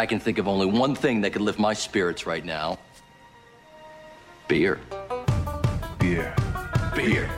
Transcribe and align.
I 0.00 0.06
can 0.06 0.18
think 0.18 0.38
of 0.38 0.48
only 0.48 0.64
one 0.64 0.94
thing 0.94 1.20
that 1.20 1.34
could 1.34 1.42
lift 1.42 1.58
my 1.58 1.74
spirits 1.74 2.24
right 2.24 2.42
now 2.42 2.78
beer. 4.48 4.80
Beer. 5.98 6.34
Beer. 6.96 7.28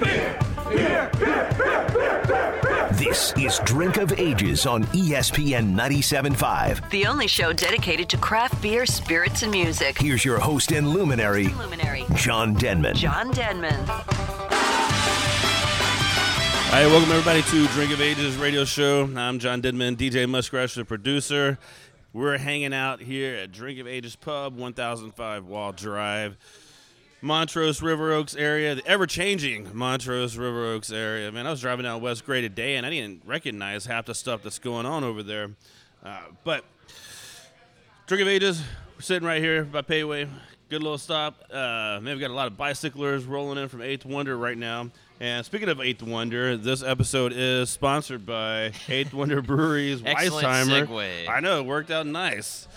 Beer. 0.00 0.36
Beer. 0.68 1.10
Beer. 1.16 2.88
This 2.94 3.32
is 3.38 3.60
Drink 3.64 3.98
of 3.98 4.18
Ages 4.18 4.66
on 4.66 4.82
E 4.92 5.10
ESPN 5.10 5.76
97.5. 5.76 6.90
The 6.90 7.06
only 7.06 7.28
show 7.28 7.52
dedicated 7.52 8.08
to 8.08 8.16
craft 8.16 8.60
beer, 8.60 8.84
spirits, 8.84 9.44
and 9.44 9.52
music. 9.52 9.96
Here's 9.96 10.24
your 10.24 10.40
host 10.40 10.72
and 10.72 10.88
luminary, 10.88 11.46
Luminary, 11.50 12.04
John 12.16 12.52
Denman. 12.54 12.96
John 12.96 13.30
Denman. 13.30 13.88
All 16.68 16.74
right, 16.74 16.86
welcome 16.86 17.10
everybody 17.12 17.42
to 17.42 17.66
Drink 17.68 17.92
of 17.92 18.00
Ages 18.00 18.36
radio 18.36 18.64
show. 18.64 19.08
I'm 19.16 19.38
John 19.38 19.60
Denman, 19.60 19.96
DJ 19.96 20.28
Muskrat, 20.28 20.70
the 20.70 20.84
producer. 20.84 21.58
We're 22.14 22.38
hanging 22.38 22.72
out 22.72 23.02
here 23.02 23.36
at 23.36 23.52
Drink 23.52 23.78
of 23.78 23.86
Ages 23.86 24.16
Pub, 24.16 24.56
1005 24.56 25.44
Wall 25.44 25.72
Drive, 25.72 26.38
Montrose 27.20 27.82
River 27.82 28.12
Oaks 28.12 28.34
area, 28.34 28.74
the 28.74 28.86
ever-changing 28.86 29.76
Montrose 29.76 30.38
River 30.38 30.72
Oaks 30.72 30.90
area. 30.90 31.30
Man, 31.30 31.46
I 31.46 31.50
was 31.50 31.60
driving 31.60 31.82
down 31.82 32.00
West 32.00 32.24
Gray 32.24 32.40
today, 32.40 32.76
and 32.76 32.86
I 32.86 32.90
didn't 32.90 33.24
recognize 33.26 33.84
half 33.84 34.06
the 34.06 34.14
stuff 34.14 34.42
that's 34.42 34.58
going 34.58 34.86
on 34.86 35.04
over 35.04 35.22
there. 35.22 35.50
Uh, 36.02 36.22
but 36.44 36.64
Drink 38.06 38.22
of 38.22 38.28
Ages, 38.28 38.62
we're 38.96 39.02
sitting 39.02 39.28
right 39.28 39.42
here 39.42 39.64
by 39.64 39.82
Payway. 39.82 40.30
Good 40.70 40.82
little 40.82 40.96
stop. 40.96 41.44
Uh, 41.50 42.00
man, 42.00 42.04
we've 42.04 42.20
got 42.20 42.30
a 42.30 42.34
lot 42.34 42.46
of 42.46 42.56
bicyclers 42.56 43.26
rolling 43.26 43.58
in 43.58 43.68
from 43.68 43.82
Eighth 43.82 44.06
Wonder 44.06 44.34
right 44.34 44.56
now. 44.56 44.88
And 45.20 45.44
speaking 45.44 45.68
of 45.68 45.80
Eighth 45.80 46.02
Wonder, 46.02 46.56
this 46.56 46.82
episode 46.82 47.32
is 47.34 47.70
sponsored 47.70 48.24
by 48.24 48.72
Eighth 48.88 49.12
Wonder 49.12 49.42
Breweries 49.42 50.00
Weisheimer. 50.00 50.86
Segue. 50.86 51.28
I 51.28 51.40
know 51.40 51.58
it 51.58 51.66
worked 51.66 51.90
out 51.90 52.06
nice. 52.06 52.68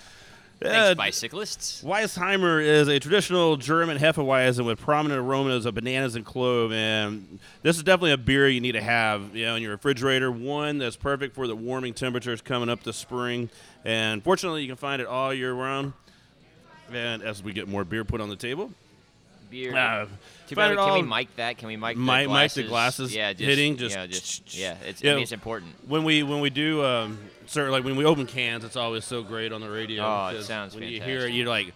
Thanks, 0.59 0.75
Yeah, 0.75 0.93
bicyclists. 0.95 1.83
Weisheimer 1.83 2.63
is 2.63 2.87
a 2.87 2.99
traditional 2.99 3.57
German 3.57 3.97
Hefeweizen 3.99 4.65
with 4.65 4.79
prominent 4.79 5.19
aromas 5.21 5.65
of 5.67 5.75
bananas 5.75 6.15
and 6.15 6.25
clove, 6.25 6.71
and 6.71 7.39
this 7.61 7.77
is 7.77 7.83
definitely 7.83 8.11
a 8.11 8.17
beer 8.17 8.47
you 8.47 8.59
need 8.61 8.73
to 8.73 8.81
have, 8.81 9.35
you 9.35 9.45
know, 9.45 9.55
in 9.55 9.61
your 9.61 9.71
refrigerator. 9.71 10.31
One 10.31 10.79
that's 10.79 10.95
perfect 10.95 11.35
for 11.35 11.45
the 11.47 11.55
warming 11.55 11.93
temperatures 11.93 12.41
coming 12.41 12.69
up 12.69 12.83
this 12.83 12.97
spring, 12.97 13.49
and 13.85 14.23
fortunately, 14.23 14.61
you 14.63 14.67
can 14.67 14.77
find 14.77 14.99
it 15.01 15.07
all 15.07 15.31
year 15.33 15.53
round. 15.53 15.93
And 16.91 17.23
as 17.23 17.41
we 17.43 17.53
get 17.53 17.67
more 17.67 17.83
beer 17.83 18.03
put 18.03 18.19
on 18.19 18.29
the 18.29 18.35
table, 18.35 18.71
Beer. 19.49 19.75
uh, 19.75 20.05
Too 20.51 20.55
bad. 20.57 20.71
it 20.71 20.75
Can 20.77 20.85
we 20.93 20.99
all- 20.99 21.01
mic 21.03 21.35
that? 21.37 21.57
Can 21.57 21.67
we 21.69 21.77
mic 21.77 21.95
the 21.95 22.01
Mic- 22.01 22.07
mic 22.19 22.27
glasses? 22.27 22.55
the 22.55 22.63
glasses, 22.63 23.15
Yeah, 23.15 23.33
just, 23.33 23.43
hitting, 23.43 23.77
just- 23.77 23.95
yeah, 23.95 24.05
just 24.05 24.57
yeah. 24.57 24.75
It's, 24.85 25.01
Yeah. 25.01 25.11
I 25.11 25.13
mean, 25.15 25.23
it's 25.23 25.31
important. 25.31 25.73
when 25.87 26.03
we 26.03 26.23
when 26.23 26.41
we 26.41 26.49
do 26.49 26.83
um, 26.83 27.17
certain 27.47 27.71
like 27.71 27.83
when 27.83 27.95
we 27.95 28.05
open 28.05 28.25
cans, 28.27 28.63
it's 28.63 28.75
always 28.75 29.05
so 29.05 29.23
great 29.23 29.51
on 29.51 29.61
the 29.61 29.69
radio. 29.69 30.03
Oh, 30.03 30.27
it 30.27 30.31
because 30.33 30.45
sounds 30.47 30.75
when 30.75 30.83
you 30.87 31.01
hear 31.01 31.25
it, 31.25 31.31
you're 31.31 31.47
like 31.47 31.73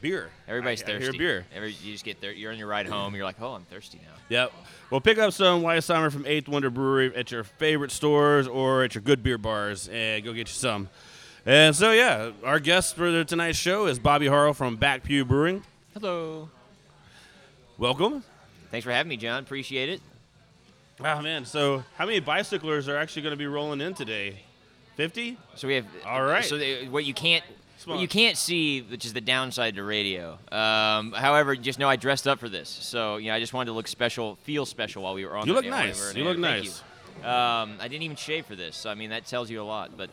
beer. 0.00 0.30
Everybody's 0.48 0.82
I, 0.82 0.84
I 0.84 0.86
thirsty. 0.98 1.04
hear 1.04 1.12
beer. 1.18 1.46
Every, 1.54 1.72
you 1.72 1.92
just 1.92 2.04
get 2.04 2.20
there. 2.20 2.32
You're 2.32 2.52
on 2.52 2.58
your 2.58 2.66
ride 2.68 2.86
home. 2.86 3.14
You're 3.14 3.24
like, 3.24 3.40
oh, 3.40 3.52
I'm 3.54 3.64
thirsty 3.64 3.98
now. 4.04 4.14
Yep. 4.28 4.52
Well, 4.90 5.00
pick 5.00 5.18
up 5.18 5.32
some 5.32 5.62
Weisheimer 5.62 6.10
from 6.12 6.26
Eighth 6.26 6.48
Wonder 6.48 6.70
Brewery 6.70 7.14
at 7.16 7.30
your 7.30 7.44
favorite 7.44 7.90
stores 7.90 8.46
or 8.48 8.82
at 8.84 8.94
your 8.94 9.02
good 9.02 9.22
beer 9.22 9.38
bars, 9.38 9.88
and 9.92 10.22
go 10.24 10.32
get 10.32 10.48
you 10.48 10.54
some. 10.54 10.88
And 11.46 11.74
so, 11.74 11.90
yeah, 11.92 12.30
our 12.44 12.60
guest 12.60 12.94
for 12.94 13.24
tonight's 13.24 13.58
show 13.58 13.86
is 13.86 13.98
Bobby 13.98 14.26
Harrell 14.26 14.54
from 14.54 14.76
Back 14.76 15.02
Pew 15.02 15.24
Brewing. 15.24 15.64
Hello. 15.94 16.48
Welcome. 17.78 18.22
Thanks 18.70 18.84
for 18.84 18.92
having 18.92 19.10
me, 19.10 19.16
John. 19.16 19.42
Appreciate 19.42 19.88
it. 19.88 20.00
Wow, 21.00 21.20
man, 21.20 21.44
so 21.44 21.82
how 21.96 22.06
many 22.06 22.20
bicyclers 22.20 22.88
are 22.88 22.96
actually 22.96 23.22
going 23.22 23.32
to 23.32 23.36
be 23.38 23.46
rolling 23.46 23.80
in 23.80 23.94
today? 23.94 24.40
Fifty. 24.96 25.36
So 25.56 25.66
we 25.66 25.74
have. 25.74 25.86
All 26.06 26.22
right. 26.22 26.44
So 26.44 26.58
what 26.90 27.04
you 27.04 27.14
can't. 27.14 27.44
What 27.84 27.98
you 27.98 28.06
can't 28.06 28.36
see, 28.36 28.82
which 28.82 29.04
is 29.04 29.12
the 29.12 29.20
downside 29.20 29.74
to 29.74 29.82
radio. 29.82 30.38
Um, 30.52 31.10
however, 31.10 31.56
just 31.56 31.80
know 31.80 31.88
I 31.88 31.96
dressed 31.96 32.28
up 32.28 32.38
for 32.38 32.48
this, 32.48 32.68
so 32.68 33.16
you 33.16 33.28
know 33.28 33.34
I 33.34 33.40
just 33.40 33.52
wanted 33.52 33.70
to 33.70 33.72
look 33.72 33.88
special, 33.88 34.36
feel 34.44 34.64
special 34.66 35.02
while 35.02 35.14
we 35.14 35.26
were 35.26 35.36
on. 35.36 35.48
You 35.48 35.54
the 35.54 35.56
look 35.56 35.64
air, 35.64 35.72
while 35.72 35.82
we 35.82 35.86
nice. 35.88 36.14
You 36.14 36.22
air. 36.22 36.28
look 36.28 36.40
Thank 36.40 36.64
nice. 36.64 36.82
you. 37.20 37.28
Um, 37.28 37.76
I 37.80 37.88
didn't 37.88 38.02
even 38.02 38.16
shave 38.16 38.46
for 38.46 38.54
this, 38.54 38.76
so 38.76 38.88
I 38.88 38.94
mean 38.94 39.10
that 39.10 39.26
tells 39.26 39.50
you 39.50 39.60
a 39.60 39.64
lot. 39.64 39.96
But 39.96 40.10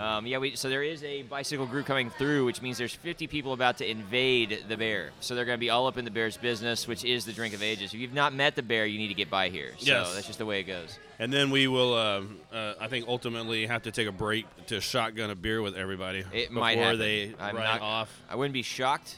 um, 0.00 0.26
yeah, 0.26 0.38
we, 0.38 0.56
so 0.56 0.68
there 0.68 0.82
is 0.82 1.02
a 1.04 1.22
bicycle 1.22 1.66
group 1.66 1.86
coming 1.86 2.10
through, 2.10 2.44
which 2.46 2.62
means 2.62 2.78
there's 2.78 2.94
50 2.94 3.26
people 3.26 3.52
about 3.52 3.78
to 3.78 3.88
invade 3.90 4.64
the 4.68 4.76
bear. 4.76 5.10
So 5.20 5.34
they're 5.34 5.44
going 5.44 5.56
to 5.58 5.60
be 5.60 5.70
all 5.70 5.86
up 5.86 5.98
in 5.98 6.04
the 6.04 6.10
bear's 6.10 6.36
business, 6.36 6.88
which 6.88 7.04
is 7.04 7.24
the 7.24 7.32
drink 7.32 7.54
of 7.54 7.62
ages. 7.62 7.92
If 7.92 8.00
you've 8.00 8.14
not 8.14 8.32
met 8.34 8.56
the 8.56 8.62
bear, 8.62 8.86
you 8.86 8.98
need 8.98 9.08
to 9.08 9.14
get 9.14 9.28
by 9.30 9.48
here. 9.50 9.72
So 9.78 9.86
Yes. 9.86 10.14
that's 10.14 10.26
just 10.26 10.38
the 10.38 10.46
way 10.46 10.60
it 10.60 10.64
goes. 10.64 10.98
And 11.18 11.32
then 11.32 11.50
we 11.50 11.68
will, 11.68 11.94
um, 11.94 12.38
uh, 12.52 12.74
I 12.80 12.88
think, 12.88 13.06
ultimately 13.08 13.66
have 13.66 13.82
to 13.82 13.90
take 13.90 14.08
a 14.08 14.12
break 14.12 14.46
to 14.68 14.80
shotgun 14.80 15.30
a 15.30 15.34
beer 15.34 15.60
with 15.60 15.76
everybody 15.76 16.20
It 16.32 16.48
before 16.48 16.54
might 16.60 16.78
happen. 16.78 16.98
they 16.98 17.34
I'm 17.38 17.56
ride 17.56 17.64
not, 17.64 17.82
off. 17.82 18.22
I 18.30 18.36
wouldn't 18.36 18.54
be 18.54 18.62
shocked, 18.62 19.16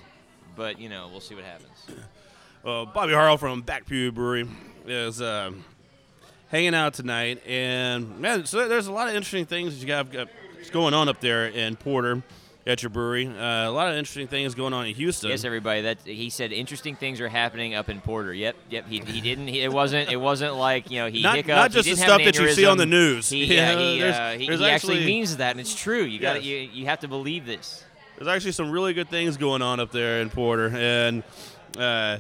but 0.56 0.81
you 0.81 0.88
know 0.88 1.09
we'll 1.10 1.20
see 1.20 1.34
what 1.34 1.44
happens. 1.44 1.69
Uh, 2.64 2.84
Bobby 2.84 3.12
Harrell 3.12 3.41
from 3.41 3.60
Back 3.62 3.87
Pew 3.87 4.12
Brewery 4.12 4.49
is 4.87 5.20
uh, 5.20 5.50
hanging 6.49 6.76
out 6.76 6.94
tonight, 6.94 7.43
and 7.44 8.20
man, 8.20 8.47
so 8.47 8.69
there's 8.69 8.87
a 8.87 8.93
lot 8.93 9.09
of 9.09 9.16
interesting 9.16 9.47
things 9.47 9.75
that 9.75 9.81
you 9.81 9.87
got 9.88 10.12
got 10.69 10.73
going 10.73 10.95
on 10.95 11.09
up 11.09 11.21
there 11.21 11.47
in 11.47 11.77
Porter 11.77 12.23
at 12.67 12.83
your 12.83 12.91
brewery. 12.91 13.27
Uh, 13.27 13.69
a 13.69 13.71
lot 13.71 13.89
of 13.91 13.97
interesting 13.97 14.28
things 14.28 14.55
going 14.55 14.73
on 14.73 14.87
in 14.87 14.95
Houston. 14.95 15.31
Yes, 15.31 15.45
everybody. 15.45 15.83
That 15.83 15.99
he 16.05 16.31
said 16.31 16.53
interesting 16.53 16.95
things 16.97 17.21
are 17.21 17.28
happening 17.28 17.75
up 17.75 17.89
in 17.89 18.00
Porter. 18.00 18.33
Yep, 18.33 18.56
yep. 18.71 18.87
He, 18.89 19.00
he 19.00 19.21
didn't. 19.21 19.49
He, 19.49 19.61
it 19.61 19.73
wasn't. 19.73 20.11
It 20.11 20.17
wasn't 20.19 20.55
like 20.56 20.91
you 20.91 21.00
know 21.00 21.09
he 21.09 21.23
Not- 21.23 21.37
hiccuped. 21.37 21.56
not 21.56 21.71
just 21.73 21.89
the 21.89 21.97
stuff 21.97 22.23
that 22.25 22.39
you 22.39 22.50
see 22.53 22.67
on 22.67 22.78
the 22.78 22.87
news. 22.87 23.28
He, 23.28 23.45
Yeah, 23.55 23.73
uh, 23.73 23.78
he, 23.78 23.99
there's- 23.99 24.17
uh, 24.17 24.39
he, 24.39 24.47
there's 24.47 24.61
he 24.61 24.67
actually, 24.69 24.95
actually- 24.99 25.06
means 25.06 25.37
that, 25.39 25.50
and 25.53 25.61
it's 25.61 25.75
true. 25.75 26.03
You 26.03 26.19
got 26.19 26.37
Yes. 26.37 26.45
you, 26.45 26.56
you 26.81 26.87
have 26.87 27.00
to 27.00 27.09
believe 27.09 27.47
this. 27.47 27.84
There's 28.17 28.29
actually 28.29 28.53
some 28.53 28.71
really 28.71 28.94
good 28.94 29.09
things 29.09 29.37
going 29.37 29.62
on 29.62 29.81
up 29.81 29.91
there 29.91 30.21
in 30.21 30.31
Porter, 30.31 30.69
and 30.73 31.25
uh, 31.77 32.19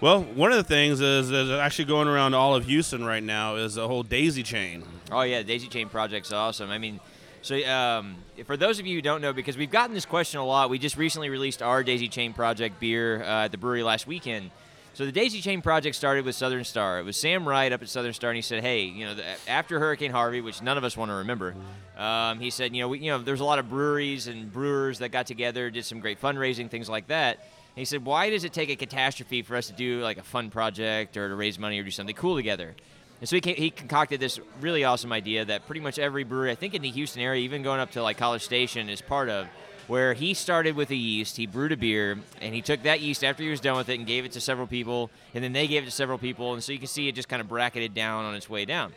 well, 0.00 0.22
one 0.22 0.52
of 0.52 0.56
the 0.56 0.64
things 0.64 1.00
is, 1.00 1.30
is 1.30 1.50
actually 1.50 1.86
going 1.86 2.06
around 2.08 2.32
all 2.34 2.54
of 2.54 2.64
Houston 2.64 3.04
right 3.04 3.22
now 3.22 3.56
is 3.56 3.74
the 3.74 3.86
whole 3.86 4.02
Daisy 4.04 4.42
Chain. 4.44 4.84
Oh 5.10 5.22
yeah, 5.22 5.42
Daisy 5.42 5.66
Chain 5.68 5.88
Project's 5.88 6.32
awesome. 6.32 6.70
I 6.70 6.78
mean, 6.78 7.00
so 7.42 7.56
um, 7.68 8.16
for 8.44 8.56
those 8.56 8.78
of 8.78 8.86
you 8.86 8.96
who 8.96 9.02
don't 9.02 9.20
know, 9.20 9.32
because 9.32 9.56
we've 9.56 9.70
gotten 9.70 9.94
this 9.94 10.06
question 10.06 10.40
a 10.40 10.44
lot, 10.44 10.70
we 10.70 10.78
just 10.78 10.96
recently 10.96 11.30
released 11.30 11.62
our 11.62 11.82
Daisy 11.82 12.08
Chain 12.08 12.32
Project 12.32 12.80
beer 12.80 13.22
uh, 13.22 13.44
at 13.44 13.52
the 13.52 13.58
brewery 13.58 13.82
last 13.82 14.06
weekend. 14.06 14.50
So 14.94 15.06
the 15.06 15.12
Daisy 15.12 15.40
Chain 15.40 15.62
Project 15.62 15.94
started 15.94 16.24
with 16.24 16.34
Southern 16.34 16.64
Star. 16.64 16.98
It 16.98 17.04
was 17.04 17.16
Sam 17.16 17.46
Wright 17.46 17.72
up 17.72 17.82
at 17.82 17.88
Southern 17.88 18.12
Star, 18.12 18.30
and 18.30 18.36
he 18.36 18.42
said, 18.42 18.64
"Hey, 18.64 18.82
you 18.82 19.06
know, 19.06 19.14
the, 19.14 19.22
after 19.46 19.78
Hurricane 19.78 20.10
Harvey, 20.10 20.40
which 20.40 20.60
none 20.60 20.76
of 20.76 20.82
us 20.82 20.96
want 20.96 21.10
to 21.10 21.14
remember, 21.14 21.54
um, 21.96 22.40
he 22.40 22.50
said, 22.50 22.74
you 22.74 22.82
know, 22.82 22.88
we, 22.88 22.98
you 22.98 23.12
know, 23.12 23.18
there's 23.18 23.38
a 23.38 23.44
lot 23.44 23.60
of 23.60 23.70
breweries 23.70 24.26
and 24.26 24.52
brewers 24.52 24.98
that 24.98 25.10
got 25.10 25.26
together, 25.28 25.70
did 25.70 25.84
some 25.84 26.00
great 26.00 26.20
fundraising, 26.20 26.68
things 26.68 26.88
like 26.88 27.06
that." 27.06 27.36
And 27.36 27.76
he 27.80 27.84
said, 27.84 28.04
"Why 28.04 28.28
does 28.28 28.42
it 28.42 28.52
take 28.52 28.70
a 28.70 28.76
catastrophe 28.76 29.42
for 29.42 29.54
us 29.54 29.68
to 29.68 29.72
do 29.72 30.00
like 30.00 30.18
a 30.18 30.24
fun 30.24 30.50
project 30.50 31.16
or 31.16 31.28
to 31.28 31.34
raise 31.36 31.60
money 31.60 31.78
or 31.78 31.84
do 31.84 31.92
something 31.92 32.16
cool 32.16 32.34
together?" 32.34 32.74
And 33.20 33.28
so 33.28 33.38
he, 33.42 33.52
he 33.52 33.70
concocted 33.70 34.20
this 34.20 34.38
really 34.60 34.84
awesome 34.84 35.12
idea 35.12 35.44
that 35.44 35.66
pretty 35.66 35.80
much 35.80 35.98
every 35.98 36.24
brewery, 36.24 36.50
I 36.50 36.54
think 36.54 36.74
in 36.74 36.82
the 36.82 36.90
Houston 36.90 37.22
area, 37.22 37.42
even 37.42 37.62
going 37.62 37.80
up 37.80 37.90
to 37.92 38.02
like 38.02 38.16
College 38.16 38.42
Station, 38.42 38.88
is 38.88 39.00
part 39.00 39.28
of. 39.28 39.46
Where 39.88 40.12
he 40.12 40.34
started 40.34 40.76
with 40.76 40.90
a 40.90 40.94
yeast, 40.94 41.38
he 41.38 41.46
brewed 41.46 41.72
a 41.72 41.76
beer, 41.76 42.18
and 42.42 42.54
he 42.54 42.60
took 42.60 42.82
that 42.82 43.00
yeast 43.00 43.24
after 43.24 43.42
he 43.42 43.48
was 43.48 43.58
done 43.58 43.74
with 43.74 43.88
it 43.88 43.94
and 43.94 44.06
gave 44.06 44.26
it 44.26 44.32
to 44.32 44.40
several 44.40 44.66
people, 44.66 45.10
and 45.32 45.42
then 45.42 45.54
they 45.54 45.66
gave 45.66 45.82
it 45.82 45.86
to 45.86 45.90
several 45.90 46.18
people, 46.18 46.52
and 46.52 46.62
so 46.62 46.72
you 46.72 46.78
can 46.78 46.88
see 46.88 47.08
it 47.08 47.14
just 47.14 47.26
kind 47.26 47.40
of 47.40 47.48
bracketed 47.48 47.94
down 47.94 48.26
on 48.26 48.34
its 48.34 48.50
way 48.50 48.66
down. 48.66 48.92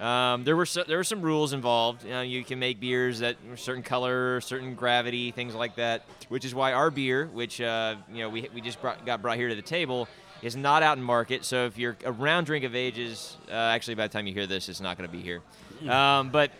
Um, 0.00 0.44
there 0.44 0.54
were 0.54 0.66
so, 0.66 0.84
there 0.84 0.96
were 0.96 1.04
some 1.04 1.22
rules 1.22 1.52
involved. 1.52 2.04
You, 2.04 2.10
know, 2.10 2.22
you 2.22 2.44
can 2.44 2.60
make 2.60 2.78
beers 2.78 3.18
that 3.18 3.36
certain 3.56 3.82
color, 3.82 4.40
certain 4.40 4.76
gravity, 4.76 5.32
things 5.32 5.56
like 5.56 5.74
that. 5.74 6.04
Which 6.28 6.44
is 6.44 6.54
why 6.54 6.72
our 6.72 6.90
beer, 6.90 7.26
which 7.26 7.60
uh, 7.60 7.96
you 8.12 8.18
know 8.22 8.28
we, 8.28 8.48
we 8.54 8.60
just 8.60 8.80
brought, 8.80 9.04
got 9.04 9.22
brought 9.22 9.38
here 9.38 9.48
to 9.48 9.56
the 9.56 9.62
table, 9.62 10.06
is 10.42 10.56
not 10.56 10.82
out 10.82 10.96
in 10.96 11.02
market. 11.02 11.44
So 11.44 11.66
if 11.66 11.78
you're 11.78 11.96
around 12.04 12.44
Drink 12.44 12.64
of 12.64 12.74
Ages, 12.74 13.36
uh, 13.48 13.52
actually 13.52 13.94
by 13.94 14.06
the 14.06 14.12
time 14.12 14.26
you 14.26 14.34
hear 14.34 14.46
this, 14.46 14.68
it's 14.68 14.80
not 14.80 14.96
going 14.96 15.08
to 15.08 15.16
be 15.16 15.22
here. 15.22 15.40
Um, 15.88 16.30
but 16.30 16.50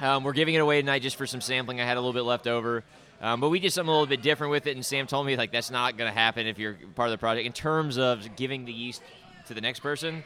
um, 0.00 0.24
we're 0.24 0.32
giving 0.32 0.54
it 0.54 0.58
away 0.58 0.80
tonight 0.80 1.02
just 1.02 1.16
for 1.16 1.26
some 1.26 1.40
sampling. 1.40 1.80
I 1.80 1.84
had 1.84 1.96
a 1.96 2.00
little 2.00 2.12
bit 2.12 2.22
left 2.22 2.46
over. 2.46 2.84
Um, 3.20 3.40
but 3.40 3.48
we 3.48 3.58
did 3.58 3.72
something 3.72 3.88
a 3.88 3.92
little 3.92 4.06
bit 4.06 4.22
different 4.22 4.52
with 4.52 4.66
it, 4.68 4.76
and 4.76 4.86
Sam 4.86 5.08
told 5.08 5.26
me 5.26 5.36
like 5.36 5.50
that's 5.50 5.70
not 5.70 5.96
going 5.96 6.08
to 6.08 6.16
happen 6.16 6.46
if 6.46 6.58
you're 6.58 6.78
part 6.94 7.08
of 7.08 7.12
the 7.12 7.18
project 7.18 7.46
in 7.46 7.52
terms 7.52 7.98
of 7.98 8.36
giving 8.36 8.64
the 8.64 8.72
yeast 8.72 9.02
to 9.48 9.54
the 9.54 9.60
next 9.60 9.80
person. 9.80 10.22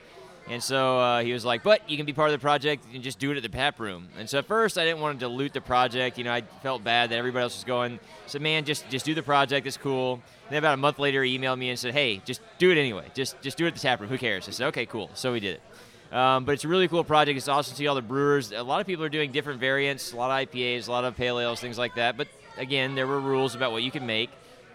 And 0.49 0.63
so 0.63 0.99
uh, 0.99 1.23
he 1.23 1.33
was 1.33 1.45
like, 1.45 1.63
"But 1.63 1.89
you 1.89 1.97
can 1.97 2.05
be 2.05 2.13
part 2.13 2.29
of 2.29 2.33
the 2.33 2.43
project 2.43 2.85
and 2.93 3.03
just 3.03 3.19
do 3.19 3.31
it 3.31 3.37
at 3.37 3.43
the 3.43 3.49
tap 3.49 3.79
room." 3.79 4.09
And 4.19 4.29
so 4.29 4.39
at 4.39 4.47
first 4.47 4.77
I 4.77 4.85
didn't 4.85 5.01
want 5.01 5.19
to 5.19 5.27
dilute 5.27 5.53
the 5.55 5.61
project. 5.61 6.19
You 6.19 6.25
know, 6.25 6.33
I 6.33 6.43
felt 6.63 6.85
bad 6.85 7.11
that 7.11 7.17
everybody 7.17 7.45
else 7.45 7.57
was 7.57 7.65
going. 7.65 8.01
So 8.27 8.39
man, 8.41 8.65
just 8.65 8.89
just 8.91 9.07
do 9.07 9.15
the 9.15 9.23
project. 9.23 9.67
It's 9.67 9.77
cool. 9.77 10.21
And 10.53 10.57
then 10.57 10.65
about 10.65 10.75
a 10.75 10.83
month 10.83 10.99
later, 10.99 11.25
he 11.25 11.39
emailed 11.39 11.57
me 11.57 11.71
and 11.71 11.79
said, 11.79 11.95
"Hey, 11.95 12.21
just 12.27 12.43
do 12.59 12.71
it 12.71 12.77
anyway. 12.77 13.07
Just 13.15 13.41
just 13.41 13.57
do 13.57 13.65
it 13.65 13.69
at 13.69 13.75
the 13.75 13.81
tap 13.81 14.01
room. 14.01 14.11
Who 14.11 14.19
cares?" 14.19 14.47
I 14.47 14.51
said, 14.51 14.67
"Okay, 14.67 14.85
cool." 14.85 15.09
So 15.15 15.33
we 15.33 15.41
did 15.41 15.55
it. 15.55 16.15
Um, 16.15 16.45
but 16.45 16.53
it's 16.53 16.65
a 16.65 16.69
really 16.69 16.89
cool 16.89 17.05
project. 17.05 17.39
It's 17.39 17.49
awesome 17.49 17.73
to 17.73 17.79
see 17.79 17.87
all 17.87 17.95
the 17.95 18.03
brewers. 18.03 18.53
A 18.53 18.63
lot 18.63 18.83
of 18.83 18.87
people 18.87 19.03
are 19.03 19.09
doing 19.09 19.33
different 19.33 19.61
variants, 19.61 20.13
a 20.13 20.17
lot 20.17 20.31
of 20.31 20.47
IPAs, 20.47 20.89
a 20.89 20.91
lot 20.91 21.05
of 21.05 21.17
pale 21.17 21.41
ales, 21.41 21.59
things 21.59 21.79
like 21.79 21.95
that. 21.95 22.19
But 22.19 22.29
again, 22.59 22.95
there 22.95 23.07
were 23.07 23.19
rules 23.19 23.55
about 23.55 23.73
what 23.73 23.83
you 23.83 23.91
can 23.91 24.05
make. 24.05 24.29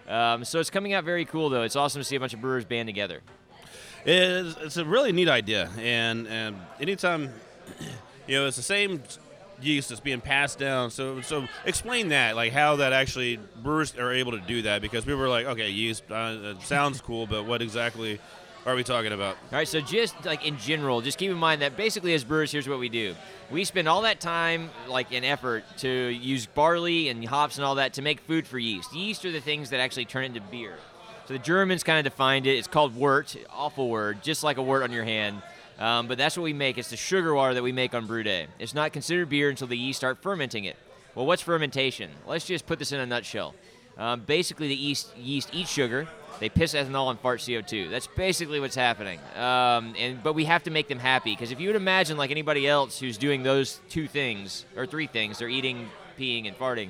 Um, 0.07 0.43
so 0.45 0.59
it's 0.59 0.71
coming 0.71 0.93
out 0.93 1.03
very 1.03 1.25
cool, 1.25 1.51
though. 1.51 1.61
It's 1.61 1.75
awesome 1.75 2.01
to 2.01 2.03
see 2.03 2.15
a 2.15 2.19
bunch 2.19 2.33
of 2.33 2.41
brewers 2.41 2.65
band 2.65 2.87
together. 2.87 3.21
It's, 4.03 4.57
it's 4.57 4.77
a 4.77 4.85
really 4.85 5.11
neat 5.11 5.29
idea, 5.29 5.69
and 5.77 6.27
and 6.27 6.55
anytime, 6.81 7.31
you 8.27 8.39
know, 8.39 8.47
it's 8.47 8.57
the 8.57 8.63
same 8.63 9.03
yeast 9.61 9.89
that's 9.89 10.01
being 10.01 10.21
passed 10.21 10.59
down. 10.59 10.91
So, 10.91 11.21
so 11.21 11.47
explain 11.65 12.09
that, 12.09 12.35
like 12.35 12.53
how 12.53 12.77
that 12.77 12.93
actually 12.93 13.39
brewers 13.61 13.95
are 13.97 14.11
able 14.11 14.33
to 14.33 14.39
do 14.39 14.61
that, 14.63 14.81
because 14.81 15.05
people 15.05 15.19
were 15.19 15.29
like, 15.29 15.45
okay, 15.45 15.69
yeast 15.69 16.09
uh, 16.11 16.59
sounds 16.59 17.01
cool, 17.01 17.27
but 17.27 17.45
what 17.45 17.61
exactly 17.61 18.19
are 18.65 18.75
we 18.75 18.83
talking 18.83 19.13
about? 19.13 19.37
All 19.51 19.57
right, 19.57 19.67
so 19.67 19.79
just 19.79 20.25
like 20.25 20.45
in 20.45 20.57
general, 20.57 21.01
just 21.01 21.17
keep 21.17 21.31
in 21.31 21.37
mind 21.37 21.61
that 21.61 21.77
basically 21.77 22.13
as 22.13 22.23
brewers, 22.23 22.51
here's 22.51 22.67
what 22.67 22.79
we 22.79 22.89
do: 22.89 23.15
we 23.49 23.63
spend 23.63 23.87
all 23.87 24.01
that 24.01 24.19
time, 24.19 24.69
like 24.87 25.13
and 25.13 25.23
effort, 25.23 25.63
to 25.77 25.89
use 25.89 26.45
barley 26.47 27.07
and 27.09 27.23
hops 27.25 27.57
and 27.57 27.65
all 27.65 27.75
that 27.75 27.93
to 27.93 28.01
make 28.01 28.19
food 28.19 28.45
for 28.45 28.59
yeast. 28.59 28.93
Yeast 28.93 29.23
are 29.23 29.31
the 29.31 29.39
things 29.39 29.69
that 29.69 29.79
actually 29.79 30.05
turn 30.05 30.25
into 30.25 30.41
beer. 30.41 30.75
So 31.27 31.33
the 31.33 31.39
Germans 31.39 31.83
kind 31.83 32.05
of 32.05 32.11
defined 32.11 32.47
it. 32.47 32.57
It's 32.57 32.67
called 32.67 32.95
wort, 32.95 33.35
awful 33.49 33.89
word, 33.89 34.21
just 34.21 34.43
like 34.43 34.57
a 34.57 34.61
wort 34.61 34.83
on 34.83 34.91
your 34.91 35.03
hand. 35.03 35.41
Um, 35.79 36.07
but 36.07 36.17
that's 36.17 36.35
what 36.35 36.43
we 36.43 36.53
make. 36.53 36.77
It's 36.77 36.89
the 36.89 36.97
sugar 36.97 37.33
water 37.33 37.53
that 37.53 37.63
we 37.63 37.71
make 37.71 37.93
on 37.93 38.07
brew 38.07 38.23
day. 38.23 38.47
It's 38.59 38.73
not 38.73 38.93
considered 38.93 39.29
beer 39.29 39.49
until 39.49 39.67
the 39.67 39.77
yeast 39.77 39.97
start 39.97 40.21
fermenting 40.21 40.65
it. 40.65 40.75
Well, 41.13 41.25
what's 41.25 41.41
fermentation? 41.41 42.11
Let's 42.25 42.45
just 42.45 42.65
put 42.65 42.79
this 42.79 42.91
in 42.91 42.99
a 42.99 43.05
nutshell. 43.05 43.53
Um, 43.97 44.21
basically, 44.21 44.67
the 44.67 44.75
yeast, 44.75 45.15
yeast 45.17 45.49
eat 45.53 45.67
sugar. 45.67 46.07
They 46.39 46.49
piss 46.49 46.75
ethanol 46.75 47.09
and 47.09 47.19
fart 47.19 47.39
CO2. 47.39 47.89
That's 47.89 48.05
basically 48.05 48.59
what's 48.59 48.75
happening. 48.75 49.19
Um, 49.35 49.95
and 49.97 50.21
but 50.21 50.33
we 50.33 50.45
have 50.45 50.63
to 50.63 50.71
make 50.71 50.87
them 50.87 50.99
happy 50.99 51.31
because 51.31 51.51
if 51.51 51.59
you 51.59 51.67
would 51.67 51.75
imagine 51.75 52.15
like 52.15 52.29
anybody 52.29 52.67
else 52.67 52.99
who's 52.99 53.17
doing 53.17 53.41
those 53.41 53.79
two 53.89 54.07
things 54.07 54.65
or 54.75 54.85
three 54.85 55.07
things, 55.07 55.39
they're 55.39 55.49
eating, 55.49 55.89
peeing, 56.19 56.47
and 56.47 56.57
farting. 56.57 56.89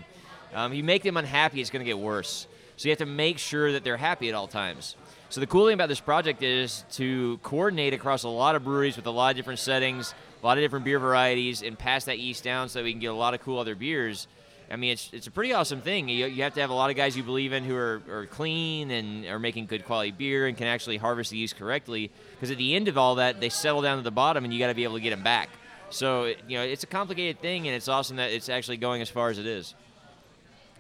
Um, 0.54 0.74
you 0.74 0.84
make 0.84 1.04
them 1.04 1.16
unhappy, 1.16 1.62
it's 1.62 1.70
going 1.70 1.84
to 1.84 1.86
get 1.86 1.98
worse. 1.98 2.48
So 2.76 2.90
you 2.90 2.92
have 2.92 3.00
to 3.00 3.06
make 3.06 3.38
sure 3.38 3.72
that 3.72 3.84
they're 3.84 3.98
happy 3.98 4.28
at 4.30 4.36
all 4.36 4.48
times. 4.48 4.96
So 5.30 5.42
the 5.42 5.48
cool 5.48 5.66
thing 5.66 5.74
about 5.74 5.90
this 5.90 6.00
project 6.00 6.42
is 6.42 6.86
to 6.94 7.38
coordinate 7.44 7.94
across 7.94 8.24
a 8.24 8.30
lot 8.30 8.56
of 8.56 8.64
breweries 8.64 8.96
with 8.96 9.08
a 9.08 9.12
lot 9.12 9.32
of 9.32 9.36
different 9.36 9.60
settings, 9.60 10.14
a 10.42 10.46
lot 10.46 10.58
of 10.58 10.64
different 10.64 10.86
beer 10.86 11.00
varieties, 11.00 11.64
and 11.64 11.78
pass 11.78 12.06
that 12.06 12.18
yeast 12.18 12.46
down 12.46 12.70
so 12.70 12.80
that 12.80 12.86
we 12.86 12.92
can 12.92 13.02
get 13.02 13.08
a 13.08 13.14
lot 13.14 13.34
of 13.34 13.42
cool 13.42 13.60
other 13.60 13.76
beers. 13.76 14.28
I 14.72 14.78
mean, 14.78 14.92
it's, 14.92 15.10
it's 15.12 15.28
a 15.28 15.32
pretty 15.32 15.52
awesome 15.52 15.82
thing. 15.82 16.08
You, 16.08 16.28
you 16.28 16.44
have 16.44 16.54
to 16.54 16.62
have 16.62 16.70
a 16.70 16.74
lot 16.74 16.90
of 16.90 16.96
guys 16.96 17.18
you 17.18 17.24
believe 17.24 17.52
in 17.52 17.66
who 17.66 17.76
are, 17.76 18.02
are 18.10 18.26
clean 18.26 18.90
and 18.90 19.26
are 19.26 19.40
making 19.40 19.66
good 19.66 19.86
quality 19.86 20.12
beer 20.12 20.48
and 20.48 20.58
can 20.58 20.68
actually 20.68 20.96
harvest 20.96 21.32
the 21.32 21.38
yeast 21.38 21.58
correctly. 21.58 22.10
Because 22.32 22.50
at 22.50 22.58
the 22.58 22.76
end 22.76 22.88
of 22.88 22.98
all 22.98 23.16
that, 23.16 23.42
they 23.42 23.50
settle 23.50 23.82
down 23.82 23.98
to 23.98 24.04
the 24.04 24.12
bottom, 24.12 24.46
and 24.46 24.54
you 24.54 24.60
got 24.60 24.68
to 24.68 24.76
be 24.76 24.86
able 24.86 24.96
to 24.96 25.02
get 25.02 25.10
them 25.10 25.24
back. 25.24 25.50
So 25.90 26.34
you 26.48 26.58
know, 26.58 26.64
it's 26.64 26.84
a 26.84 26.88
complicated 26.88 27.42
thing, 27.42 27.68
and 27.68 27.76
it's 27.76 27.90
awesome 27.90 28.16
that 28.18 28.32
it's 28.32 28.48
actually 28.48 28.78
going 28.78 29.02
as 29.02 29.10
far 29.10 29.30
as 29.30 29.40
it 29.40 29.46
is. 29.46 29.74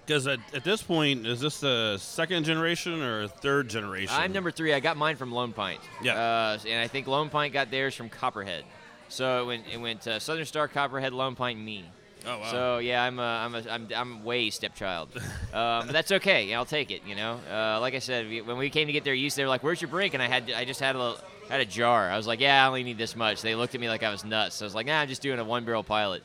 Because 0.07 0.25
at, 0.25 0.39
at 0.53 0.63
this 0.63 0.81
point, 0.81 1.27
is 1.27 1.41
this 1.41 1.59
the 1.59 1.97
second 1.97 2.45
generation 2.45 3.01
or 3.01 3.27
third 3.27 3.67
generation? 3.67 4.15
I'm 4.17 4.31
number 4.31 4.51
three. 4.51 4.73
I 4.73 4.79
got 4.79 4.95
mine 4.95 5.17
from 5.17 5.33
Lone 5.33 5.51
Pint. 5.51 5.81
Yeah. 6.01 6.13
Uh, 6.15 6.57
and 6.65 6.79
I 6.79 6.87
think 6.87 7.07
Lone 7.07 7.29
Pint 7.29 7.51
got 7.51 7.71
theirs 7.71 7.93
from 7.93 8.07
Copperhead. 8.07 8.63
So 9.09 9.41
it 9.41 9.45
went, 9.45 9.63
it 9.69 9.77
went 9.81 10.07
uh, 10.07 10.19
Southern 10.19 10.45
Star, 10.45 10.69
Copperhead, 10.69 11.11
Lone 11.11 11.35
Pint, 11.35 11.59
me. 11.59 11.83
Oh 12.25 12.39
wow. 12.39 12.51
So 12.51 12.77
yeah, 12.77 13.03
I'm 13.03 13.19
a, 13.19 13.21
I'm 13.21 13.55
a, 13.55 13.63
I'm, 13.69 13.87
I'm 13.95 14.23
way 14.23 14.49
stepchild, 14.49 15.09
um, 15.53 15.87
but 15.87 15.91
that's 15.91 16.11
okay. 16.11 16.53
I'll 16.53 16.65
take 16.65 16.89
it. 16.91 17.01
You 17.05 17.15
know, 17.15 17.39
uh, 17.49 17.79
like 17.79 17.93
I 17.93 17.99
said, 17.99 18.27
we, 18.27 18.41
when 18.41 18.57
we 18.57 18.69
came 18.69 18.87
to 18.87 18.93
get 18.93 19.03
their 19.03 19.13
yeast, 19.13 19.37
they 19.37 19.43
were 19.43 19.49
like, 19.49 19.63
"Where's 19.63 19.81
your 19.81 19.89
brink?" 19.89 20.13
And 20.13 20.21
I 20.21 20.27
had 20.27 20.51
I 20.51 20.65
just 20.65 20.81
had 20.81 20.95
a 20.95 20.99
little, 20.99 21.19
had 21.47 21.61
a 21.61 21.65
jar. 21.65 22.09
I 22.09 22.17
was 22.17 22.27
like, 22.27 22.41
"Yeah, 22.41 22.65
I 22.65 22.67
only 22.67 22.83
need 22.83 22.97
this 22.97 23.15
much." 23.15 23.41
They 23.41 23.55
looked 23.55 23.75
at 23.75 23.81
me 23.81 23.87
like 23.87 24.03
I 24.03 24.11
was 24.11 24.25
nuts. 24.25 24.55
So 24.55 24.65
I 24.65 24.67
was 24.67 24.75
like, 24.75 24.87
"Nah, 24.87 24.99
I'm 24.99 25.07
just 25.07 25.21
doing 25.21 25.39
a 25.39 25.43
one 25.43 25.63
barrel 25.63 25.83
pilot." 25.83 26.23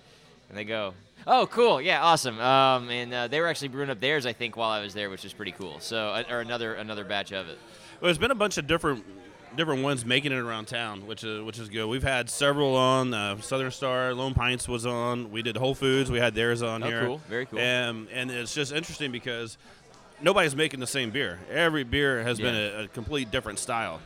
And 0.48 0.58
they 0.58 0.64
go, 0.64 0.92
"Oh, 1.26 1.46
cool, 1.46 1.80
yeah, 1.80 2.02
awesome." 2.02 2.40
Um, 2.40 2.90
and 2.90 3.12
uh, 3.12 3.28
they 3.28 3.40
were 3.40 3.48
actually 3.48 3.68
brewing 3.68 3.90
up 3.90 4.00
theirs, 4.00 4.26
I 4.26 4.32
think, 4.32 4.56
while 4.56 4.70
I 4.70 4.82
was 4.82 4.94
there, 4.94 5.10
which 5.10 5.24
is 5.24 5.32
pretty 5.32 5.52
cool. 5.52 5.80
So 5.80 6.08
uh, 6.08 6.24
or 6.30 6.40
another 6.40 6.74
another 6.74 7.04
batch 7.04 7.32
of 7.32 7.48
it. 7.48 7.58
Well, 8.00 8.08
there's 8.08 8.18
been 8.18 8.30
a 8.30 8.36
bunch 8.36 8.58
of 8.58 8.66
different 8.66 9.04
different 9.56 9.82
ones 9.82 10.04
making 10.04 10.32
it 10.32 10.38
around 10.38 10.66
town, 10.66 11.06
which 11.06 11.24
is 11.24 11.42
which 11.42 11.58
is 11.58 11.68
good. 11.68 11.86
We've 11.86 12.02
had 12.02 12.30
several 12.30 12.74
on. 12.76 13.14
Uh, 13.14 13.40
Southern 13.40 13.70
Star, 13.70 14.14
Lone 14.14 14.34
Pints 14.34 14.68
was 14.68 14.86
on. 14.86 15.30
We 15.30 15.42
did 15.42 15.56
Whole 15.56 15.74
Foods. 15.74 16.10
We 16.10 16.18
had 16.18 16.34
theirs 16.34 16.62
on 16.62 16.82
here. 16.82 16.96
Oh, 16.96 17.00
here. 17.00 17.06
cool. 17.06 17.20
Very 17.28 17.46
cool. 17.46 17.58
And 17.58 18.08
and 18.10 18.30
it's 18.30 18.54
just 18.54 18.72
interesting 18.72 19.12
because 19.12 19.58
nobody's 20.20 20.56
making 20.56 20.80
the 20.80 20.86
same 20.86 21.10
beer. 21.10 21.40
Every 21.50 21.84
beer 21.84 22.22
has 22.22 22.38
been 22.38 22.54
a, 22.54 22.84
a 22.84 22.88
complete 22.88 23.30
different 23.30 23.58
style. 23.58 24.00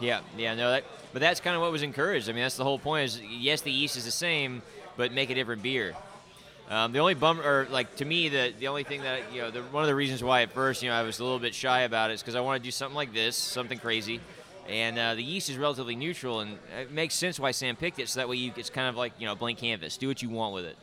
Yeah, 0.00 0.20
yeah, 0.36 0.54
no, 0.54 0.70
that, 0.70 0.84
but 1.12 1.20
that's 1.20 1.40
kind 1.40 1.56
of 1.56 1.62
what 1.62 1.72
was 1.72 1.82
encouraged. 1.82 2.28
I 2.28 2.32
mean, 2.32 2.42
that's 2.42 2.56
the 2.56 2.64
whole 2.64 2.78
point. 2.78 3.06
Is 3.06 3.20
yes, 3.20 3.62
the 3.62 3.72
yeast 3.72 3.96
is 3.96 4.04
the 4.04 4.12
same, 4.12 4.62
but 4.96 5.12
make 5.12 5.30
a 5.30 5.34
different 5.34 5.62
beer. 5.62 5.94
Um, 6.68 6.92
the 6.92 6.98
only 6.98 7.14
bummer, 7.14 7.42
or 7.42 7.66
like 7.70 7.96
to 7.96 8.04
me, 8.04 8.28
the 8.28 8.52
the 8.58 8.68
only 8.68 8.84
thing 8.84 9.02
that 9.02 9.32
you 9.32 9.40
know, 9.40 9.50
the, 9.50 9.62
one 9.62 9.82
of 9.82 9.88
the 9.88 9.94
reasons 9.94 10.22
why 10.22 10.42
at 10.42 10.52
first, 10.52 10.82
you 10.82 10.90
know, 10.90 10.94
I 10.94 11.02
was 11.02 11.18
a 11.18 11.24
little 11.24 11.38
bit 11.38 11.54
shy 11.54 11.80
about 11.80 12.10
it 12.10 12.14
is 12.14 12.20
because 12.20 12.34
I 12.34 12.40
want 12.40 12.62
to 12.62 12.66
do 12.66 12.70
something 12.70 12.94
like 12.94 13.14
this, 13.14 13.36
something 13.36 13.78
crazy, 13.78 14.20
and 14.68 14.98
uh, 14.98 15.14
the 15.14 15.22
yeast 15.22 15.48
is 15.48 15.56
relatively 15.56 15.96
neutral, 15.96 16.40
and 16.40 16.58
it 16.78 16.90
makes 16.90 17.14
sense 17.14 17.40
why 17.40 17.52
Sam 17.52 17.74
picked 17.74 17.98
it. 17.98 18.08
So 18.10 18.20
that 18.20 18.28
way, 18.28 18.36
you 18.36 18.52
it's 18.54 18.68
kind 18.68 18.86
of 18.86 18.96
like 18.96 19.14
you 19.18 19.24
know, 19.24 19.32
a 19.32 19.36
blank 19.36 19.58
canvas. 19.58 19.96
Do 19.96 20.08
what 20.08 20.20
you 20.22 20.28
want 20.28 20.54
with 20.54 20.66
it. 20.66 20.76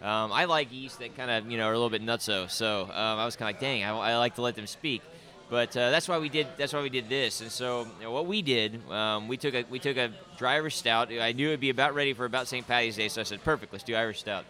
Um, 0.00 0.32
I 0.32 0.44
like 0.44 0.72
yeast 0.72 1.00
that 1.00 1.16
kind 1.16 1.30
of 1.30 1.50
you 1.50 1.58
know 1.58 1.66
are 1.66 1.72
a 1.72 1.76
little 1.76 1.90
bit 1.90 2.04
nutso. 2.04 2.48
So 2.48 2.82
um, 2.82 2.90
I 2.94 3.24
was 3.24 3.34
kind 3.34 3.48
of 3.48 3.56
like, 3.56 3.60
dang, 3.60 3.82
I, 3.82 3.90
I 3.96 4.16
like 4.18 4.36
to 4.36 4.42
let 4.42 4.54
them 4.54 4.68
speak. 4.68 5.02
But 5.50 5.76
uh, 5.76 5.90
that's 5.90 6.08
why 6.08 6.18
we 6.18 6.28
did. 6.28 6.46
That's 6.56 6.72
why 6.72 6.82
we 6.82 6.88
did 6.88 7.08
this. 7.08 7.40
And 7.40 7.50
so 7.50 7.88
you 7.98 8.04
know, 8.04 8.12
what 8.12 8.26
we 8.26 8.42
did, 8.42 8.80
um, 8.92 9.26
we 9.26 9.36
took 9.36 9.54
a 9.54 9.64
we 9.68 9.80
took 9.80 9.96
a 9.96 10.12
dry 10.38 10.54
Irish 10.54 10.76
stout. 10.76 11.12
I 11.12 11.32
knew 11.32 11.48
it'd 11.48 11.58
be 11.58 11.70
about 11.70 11.96
ready 11.96 12.12
for 12.12 12.26
about 12.26 12.46
St. 12.46 12.64
Patty's 12.64 12.94
Day, 12.94 13.08
so 13.08 13.20
I 13.20 13.24
said, 13.24 13.42
perfect, 13.42 13.72
let's 13.72 13.84
do 13.84 13.96
Irish 13.96 14.20
stout. 14.20 14.44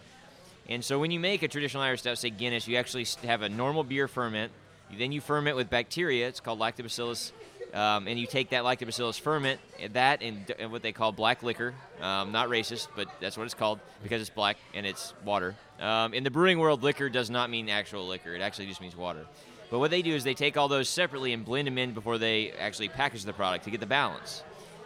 And 0.69 0.85
so 0.85 0.99
when 0.99 1.11
you 1.11 1.21
make 1.21 1.43
a 1.43 1.49
traditional 1.49 1.83
Irish 1.83 2.01
stout, 2.01 2.19
say 2.19 2.31
Guinness, 2.31 2.69
you 2.69 2.77
actually 2.77 3.07
have 3.25 3.43
a 3.43 3.49
normal 3.49 3.85
beer 3.85 4.09
ferment. 4.09 4.53
Then 4.97 5.13
you 5.13 5.21
ferment 5.21 5.57
with 5.57 5.71
bacteria. 5.71 6.29
It's 6.29 6.41
called 6.41 6.59
lactobacillus. 6.59 7.33
Um, 7.75 8.07
and 8.07 8.19
you 8.19 8.27
take 8.27 8.51
that 8.51 8.65
lactobacillus 8.65 9.19
ferment, 9.19 9.59
that 9.93 10.23
and, 10.23 10.51
and 10.59 10.71
what 10.71 10.83
they 10.83 10.93
call 10.93 11.11
black 11.11 11.43
liquor. 11.43 11.73
Um, 12.03 12.31
not 12.31 12.49
racist, 12.49 12.89
but 12.95 13.09
that's 13.19 13.39
what 13.39 13.45
it's 13.45 13.55
called 13.55 13.81
because 14.03 14.21
it's 14.21 14.29
black 14.29 14.59
and 14.75 14.85
it's 14.85 15.15
water. 15.25 15.57
Um, 15.81 16.13
in 16.13 16.23
the 16.23 16.31
brewing 16.31 16.59
world, 16.59 16.83
liquor 16.83 17.09
does 17.09 17.31
not 17.31 17.49
mean 17.49 17.71
actual 17.71 18.07
liquor. 18.07 18.35
It 18.35 18.43
actually 18.43 18.67
just 18.67 18.83
means 18.83 18.95
water. 18.95 19.25
But 19.71 19.79
what 19.79 19.91
they 19.91 20.03
do 20.03 20.15
is 20.15 20.23
they 20.23 20.35
take 20.35 20.59
all 20.59 20.69
those 20.69 20.87
separately 20.87 21.33
and 21.33 21.47
blend 21.47 21.67
them 21.67 21.79
in 21.79 21.93
before 21.93 22.19
they 22.19 22.51
actually 22.53 22.91
package 22.91 23.25
the 23.25 23.33
product 23.33 23.65
to 23.65 23.71
get 23.71 23.81
the 23.81 23.87
balance. 23.87 24.43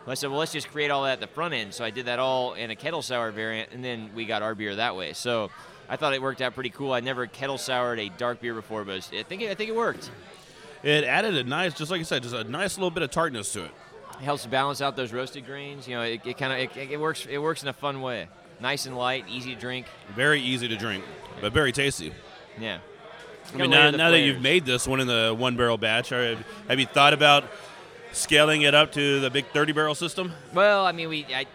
Well, 0.06 0.12
I 0.12 0.14
said, 0.14 0.30
well, 0.30 0.38
let's 0.38 0.52
just 0.52 0.68
create 0.68 0.92
all 0.92 1.02
that 1.02 1.14
at 1.14 1.20
the 1.20 1.26
front 1.26 1.52
end. 1.52 1.74
So 1.74 1.84
I 1.84 1.90
did 1.90 2.06
that 2.06 2.20
all 2.20 2.54
in 2.54 2.70
a 2.70 2.76
kettle 2.76 3.02
sour 3.02 3.32
variant, 3.32 3.72
and 3.72 3.84
then 3.84 4.10
we 4.14 4.24
got 4.24 4.40
our 4.40 4.54
beer 4.54 4.76
that 4.76 4.94
way. 4.94 5.12
So 5.14 5.50
I 5.88 5.96
thought 5.96 6.14
it 6.14 6.22
worked 6.22 6.40
out 6.40 6.54
pretty 6.54 6.70
cool. 6.70 6.92
I 6.92 7.00
never 7.00 7.26
kettle 7.26 7.58
soured 7.58 7.98
a 7.98 8.08
dark 8.10 8.40
beer 8.40 8.54
before, 8.54 8.84
but 8.84 9.08
I 9.12 9.22
think 9.24 9.42
it, 9.42 9.50
I 9.50 9.54
think 9.54 9.68
it 9.68 9.74
worked. 9.74 10.12
It 10.84 11.02
added 11.02 11.34
a 11.34 11.42
nice, 11.42 11.74
just 11.74 11.90
like 11.90 12.00
I 12.00 12.04
said, 12.04 12.22
just 12.22 12.36
a 12.36 12.44
nice 12.44 12.76
little 12.78 12.92
bit 12.92 13.02
of 13.02 13.10
tartness 13.10 13.52
to 13.54 13.64
it. 13.64 13.70
It 14.12 14.24
helps 14.24 14.46
balance 14.46 14.80
out 14.80 14.94
those 14.94 15.12
roasted 15.12 15.44
grains. 15.44 15.88
You 15.88 15.96
know, 15.96 16.02
it, 16.02 16.24
it 16.24 16.38
kind 16.38 16.52
of 16.52 16.76
it, 16.76 16.90
it 16.92 17.00
works. 17.00 17.26
It 17.26 17.38
works 17.38 17.64
in 17.64 17.68
a 17.68 17.72
fun 17.72 18.00
way. 18.00 18.28
Nice 18.60 18.86
and 18.86 18.96
light, 18.96 19.24
easy 19.28 19.54
to 19.56 19.60
drink. 19.60 19.86
Very 20.14 20.40
easy 20.40 20.68
to 20.68 20.76
drink, 20.76 21.02
but 21.40 21.52
very 21.52 21.72
tasty. 21.72 22.12
Yeah. 22.60 22.78
I 23.52 23.56
mean, 23.56 23.70
now, 23.70 23.90
now 23.90 24.10
that 24.10 24.20
you've 24.20 24.40
made 24.40 24.64
this 24.64 24.86
one 24.86 25.00
in 25.00 25.06
the 25.06 25.34
one 25.36 25.56
barrel 25.56 25.78
batch, 25.78 26.10
have 26.10 26.44
you 26.78 26.86
thought 26.86 27.12
about 27.12 27.44
scaling 28.16 28.62
it 28.62 28.74
up 28.74 28.92
to 28.92 29.20
the 29.20 29.30
big 29.30 29.46
30 29.48 29.72
barrel 29.72 29.94
system? 29.94 30.32
Well, 30.54 30.86
I 30.86 30.92
mean, 30.92 31.08
we 31.08 31.26
I, 31.26 31.46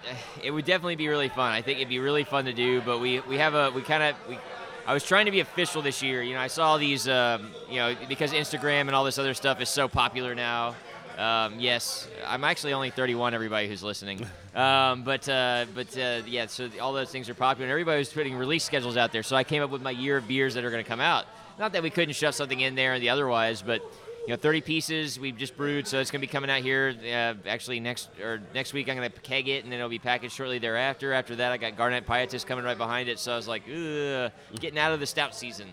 it 0.43 0.51
would 0.51 0.65
definitely 0.65 0.95
be 0.95 1.07
really 1.07 1.29
fun. 1.29 1.51
I 1.51 1.61
think 1.61 1.79
it'd 1.79 1.89
be 1.89 1.99
really 1.99 2.23
fun 2.23 2.45
to 2.45 2.53
do, 2.53 2.81
but 2.81 2.99
we 2.99 3.19
we 3.21 3.37
have 3.37 3.53
a 3.55 3.71
we 3.71 3.81
kind 3.81 4.03
of 4.03 4.15
we. 4.29 4.37
I 4.85 4.93
was 4.93 5.03
trying 5.03 5.25
to 5.25 5.31
be 5.31 5.41
official 5.41 5.81
this 5.81 6.01
year. 6.01 6.23
You 6.23 6.33
know, 6.33 6.39
I 6.39 6.47
saw 6.47 6.77
these, 6.77 7.07
um, 7.07 7.51
you 7.69 7.75
know, 7.75 7.95
because 8.09 8.33
Instagram 8.33 8.81
and 8.81 8.95
all 8.95 9.03
this 9.03 9.19
other 9.19 9.35
stuff 9.35 9.61
is 9.61 9.69
so 9.69 9.87
popular 9.87 10.33
now. 10.33 10.75
Um, 11.19 11.59
yes, 11.59 12.07
I'm 12.25 12.43
actually 12.43 12.73
only 12.73 12.89
31. 12.89 13.33
Everybody 13.33 13.67
who's 13.67 13.83
listening, 13.83 14.25
um, 14.55 15.03
but 15.03 15.27
uh, 15.29 15.65
but 15.75 15.95
uh, 15.97 16.21
yeah, 16.25 16.47
so 16.47 16.69
all 16.81 16.93
those 16.93 17.11
things 17.11 17.29
are 17.29 17.35
popular. 17.35 17.65
and 17.65 17.71
Everybody 17.71 17.99
was 17.99 18.09
putting 18.09 18.35
release 18.35 18.63
schedules 18.63 18.97
out 18.97 19.11
there, 19.11 19.23
so 19.23 19.35
I 19.35 19.43
came 19.43 19.61
up 19.61 19.69
with 19.69 19.81
my 19.81 19.91
year 19.91 20.17
of 20.17 20.27
beers 20.27 20.55
that 20.55 20.63
are 20.63 20.71
going 20.71 20.83
to 20.83 20.89
come 20.89 21.01
out. 21.01 21.25
Not 21.59 21.73
that 21.73 21.83
we 21.83 21.89
couldn't 21.89 22.15
shove 22.15 22.33
something 22.33 22.59
in 22.59 22.75
there 22.75 22.93
and 22.93 23.03
the 23.03 23.09
otherwise, 23.09 23.61
but 23.61 23.81
you 24.27 24.29
know, 24.29 24.35
30 24.35 24.61
pieces 24.61 25.19
we've 25.19 25.37
just 25.37 25.57
brewed, 25.57 25.87
so 25.87 25.99
it's 25.99 26.11
going 26.11 26.21
to 26.21 26.27
be 26.27 26.31
coming 26.31 26.49
out 26.49 26.61
here. 26.61 26.95
Uh, 27.01 27.33
actually, 27.47 27.79
next 27.79 28.09
or 28.21 28.41
next 28.53 28.71
week 28.73 28.87
I'm 28.87 28.95
going 28.95 29.11
to 29.11 29.19
keg 29.21 29.47
it, 29.47 29.63
and 29.63 29.71
then 29.71 29.79
it'll 29.79 29.89
be 29.89 29.99
packaged 29.99 30.33
shortly 30.33 30.59
thereafter. 30.59 31.13
After 31.13 31.35
that, 31.37 31.51
I 31.51 31.57
got 31.57 31.75
Garnet 31.75 32.05
Pietis 32.05 32.45
coming 32.45 32.63
right 32.63 32.77
behind 32.77 33.09
it, 33.09 33.19
so 33.19 33.33
I 33.33 33.35
was 33.35 33.47
like, 33.47 33.65
getting 33.65 34.77
out 34.77 34.91
of 34.91 34.99
the 34.99 35.07
stout 35.07 35.35
season. 35.35 35.67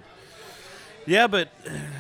Yeah, 1.07 1.27
but 1.27 1.51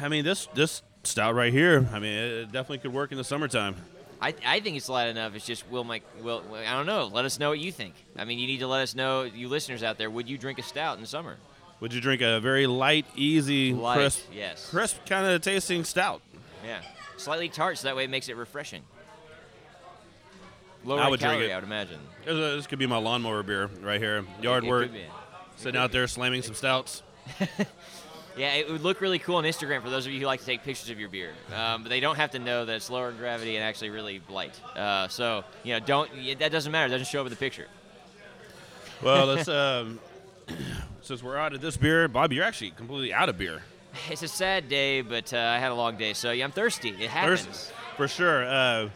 I 0.02 0.09
mean, 0.09 0.25
this 0.25 0.49
this 0.55 0.83
stout 1.02 1.35
right 1.35 1.52
here, 1.52 1.88
I 1.93 1.99
mean, 1.99 2.12
it 2.12 2.45
definitely 2.47 2.78
could 2.78 2.93
work 2.93 3.12
in 3.12 3.19
the 3.19 3.25
summertime. 3.25 3.76
I, 4.21 4.35
I 4.45 4.61
think 4.61 4.76
it's 4.76 4.88
light 4.88 5.09
enough. 5.09 5.35
It's 5.35 5.47
just 5.47 5.69
will 5.71 5.85
Mike 5.85 6.02
will 6.23 6.43
I 6.55 6.73
don't 6.73 6.87
know. 6.87 7.07
Let 7.07 7.25
us 7.25 7.38
know 7.38 7.50
what 7.50 7.61
you 7.61 7.71
think. 7.71 7.95
I 8.17 8.25
mean, 8.25 8.38
you 8.38 8.47
need 8.47 8.59
to 8.61 8.67
let 8.67 8.83
us 8.83 8.95
know, 8.95 9.23
you 9.23 9.49
listeners 9.49 9.83
out 9.83 9.97
there. 9.97 10.11
Would 10.11 10.28
you 10.28 10.38
drink 10.38 10.59
a 10.59 10.62
stout 10.62 10.97
in 10.97 11.02
the 11.02 11.07
summer? 11.07 11.37
Would 11.81 11.95
you 11.95 12.00
drink 12.00 12.23
a 12.23 12.40
very 12.40 12.67
light, 12.67 13.07
easy, 13.14 13.73
Light, 13.73 13.97
crisp, 13.97 14.26
yes. 14.33 14.69
crisp 14.69 15.07
kind 15.07 15.26
of 15.26 15.40
tasting 15.43 15.85
stout? 15.85 16.21
Yeah, 16.69 16.83
slightly 17.17 17.49
tart, 17.49 17.79
so 17.79 17.89
that 17.89 17.97
way 17.97 18.05
it 18.05 18.11
makes 18.11 18.29
it 18.29 18.37
refreshing. 18.37 18.83
Lower 20.85 21.01
I 21.01 21.09
would 21.09 21.19
drink 21.21 21.43
it. 21.43 21.51
I 21.51 21.55
would 21.57 21.65
imagine. 21.65 21.99
This, 22.25 22.35
is- 22.35 22.57
this 22.57 22.67
could 22.67 22.79
be 22.79 22.87
my 22.87 22.99
lawnmower 22.99 23.43
beer 23.43 23.71
right 23.81 24.01
here. 24.01 24.25
Yard 24.43 24.65
It- 24.65 24.67
it 24.67 24.71
work, 24.71 24.83
could 24.85 24.93
be. 24.93 25.05
sitting 25.57 25.81
out 25.81 25.93
there 25.93 26.07
slamming 26.07 26.43
some 26.43 26.55
stouts. 26.55 27.03
Yeah, 28.37 28.55
it 28.55 28.71
would 28.71 28.83
look 28.83 29.01
really 29.01 29.19
cool 29.19 29.35
on 29.35 29.43
Instagram 29.45 29.83
for 29.83 29.91
those 29.91 30.07
of 30.07 30.13
you 30.13 30.21
who 30.21 30.27
like 30.27 30.39
to 30.39 30.47
take 30.47 30.63
pictures 30.63 30.91
of 30.91 31.01
your 31.01 31.09
beer. 31.09 31.33
Um, 31.53 31.83
but 31.83 31.89
they 31.89 31.99
don't 31.99 32.15
have 32.15 32.31
to 32.31 32.39
know 32.39 32.65
that 32.65 32.77
it's 32.77 32.89
lower 32.89 33.11
in 33.11 33.17
gravity 33.17 33.57
and 33.57 33.65
actually 33.65 33.91
really 33.91 34.23
light. 34.29 34.55
Uh, 34.77 35.09
so 35.09 35.43
you 35.65 35.73
know, 35.73 35.81
don't 35.81 36.09
that 36.39 36.53
doesn't 36.53 36.71
matter. 36.71 36.87
It 36.87 36.91
doesn't 36.91 37.09
show 37.09 37.19
up 37.21 37.27
in 37.27 37.31
the 37.31 37.37
picture. 37.37 37.67
Well, 39.03 39.27
let's 39.27 39.49
um, 39.49 39.99
since 41.03 41.21
we're 41.21 41.37
out 41.37 41.53
of 41.53 41.61
this 41.61 41.77
beer, 41.77 42.07
Bob, 42.07 42.33
you're 42.33 42.45
actually 42.45 42.71
completely 42.71 43.13
out 43.13 43.29
of 43.29 43.37
beer. 43.39 43.61
It's 44.11 44.23
a 44.23 44.28
sad 44.28 44.69
day, 44.69 45.02
but 45.02 45.33
uh, 45.33 45.37
I 45.38 45.59
had 45.59 45.71
a 45.71 45.75
long 45.75 45.97
day, 45.97 46.14
so 46.14 46.31
yeah, 46.31 46.45
I'm 46.45 46.52
thirsty. 46.52 46.90
It 46.90 47.11
happens. 47.11 47.73
For 47.97 48.09
sure. 48.09 48.47
Uh, 48.47 48.88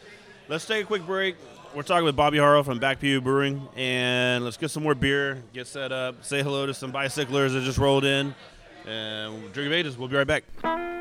let's 0.48 0.66
take 0.66 0.84
a 0.84 0.86
quick 0.86 1.04
break. 1.06 1.36
We're 1.74 1.82
talking 1.82 2.04
with 2.04 2.16
Bobby 2.16 2.38
Harrell 2.38 2.64
from 2.64 2.78
Back 2.78 3.00
Pew 3.00 3.20
Brewing, 3.20 3.66
and 3.76 4.44
let's 4.44 4.56
get 4.58 4.70
some 4.70 4.82
more 4.82 4.94
beer, 4.94 5.42
get 5.54 5.66
set 5.66 5.90
up, 5.90 6.22
say 6.24 6.42
hello 6.42 6.66
to 6.66 6.74
some 6.74 6.92
bicyclers 6.92 7.54
that 7.54 7.62
just 7.62 7.78
rolled 7.78 8.04
in, 8.04 8.34
and 8.86 9.52
drink 9.52 9.68
of 9.68 9.72
ages. 9.72 9.96
We'll 9.96 10.08
be 10.08 10.16
right 10.16 10.26
back. 10.26 10.91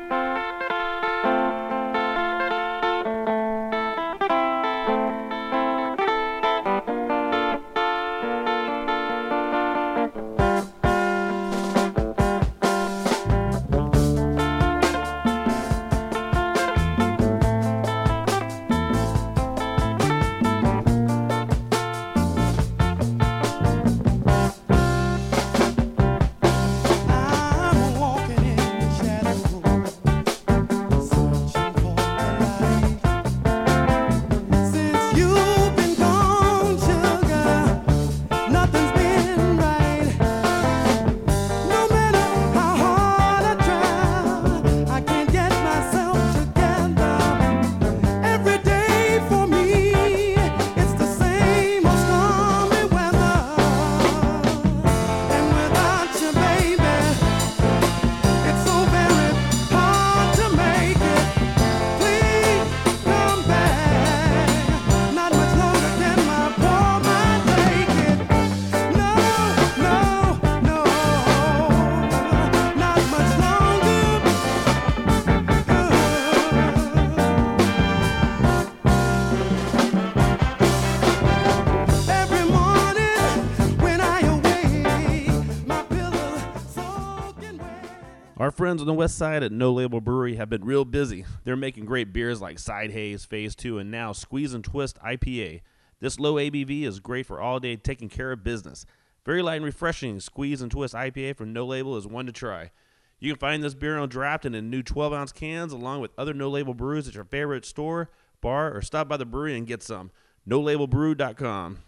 Friends 88.62 88.80
on 88.80 88.86
the 88.86 88.94
west 88.94 89.18
side 89.18 89.42
at 89.42 89.50
No 89.50 89.72
Label 89.72 90.00
Brewery 90.00 90.36
have 90.36 90.48
been 90.48 90.64
real 90.64 90.84
busy. 90.84 91.24
They're 91.42 91.56
making 91.56 91.84
great 91.84 92.12
beers 92.12 92.40
like 92.40 92.60
Side 92.60 92.92
Haze, 92.92 93.24
Phase 93.24 93.56
2, 93.56 93.78
and 93.78 93.90
now 93.90 94.12
Squeeze 94.12 94.54
and 94.54 94.62
Twist 94.62 95.00
IPA. 95.04 95.62
This 95.98 96.20
low 96.20 96.34
ABV 96.34 96.84
is 96.84 97.00
great 97.00 97.26
for 97.26 97.40
all 97.40 97.58
day 97.58 97.74
taking 97.74 98.08
care 98.08 98.30
of 98.30 98.44
business. 98.44 98.86
Very 99.26 99.42
light 99.42 99.56
and 99.56 99.64
refreshing, 99.64 100.20
Squeeze 100.20 100.62
and 100.62 100.70
Twist 100.70 100.94
IPA 100.94 101.34
from 101.34 101.52
No 101.52 101.66
Label 101.66 101.96
is 101.96 102.06
one 102.06 102.24
to 102.26 102.30
try. 102.30 102.70
You 103.18 103.32
can 103.32 103.40
find 103.40 103.64
this 103.64 103.74
beer 103.74 103.98
on 103.98 104.08
draft 104.08 104.46
and 104.46 104.54
in 104.54 104.70
new 104.70 104.84
12 104.84 105.12
ounce 105.12 105.32
cans, 105.32 105.72
along 105.72 106.00
with 106.00 106.12
other 106.16 106.32
No 106.32 106.48
Label 106.48 106.72
brews 106.72 107.08
at 107.08 107.16
your 107.16 107.24
favorite 107.24 107.64
store, 107.64 108.10
bar, 108.40 108.72
or 108.72 108.80
stop 108.80 109.08
by 109.08 109.16
the 109.16 109.26
brewery 109.26 109.58
and 109.58 109.66
get 109.66 109.82
some. 109.82 110.12
NoLabelBrew.com. 110.48 111.78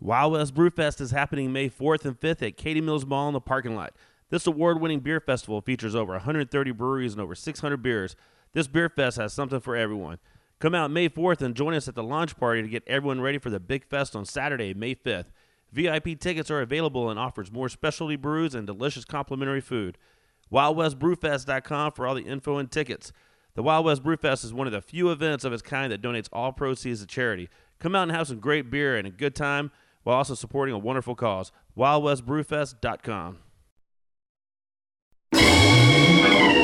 Wild 0.00 0.32
West 0.32 0.54
Brewfest 0.56 1.00
is 1.00 1.12
happening 1.12 1.52
May 1.52 1.70
4th 1.70 2.04
and 2.04 2.18
5th 2.18 2.44
at 2.44 2.56
Katy 2.56 2.80
Mills 2.80 3.06
Mall 3.06 3.28
in 3.28 3.34
the 3.34 3.40
parking 3.40 3.76
lot. 3.76 3.94
This 4.30 4.46
award 4.46 4.80
winning 4.80 5.00
beer 5.00 5.20
festival 5.20 5.60
features 5.60 5.94
over 5.94 6.12
130 6.12 6.72
breweries 6.72 7.12
and 7.12 7.20
over 7.20 7.34
600 7.34 7.76
beers. 7.78 8.16
This 8.52 8.66
beer 8.66 8.88
fest 8.88 9.16
has 9.18 9.32
something 9.32 9.60
for 9.60 9.76
everyone. 9.76 10.18
Come 10.60 10.74
out 10.74 10.90
May 10.90 11.08
4th 11.08 11.42
and 11.42 11.54
join 11.54 11.74
us 11.74 11.88
at 11.88 11.94
the 11.94 12.02
launch 12.02 12.36
party 12.36 12.62
to 12.62 12.68
get 12.68 12.84
everyone 12.86 13.20
ready 13.20 13.38
for 13.38 13.50
the 13.50 13.60
big 13.60 13.84
fest 13.84 14.16
on 14.16 14.24
Saturday, 14.24 14.72
May 14.72 14.94
5th. 14.94 15.26
VIP 15.72 16.18
tickets 16.18 16.50
are 16.50 16.60
available 16.60 17.10
and 17.10 17.18
offers 17.18 17.52
more 17.52 17.68
specialty 17.68 18.16
brews 18.16 18.54
and 18.54 18.66
delicious 18.66 19.04
complimentary 19.04 19.60
food. 19.60 19.98
WildWestBrewFest.com 20.52 21.92
for 21.92 22.06
all 22.06 22.14
the 22.14 22.22
info 22.22 22.58
and 22.58 22.70
tickets. 22.70 23.12
The 23.54 23.62
Wild 23.62 23.84
West 23.84 24.02
Brewfest 24.02 24.44
is 24.44 24.52
one 24.52 24.66
of 24.66 24.72
the 24.72 24.80
few 24.80 25.10
events 25.10 25.44
of 25.44 25.52
its 25.52 25.62
kind 25.62 25.92
that 25.92 26.02
donates 26.02 26.28
all 26.32 26.52
proceeds 26.52 27.00
to 27.00 27.06
charity. 27.06 27.48
Come 27.78 27.94
out 27.94 28.04
and 28.04 28.12
have 28.12 28.28
some 28.28 28.40
great 28.40 28.70
beer 28.70 28.96
and 28.96 29.06
a 29.06 29.10
good 29.10 29.34
time 29.34 29.70
while 30.02 30.16
also 30.16 30.34
supporting 30.34 30.74
a 30.74 30.78
wonderful 30.78 31.14
cause. 31.14 31.52
WildWestBrewFest.com. 31.76 33.38
Thank 36.24 36.56
you. 36.56 36.63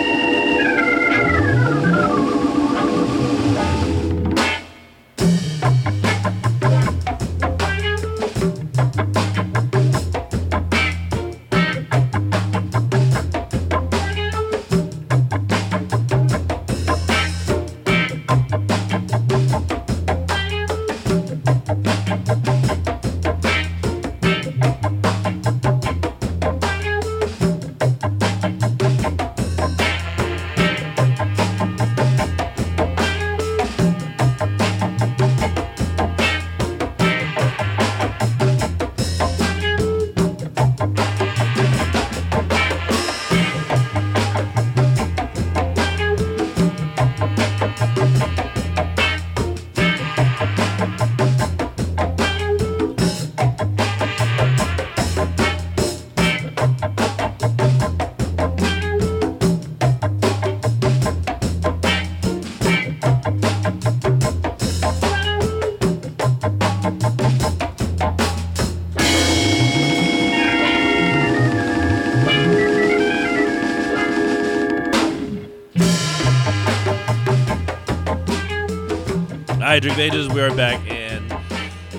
Hi, 79.70 79.78
Drink 79.78 79.98
Ages. 79.98 80.28
We 80.28 80.40
are 80.40 80.52
back, 80.56 80.80
and 80.90 81.32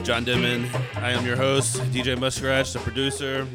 John 0.03 0.25
Denman. 0.25 0.65
I 0.95 1.11
am 1.11 1.25
your 1.25 1.37
host, 1.37 1.77
DJ 1.93 2.19
Muskrat, 2.19 2.65
the 2.65 2.79
producer. 2.79 3.47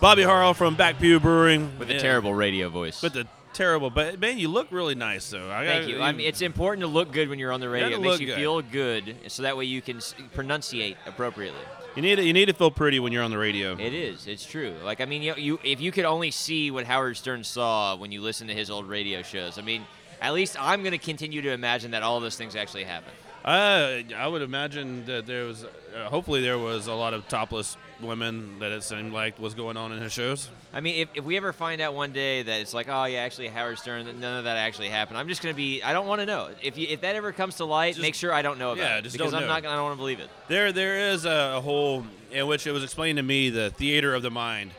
Bobby 0.00 0.22
Harrell 0.22 0.56
from 0.56 0.74
Back 0.74 0.98
Pew 0.98 1.20
Brewing. 1.20 1.70
With 1.78 1.88
a 1.88 2.00
terrible 2.00 2.34
radio 2.34 2.68
voice. 2.68 3.00
With 3.00 3.12
the 3.12 3.28
terrible, 3.52 3.90
but 3.90 4.18
man, 4.18 4.38
you 4.38 4.48
look 4.48 4.66
really 4.72 4.96
nice 4.96 5.30
though. 5.30 5.48
I 5.52 5.64
Thank 5.66 5.82
gotta- 5.82 5.92
you. 5.92 6.02
I 6.02 6.10
mean, 6.10 6.26
it's 6.26 6.42
important 6.42 6.80
to 6.80 6.88
look 6.88 7.12
good 7.12 7.28
when 7.28 7.38
you're 7.38 7.52
on 7.52 7.60
the 7.60 7.68
radio. 7.68 7.96
It 7.96 8.00
makes 8.00 8.18
you 8.18 8.26
good. 8.26 8.34
feel 8.34 8.60
good, 8.60 9.14
so 9.28 9.44
that 9.44 9.56
way 9.56 9.66
you 9.66 9.80
can 9.80 9.98
s- 9.98 10.16
pronunciate 10.34 10.96
appropriately. 11.06 11.60
you 11.94 12.02
need 12.02 12.16
to, 12.16 12.24
you 12.24 12.32
need 12.32 12.46
to 12.46 12.54
feel 12.54 12.72
pretty 12.72 12.98
when 12.98 13.12
you're 13.12 13.22
on 13.22 13.30
the 13.30 13.38
radio. 13.38 13.78
It 13.78 13.94
is. 13.94 14.26
It's 14.26 14.44
true. 14.44 14.74
Like 14.82 15.00
I 15.00 15.04
mean, 15.04 15.22
you, 15.22 15.32
you 15.36 15.60
if 15.62 15.80
you 15.80 15.92
could 15.92 16.06
only 16.06 16.32
see 16.32 16.72
what 16.72 16.86
Howard 16.86 17.16
Stern 17.16 17.44
saw 17.44 17.94
when 17.94 18.10
you 18.10 18.20
listen 18.20 18.48
to 18.48 18.52
his 18.52 18.68
old 18.68 18.88
radio 18.88 19.22
shows. 19.22 19.58
I 19.58 19.62
mean, 19.62 19.84
at 20.20 20.34
least 20.34 20.56
I'm 20.60 20.80
going 20.80 20.90
to 20.90 20.98
continue 20.98 21.40
to 21.42 21.52
imagine 21.52 21.92
that 21.92 22.02
all 22.02 22.18
those 22.18 22.36
things 22.36 22.56
actually 22.56 22.82
happen. 22.82 23.12
Uh, 23.44 24.00
I 24.16 24.26
would 24.26 24.40
imagine 24.40 25.04
that 25.04 25.26
there 25.26 25.44
was, 25.44 25.64
uh, 25.64 26.08
hopefully, 26.08 26.40
there 26.40 26.58
was 26.58 26.86
a 26.86 26.94
lot 26.94 27.12
of 27.12 27.28
topless 27.28 27.76
women 28.00 28.58
that 28.60 28.72
it 28.72 28.82
seemed 28.82 29.12
like 29.12 29.38
was 29.38 29.52
going 29.52 29.76
on 29.76 29.92
in 29.92 30.00
his 30.00 30.12
shows. 30.12 30.48
I 30.72 30.80
mean, 30.80 30.96
if, 31.02 31.08
if 31.14 31.24
we 31.24 31.36
ever 31.36 31.52
find 31.52 31.82
out 31.82 31.94
one 31.94 32.12
day 32.12 32.42
that 32.42 32.60
it's 32.62 32.72
like, 32.72 32.88
oh 32.88 33.04
yeah, 33.04 33.18
actually 33.20 33.48
Howard 33.48 33.78
Stern, 33.78 34.06
that 34.06 34.16
none 34.16 34.38
of 34.38 34.44
that 34.44 34.56
actually 34.56 34.88
happened, 34.88 35.18
I'm 35.18 35.28
just 35.28 35.42
going 35.42 35.54
to 35.54 35.56
be. 35.56 35.82
I 35.82 35.92
don't 35.92 36.06
want 36.06 36.20
to 36.22 36.26
know. 36.26 36.48
If 36.62 36.78
you, 36.78 36.86
if 36.88 37.02
that 37.02 37.16
ever 37.16 37.32
comes 37.32 37.56
to 37.56 37.66
light, 37.66 37.94
Just- 37.94 38.02
make 38.02 38.14
sure 38.14 38.32
I 38.32 38.40
don't 38.40 38.58
know 38.58 38.72
about 38.72 38.82
yeah, 38.82 38.96
it 38.96 39.02
just 39.02 39.14
because 39.16 39.32
don't 39.32 39.42
I'm 39.42 39.46
know. 39.46 39.54
not. 39.54 39.62
Gonna, 39.62 39.74
I 39.74 39.76
don't 39.76 39.84
want 39.84 39.96
to 39.96 40.00
believe 40.00 40.20
it. 40.20 40.30
There, 40.48 40.72
there 40.72 41.10
is 41.10 41.26
a, 41.26 41.56
a 41.56 41.60
whole 41.60 42.06
in 42.32 42.46
which 42.46 42.66
it 42.66 42.72
was 42.72 42.82
explained 42.82 43.18
to 43.18 43.22
me 43.22 43.50
the 43.50 43.68
theater 43.70 44.14
of 44.14 44.22
the 44.22 44.30
mind, 44.30 44.70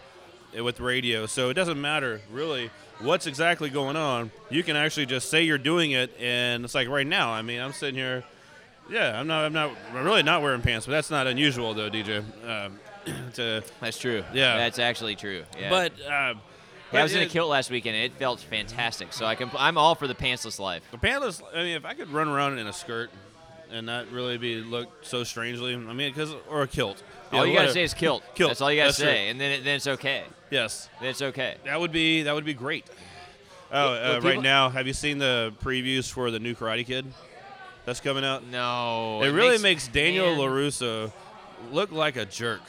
uh, 0.57 0.63
with 0.63 0.79
radio. 0.79 1.27
So 1.27 1.50
it 1.50 1.53
doesn't 1.53 1.79
matter 1.79 2.22
really 2.31 2.72
what's 3.00 3.27
exactly 3.27 3.69
going 3.69 3.95
on. 3.95 4.31
You 4.50 4.63
can 4.63 4.75
actually 4.75 5.05
just 5.05 5.29
say 5.29 5.43
you're 5.43 5.57
doing 5.60 5.91
it, 5.91 6.12
and 6.19 6.65
it's 6.65 6.74
like 6.74 6.89
right 6.89 7.05
now. 7.07 7.31
I 7.31 7.43
mean, 7.43 7.62
I'm 7.62 7.72
sitting 7.74 7.95
here. 7.95 8.24
Yeah, 8.89 9.20
I'm 9.20 9.27
not. 9.27 9.46
I'm 9.46 9.54
not. 9.54 9.72
I'm 9.94 10.06
really 10.06 10.24
not 10.24 10.42
wearing 10.42 10.62
pants, 10.62 10.86
but 10.86 10.92
that's 10.94 11.10
not 11.10 11.27
unusual 11.27 11.74
though, 11.74 11.89
DJ. 11.89 12.24
Um, 12.48 12.80
to, 13.34 13.63
That's 13.82 14.00
true. 14.00 14.24
Yeah. 14.34 14.58
That's 14.58 14.80
actually 14.80 15.15
true. 15.15 15.44
Yeah. 15.60 15.70
but. 15.70 15.94
Uh, 16.01 16.36
Yeah, 16.94 17.00
I 17.00 17.04
was 17.04 17.13
in 17.15 17.24
a 17.24 17.25
kilt 17.25 17.50
last 17.50 17.70
weekend. 17.72 17.96
and 17.96 18.06
It 18.06 18.13
felt 18.13 18.39
fantastic. 18.39 19.12
So 19.12 19.25
I 19.25 19.36
can. 19.36 19.50
I'm 19.58 19.77
all 19.77 19.96
for 19.96 20.08
the 20.08 20.15
pantsless 20.15 20.60
life. 20.60 20.84
The 20.92 20.98
pantsless. 20.98 21.42
I 21.54 21.63
mean, 21.63 21.75
if 21.75 21.86
I 21.86 21.94
could 21.94 22.10
run 22.10 22.27
around 22.27 22.58
in 22.60 22.68
a 22.68 22.74
skirt 22.74 23.10
and 23.72 23.86
not 23.86 24.10
really 24.12 24.38
be 24.38 24.62
looked 24.62 25.06
so 25.06 25.24
strangely. 25.24 25.74
I 25.74 25.77
mean, 25.77 26.13
because 26.13 26.34
or 26.50 26.63
a 26.63 26.68
kilt. 26.68 27.01
Yeah, 27.32 27.39
all 27.39 27.46
you 27.46 27.54
gotta 27.54 27.74
say 27.74 27.84
is 27.84 27.94
kilt. 27.94 28.24
Kilt. 28.36 28.50
That's 28.50 28.62
all 28.62 28.72
you 28.72 28.77
gotta 28.80 28.89
That's 28.89 28.98
say, 28.98 29.24
true. 29.24 29.32
and 29.32 29.42
then 29.42 29.51
it, 29.51 29.63
then 29.63 29.75
it's 29.77 29.88
okay. 29.88 30.24
Yes, 30.51 30.89
Then 31.01 31.10
it's 31.10 31.22
okay. 31.22 31.56
that 31.65 31.80
would 31.80 31.92
be 31.92 32.24
that 32.24 32.36
would 32.36 32.46
be 32.46 32.54
great. 32.54 32.86
Oh, 33.72 33.94
uh, 33.94 34.22
right 34.24 34.42
now, 34.42 34.70
have 34.70 34.86
you 34.88 34.94
seen 34.94 35.18
the 35.18 35.54
previews 35.62 36.10
for 36.10 36.30
the 36.30 36.39
new 36.39 36.54
Karate 36.54 36.86
Kid 36.86 37.06
that's 37.86 38.00
coming 38.00 38.25
out? 38.25 38.46
No. 38.46 39.22
it, 39.24 39.30
really 39.30 39.58
makes, 39.58 39.88
Daniel 39.88 40.36
man, 40.36 40.39
Larusso 40.39 41.12
look 41.72 41.92
like 41.92 42.15
a 42.15 42.25
jerk. 42.25 42.62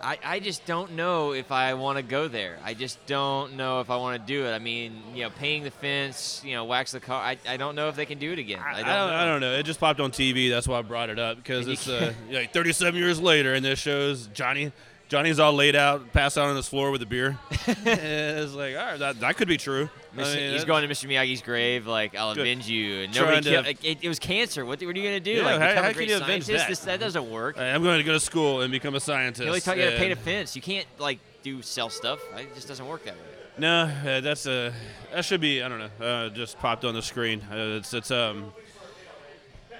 I, 0.00 0.18
I 0.22 0.40
just 0.40 0.64
don't 0.66 0.92
know 0.92 1.32
if 1.32 1.50
I 1.50 1.74
want 1.74 1.96
to 1.96 2.02
go 2.02 2.28
there. 2.28 2.58
I 2.64 2.74
just 2.74 3.04
don't 3.06 3.56
know 3.56 3.80
if 3.80 3.90
I 3.90 3.96
want 3.96 4.20
to 4.20 4.26
do 4.26 4.46
it. 4.46 4.52
I 4.52 4.58
mean, 4.58 5.02
you 5.14 5.24
know, 5.24 5.30
painting 5.30 5.64
the 5.64 5.70
fence, 5.70 6.42
you 6.44 6.54
know, 6.54 6.64
wax 6.64 6.92
the 6.92 7.00
car. 7.00 7.20
I, 7.20 7.38
I 7.48 7.56
don't 7.56 7.74
know 7.74 7.88
if 7.88 7.96
they 7.96 8.06
can 8.06 8.18
do 8.18 8.32
it 8.32 8.38
again. 8.38 8.60
I 8.60 8.70
I 8.70 8.74
don't, 8.74 8.86
don't, 8.86 8.86
know. 8.86 9.16
I 9.16 9.24
don't 9.24 9.40
know. 9.40 9.52
It 9.54 9.64
just 9.64 9.80
popped 9.80 10.00
on 10.00 10.12
TV. 10.12 10.48
That's 10.48 10.68
why 10.68 10.78
I 10.78 10.82
brought 10.82 11.10
it 11.10 11.18
up 11.18 11.38
because 11.38 11.66
it's 11.66 11.88
uh, 11.88 12.12
like 12.30 12.52
37 12.52 12.98
years 13.00 13.20
later, 13.20 13.54
and 13.54 13.64
this 13.64 13.78
shows 13.78 14.28
Johnny. 14.28 14.72
Johnny's 15.08 15.40
all 15.40 15.52
laid 15.52 15.74
out, 15.74 16.12
passed 16.12 16.38
out 16.38 16.48
on 16.48 16.54
his 16.54 16.68
floor 16.68 16.92
with 16.92 17.02
a 17.02 17.06
beer. 17.06 17.36
It's 17.66 18.54
like, 18.54 18.76
all 18.76 18.84
right, 18.84 18.98
that, 19.00 19.18
that 19.18 19.36
could 19.36 19.48
be 19.48 19.56
true. 19.56 19.90
I 20.12 20.22
mean, 20.22 20.52
he's 20.52 20.64
going 20.64 20.86
to 20.86 20.92
Mr. 20.92 21.08
Miyagi's 21.08 21.42
grave, 21.42 21.86
like 21.86 22.16
I'll 22.16 22.34
Good. 22.34 22.42
avenge 22.42 22.68
you, 22.68 23.02
and 23.04 23.14
nobody. 23.14 23.48
Killed, 23.50 23.66
like, 23.66 23.84
it, 23.84 23.98
it 24.02 24.08
was 24.08 24.18
cancer. 24.18 24.64
What, 24.64 24.82
what 24.82 24.94
are 24.94 24.98
you 24.98 25.04
gonna 25.04 25.20
do? 25.20 25.30
Yeah, 25.32 25.44
like 25.44 25.60
how- 25.60 25.82
how 25.82 25.88
a 25.90 25.94
can 25.94 26.08
you 26.08 26.16
avenge 26.16 26.44
scientist? 26.44 26.48
that? 26.48 26.68
This, 26.68 26.78
that 26.80 27.00
doesn't 27.00 27.30
work. 27.30 27.58
I'm 27.58 27.82
going 27.82 27.98
to 27.98 28.04
go 28.04 28.12
to 28.12 28.20
school 28.20 28.62
and 28.62 28.72
become 28.72 28.94
a 28.94 29.00
scientist. 29.00 29.42
You 29.42 29.48
only 29.48 29.60
talk, 29.60 29.76
you 29.76 29.84
how 29.84 29.90
to 29.90 29.96
paint 29.96 30.12
a 30.12 30.16
fence. 30.16 30.56
You 30.56 30.62
can't 30.62 30.86
like 30.98 31.18
do 31.42 31.62
sell 31.62 31.90
stuff. 31.90 32.20
It 32.36 32.54
just 32.54 32.66
doesn't 32.68 32.86
work 32.86 33.04
that 33.04 33.14
way. 33.14 33.20
No, 33.58 33.82
uh, 33.84 34.20
that's 34.20 34.46
a 34.46 34.72
that 35.12 35.24
should 35.24 35.40
be 35.40 35.62
I 35.62 35.68
don't 35.68 35.78
know. 35.78 36.04
Uh, 36.06 36.28
just 36.30 36.58
popped 36.58 36.84
on 36.84 36.94
the 36.94 37.02
screen. 37.02 37.40
Uh, 37.50 37.78
it's 37.78 37.92
it's 37.94 38.10
um 38.10 38.52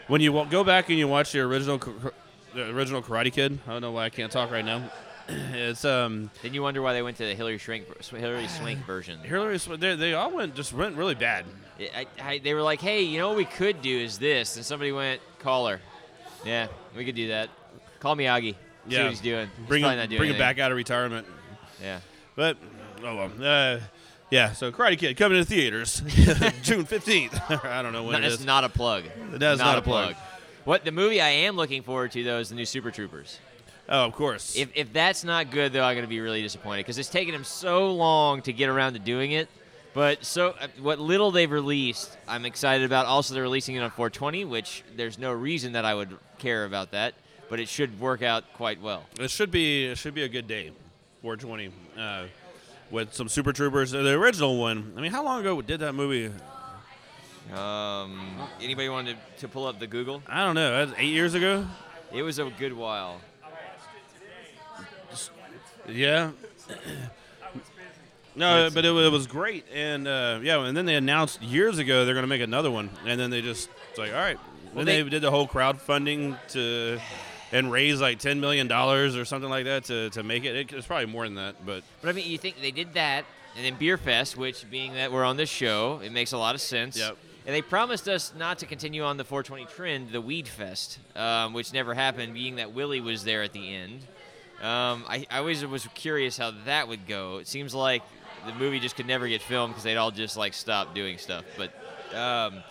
when 0.07 0.21
you 0.21 0.33
wa- 0.33 0.45
go 0.45 0.63
back 0.65 0.91
and 0.91 0.99
you 0.99 1.09
watch 1.09 1.33
the 1.33 1.41
original 1.41 1.79
the 2.55 2.69
original 2.71 3.01
Karate 3.03 3.33
Kid. 3.33 3.59
I 3.67 3.73
don't 3.73 3.81
know 3.81 3.93
why 3.93 4.05
I 4.05 4.11
can't 4.11 4.31
talk 4.31 4.51
right 4.51 4.65
now. 4.65 4.91
It's 5.55 5.85
um 5.85 6.31
Then 6.43 6.55
you 6.55 6.63
wonder 6.63 6.83
why 6.83 6.93
they 6.93 7.03
went 7.03 7.17
to 7.19 7.25
the 7.27 7.35
Hilary 7.35 7.59
Swank, 7.59 7.85
Hilary 8.05 8.49
Swank 8.49 8.85
version. 8.87 9.19
Hilary. 9.25 9.59
Sw- 9.59 9.79
They, 9.79 9.95
they 9.97 10.15
all 10.15 10.31
went 10.31 10.55
just 10.55 10.73
went 10.73 10.97
really 10.97 11.15
bad. 11.15 11.45
I, 11.97 12.07
I, 12.23 12.39
they 12.39 12.53
were 12.55 12.63
like, 12.63 12.81
"Hey, 12.81 13.03
you 13.03 13.19
know 13.19 13.29
what 13.29 13.37
we 13.39 13.45
could 13.47 13.81
do 13.81 13.99
is 13.99 14.19
this," 14.19 14.57
and 14.57 14.65
somebody 14.65 14.93
went, 14.93 15.21
"Call 15.39 15.67
her." 15.69 15.81
Yeah, 16.45 16.67
we 16.97 17.05
could 17.05 17.15
do 17.15 17.29
that. 17.29 17.49
Call 18.01 18.17
Miyagi. 18.17 18.53
See 18.53 18.57
Yeah. 18.89 19.03
what 19.05 19.11
he's 19.11 19.21
doing. 19.21 19.49
He's 19.59 19.67
Bring 19.69 19.83
probably 19.83 19.95
him 19.95 19.99
not 20.01 20.09
doing 20.11 20.19
bring 20.19 20.31
him 20.31 20.35
anything. 20.37 20.57
back 20.57 20.59
out 20.59 20.71
of 20.73 20.77
retirement. 20.77 21.27
Yeah. 21.83 22.01
But 22.37 22.57
oh 23.03 23.17
well. 23.17 23.31
Uh, 23.41 23.81
yeah, 24.31 24.53
so 24.53 24.71
Karate 24.71 24.97
Kid 24.99 25.17
coming 25.17 25.39
to 25.39 25.45
theaters 25.45 26.03
June 26.63 26.85
fifteenth. 26.85 27.39
I 27.65 27.83
don't 27.83 27.93
know 27.93 28.05
when 28.05 28.13
No, 28.13 28.19
it 28.19 28.23
that's 28.23 28.41
is. 28.41 28.45
not 28.47 28.65
a 28.65 28.69
plug. 28.69 29.05
That 29.33 29.53
is 29.55 29.59
not 29.59 29.79
a 29.79 29.83
plug. 29.83 30.15
What 30.65 30.85
the 30.85 30.93
movie 30.93 31.21
I 31.21 31.29
am 31.31 31.57
looking 31.57 31.83
forward 31.83 32.13
to 32.13 32.23
though 32.25 32.39
is 32.39 32.51
the 32.51 32.55
new 32.55 32.67
Super 32.67 32.91
Troopers. 32.91 33.39
Oh, 33.91 34.07
of 34.07 34.13
course. 34.13 34.57
If, 34.57 34.71
if 34.75 34.93
that's 34.93 35.25
not 35.25 35.51
good 35.51 35.73
though, 35.73 35.83
I'm 35.83 35.95
going 35.95 36.05
to 36.05 36.09
be 36.09 36.21
really 36.21 36.43
disappointed 36.43 36.85
because 36.85 36.99
it's 36.99 37.09
taken 37.09 37.33
them 37.33 37.45
so 37.45 37.93
long 37.93 38.43
to 38.43 38.53
get 38.53 38.69
around 38.69 38.95
to 38.95 38.99
doing 38.99 39.33
it. 39.33 39.49
But 39.93 40.25
so 40.25 40.51
uh, 40.61 40.69
what 40.81 40.99
little 40.99 41.31
they've 41.31 41.51
released, 41.51 42.17
I'm 42.29 42.45
excited 42.45 42.85
about. 42.87 43.07
Also, 43.07 43.35
they're 43.35 43.43
releasing 43.43 43.75
it 43.75 43.81
on 43.81 43.91
420, 43.91 44.45
which 44.45 44.85
there's 44.97 45.19
no 45.19 45.33
reason 45.33 45.73
that 45.73 45.85
I 45.85 45.95
would 45.95 46.17
care 46.39 46.65
about 46.65 46.93
that, 46.93 47.15
but 47.49 47.59
it 47.59 47.69
should 47.69 47.99
work 47.99 48.23
out 48.23 48.45
quite 48.55 48.81
well. 48.81 49.05
It 49.19 49.31
should 49.31 49.51
be 49.51 49.87
it 49.87 49.99
should 49.99 50.15
be 50.15 50.23
a 50.23 50.29
good 50.29 50.47
day, 50.47 50.71
420, 51.23 51.73
uh, 51.99 52.25
with 52.91 53.13
some 53.15 53.29
Super 53.29 53.53
Troopers. 53.53 53.91
The 53.91 54.11
original 54.11 54.59
one. 54.59 54.95
I 54.97 55.01
mean, 55.01 55.11
how 55.11 55.25
long 55.25 55.41
ago 55.41 55.61
did 55.61 55.81
that 55.81 55.95
movie? 55.95 56.33
Um, 57.53 58.39
anybody 58.61 58.89
want 58.89 59.09
to, 59.09 59.17
to 59.39 59.49
pull 59.49 59.67
up 59.67 59.81
the 59.81 59.89
Google? 59.89 60.23
I 60.29 60.45
don't 60.45 60.55
know. 60.55 60.93
Eight 60.97 61.09
years 61.09 61.35
ago. 61.35 61.67
It 62.13 62.23
was 62.23 62.39
a 62.39 62.45
good 62.59 62.73
while. 62.73 63.21
Yeah. 65.93 66.31
No, 68.37 68.71
but 68.73 68.85
it, 68.85 68.91
it 68.95 69.13
was 69.13 69.27
great, 69.27 69.65
and 69.75 70.07
uh, 70.07 70.39
yeah, 70.43 70.65
and 70.65 70.77
then 70.77 70.87
they 70.87 70.95
announced 70.95 71.43
years 71.43 71.79
ago 71.79 72.05
they're 72.05 72.15
going 72.15 72.23
to 72.23 72.29
make 72.29 72.41
another 72.41 72.71
one, 72.71 72.89
and 73.05 73.21
then 73.21 73.31
they 73.31 73.43
just 73.43 73.69
it's 73.91 73.99
like, 73.99 74.13
all 74.13 74.19
right. 74.19 74.39
Well, 74.73 74.85
then 74.85 74.87
they, 74.87 75.03
they- 75.03 75.11
did 75.11 75.23
the 75.23 75.31
whole 75.33 75.49
crowdfunding 75.49 76.39
to 76.51 77.01
and 77.53 77.73
raise 77.73 78.01
like 78.01 78.21
ten 78.21 78.41
million 78.41 78.69
dollars 78.69 79.17
or 79.17 79.25
something 79.25 79.51
like 79.51 79.65
that 79.65 79.85
to, 79.85 80.11
to 80.11 80.23
make 80.23 80.45
it. 80.45 80.55
it. 80.55 80.73
It's 80.73 80.87
probably 80.87 81.07
more 81.07 81.25
than 81.25 81.35
that, 81.35 81.57
but 81.67 81.83
But 82.01 82.11
I 82.11 82.13
mean, 82.13 82.31
you 82.31 82.39
think 82.39 82.61
they 82.61 82.71
did 82.71 82.95
that, 82.95 83.25
and 83.57 83.65
then 83.65 83.75
Beer 83.75 83.97
Fest, 83.99 84.37
which 84.37 84.71
being 84.71 84.95
that 84.95 85.11
we're 85.11 85.25
on 85.25 85.37
this 85.37 85.51
show, 85.51 86.01
it 86.03 86.13
makes 86.13 86.31
a 86.33 86.39
lot 86.39 86.55
of 86.55 86.61
sense. 86.61 86.97
Yep. 86.97 87.17
And 87.47 87.55
they 87.55 87.63
promised 87.63 88.07
us 88.09 88.33
not 88.39 88.59
to 88.59 88.67
continue 88.67 89.03
on 89.03 89.17
the 89.17 89.25
420 89.25 89.65
trend, 89.75 90.11
the 90.13 90.21
Weed 90.21 90.47
Fest, 90.47 91.01
um, 91.17 91.53
which 91.53 91.73
never 91.73 91.95
happened, 91.95 92.33
being 92.35 92.57
that 92.57 92.73
Willie 92.75 93.01
was 93.01 93.25
there 93.25 93.43
at 93.43 93.53
the 93.53 93.75
end. 93.75 94.03
Um, 94.61 95.05
I, 95.09 95.27
I 95.31 95.39
always 95.39 95.65
was 95.65 95.87
curious 95.95 96.37
how 96.37 96.53
that 96.67 96.87
would 96.89 97.07
go. 97.07 97.39
It 97.39 97.49
seems 97.49 97.75
like 97.75 98.03
the 98.47 98.55
movie 98.55 98.79
just 98.81 98.97
could 98.97 99.07
never 99.07 99.27
get 99.29 99.41
filmed 99.43 99.73
because 99.73 99.85
they'd 99.85 99.97
all 99.97 100.11
just 100.11 100.37
like 100.37 100.53
stop 100.55 100.95
doing 100.95 101.17
stuff. 101.19 101.45
But, 101.57 101.73
um, 102.15 102.63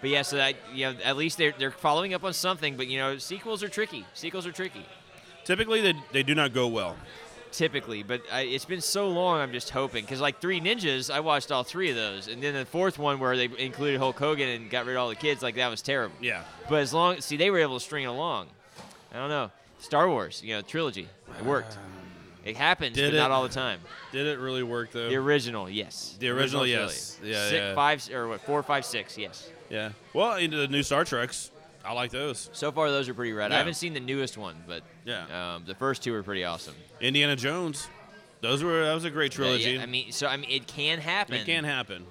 but 0.00 0.10
yeah, 0.10 0.22
so 0.22 0.36
that, 0.36 0.54
you 0.74 0.86
know, 0.86 0.96
at 1.04 1.16
least 1.16 1.38
they're 1.38 1.54
they're 1.58 1.70
following 1.70 2.14
up 2.14 2.24
on 2.24 2.32
something. 2.32 2.76
But 2.76 2.88
you 2.88 2.98
know, 2.98 3.18
sequels 3.18 3.62
are 3.62 3.68
tricky. 3.68 4.04
Sequels 4.14 4.46
are 4.46 4.52
tricky. 4.52 4.84
typically 5.44 5.80
they, 5.80 5.94
they 6.12 6.22
do 6.22 6.34
not 6.34 6.52
go 6.52 6.66
well. 6.66 6.96
typically, 7.52 8.02
but 8.02 8.20
I, 8.32 8.42
it's 8.42 8.64
been 8.66 8.80
so 8.80 9.08
long. 9.08 9.38
I'm 9.40 9.52
just 9.52 9.70
hoping 9.70 10.04
because 10.04 10.20
like 10.20 10.40
Three 10.40 10.60
Ninjas, 10.60 11.10
I 11.12 11.20
watched 11.20 11.50
all 11.52 11.62
three 11.62 11.90
of 11.90 11.96
those, 11.96 12.28
and 12.28 12.42
then 12.42 12.54
the 12.54 12.66
fourth 12.66 12.98
one 12.98 13.18
where 13.18 13.36
they 13.36 13.48
included 13.58 13.98
Hulk 13.98 14.18
Hogan 14.18 14.48
and 14.48 14.68
got 14.70 14.84
rid 14.84 14.96
of 14.96 15.02
all 15.02 15.08
the 15.08 15.14
kids, 15.14 15.42
like 15.42 15.54
that 15.54 15.68
was 15.68 15.80
terrible. 15.80 16.14
Yeah. 16.20 16.42
But 16.68 16.80
as 16.80 16.92
long, 16.92 17.20
see, 17.20 17.36
they 17.36 17.50
were 17.50 17.58
able 17.58 17.78
to 17.78 17.84
string 17.84 18.04
it 18.04 18.08
along. 18.08 18.48
I 19.12 19.16
don't 19.16 19.30
know. 19.30 19.50
Star 19.78 20.08
Wars, 20.08 20.42
you 20.44 20.54
know, 20.54 20.62
trilogy, 20.62 21.08
it 21.38 21.44
worked. 21.44 21.76
It 22.44 22.56
happens, 22.56 22.96
but 22.96 23.12
not 23.12 23.32
all 23.32 23.42
the 23.42 23.48
time. 23.48 23.80
Did 24.12 24.26
it 24.26 24.38
really 24.38 24.62
work 24.62 24.92
though? 24.92 25.08
The 25.08 25.16
original, 25.16 25.68
yes. 25.68 26.16
The 26.20 26.28
original, 26.28 26.62
trilogy. 26.64 26.72
yes. 26.94 27.18
Yeah, 27.22 27.48
Six, 27.48 27.52
yeah. 27.52 27.74
Five 27.74 28.08
or 28.14 28.28
what? 28.28 28.40
Four, 28.42 28.62
five, 28.62 28.84
six. 28.84 29.18
Yes. 29.18 29.50
yeah. 29.68 29.90
Well, 30.14 30.36
into 30.36 30.56
the 30.56 30.68
new 30.68 30.84
Star 30.84 31.04
Treks, 31.04 31.50
I 31.84 31.92
like 31.92 32.12
those. 32.12 32.48
So 32.52 32.70
far, 32.70 32.88
those 32.90 33.08
are 33.08 33.14
pretty 33.14 33.32
rad. 33.32 33.50
Yeah. 33.50 33.56
I 33.56 33.58
haven't 33.58 33.74
seen 33.74 33.94
the 33.94 34.00
newest 34.00 34.38
one, 34.38 34.54
but 34.66 34.82
Yeah. 35.04 35.54
um, 35.56 35.64
the 35.66 35.74
first 35.74 36.02
two 36.04 36.14
are 36.14 36.22
pretty 36.22 36.44
awesome. 36.44 36.74
Indiana 37.00 37.34
Jones, 37.34 37.88
those 38.42 38.62
were 38.62 38.84
that 38.84 38.94
was 38.94 39.04
a 39.04 39.10
great 39.10 39.32
trilogy. 39.32 39.72
Yeah, 39.72 39.82
I 39.82 39.86
mean, 39.86 40.12
so 40.12 40.28
I 40.28 40.36
mean, 40.36 40.50
it 40.50 40.68
can 40.68 41.00
happen. 41.00 41.34
it 41.34 41.46
can 41.46 41.64
happen. 41.64 42.06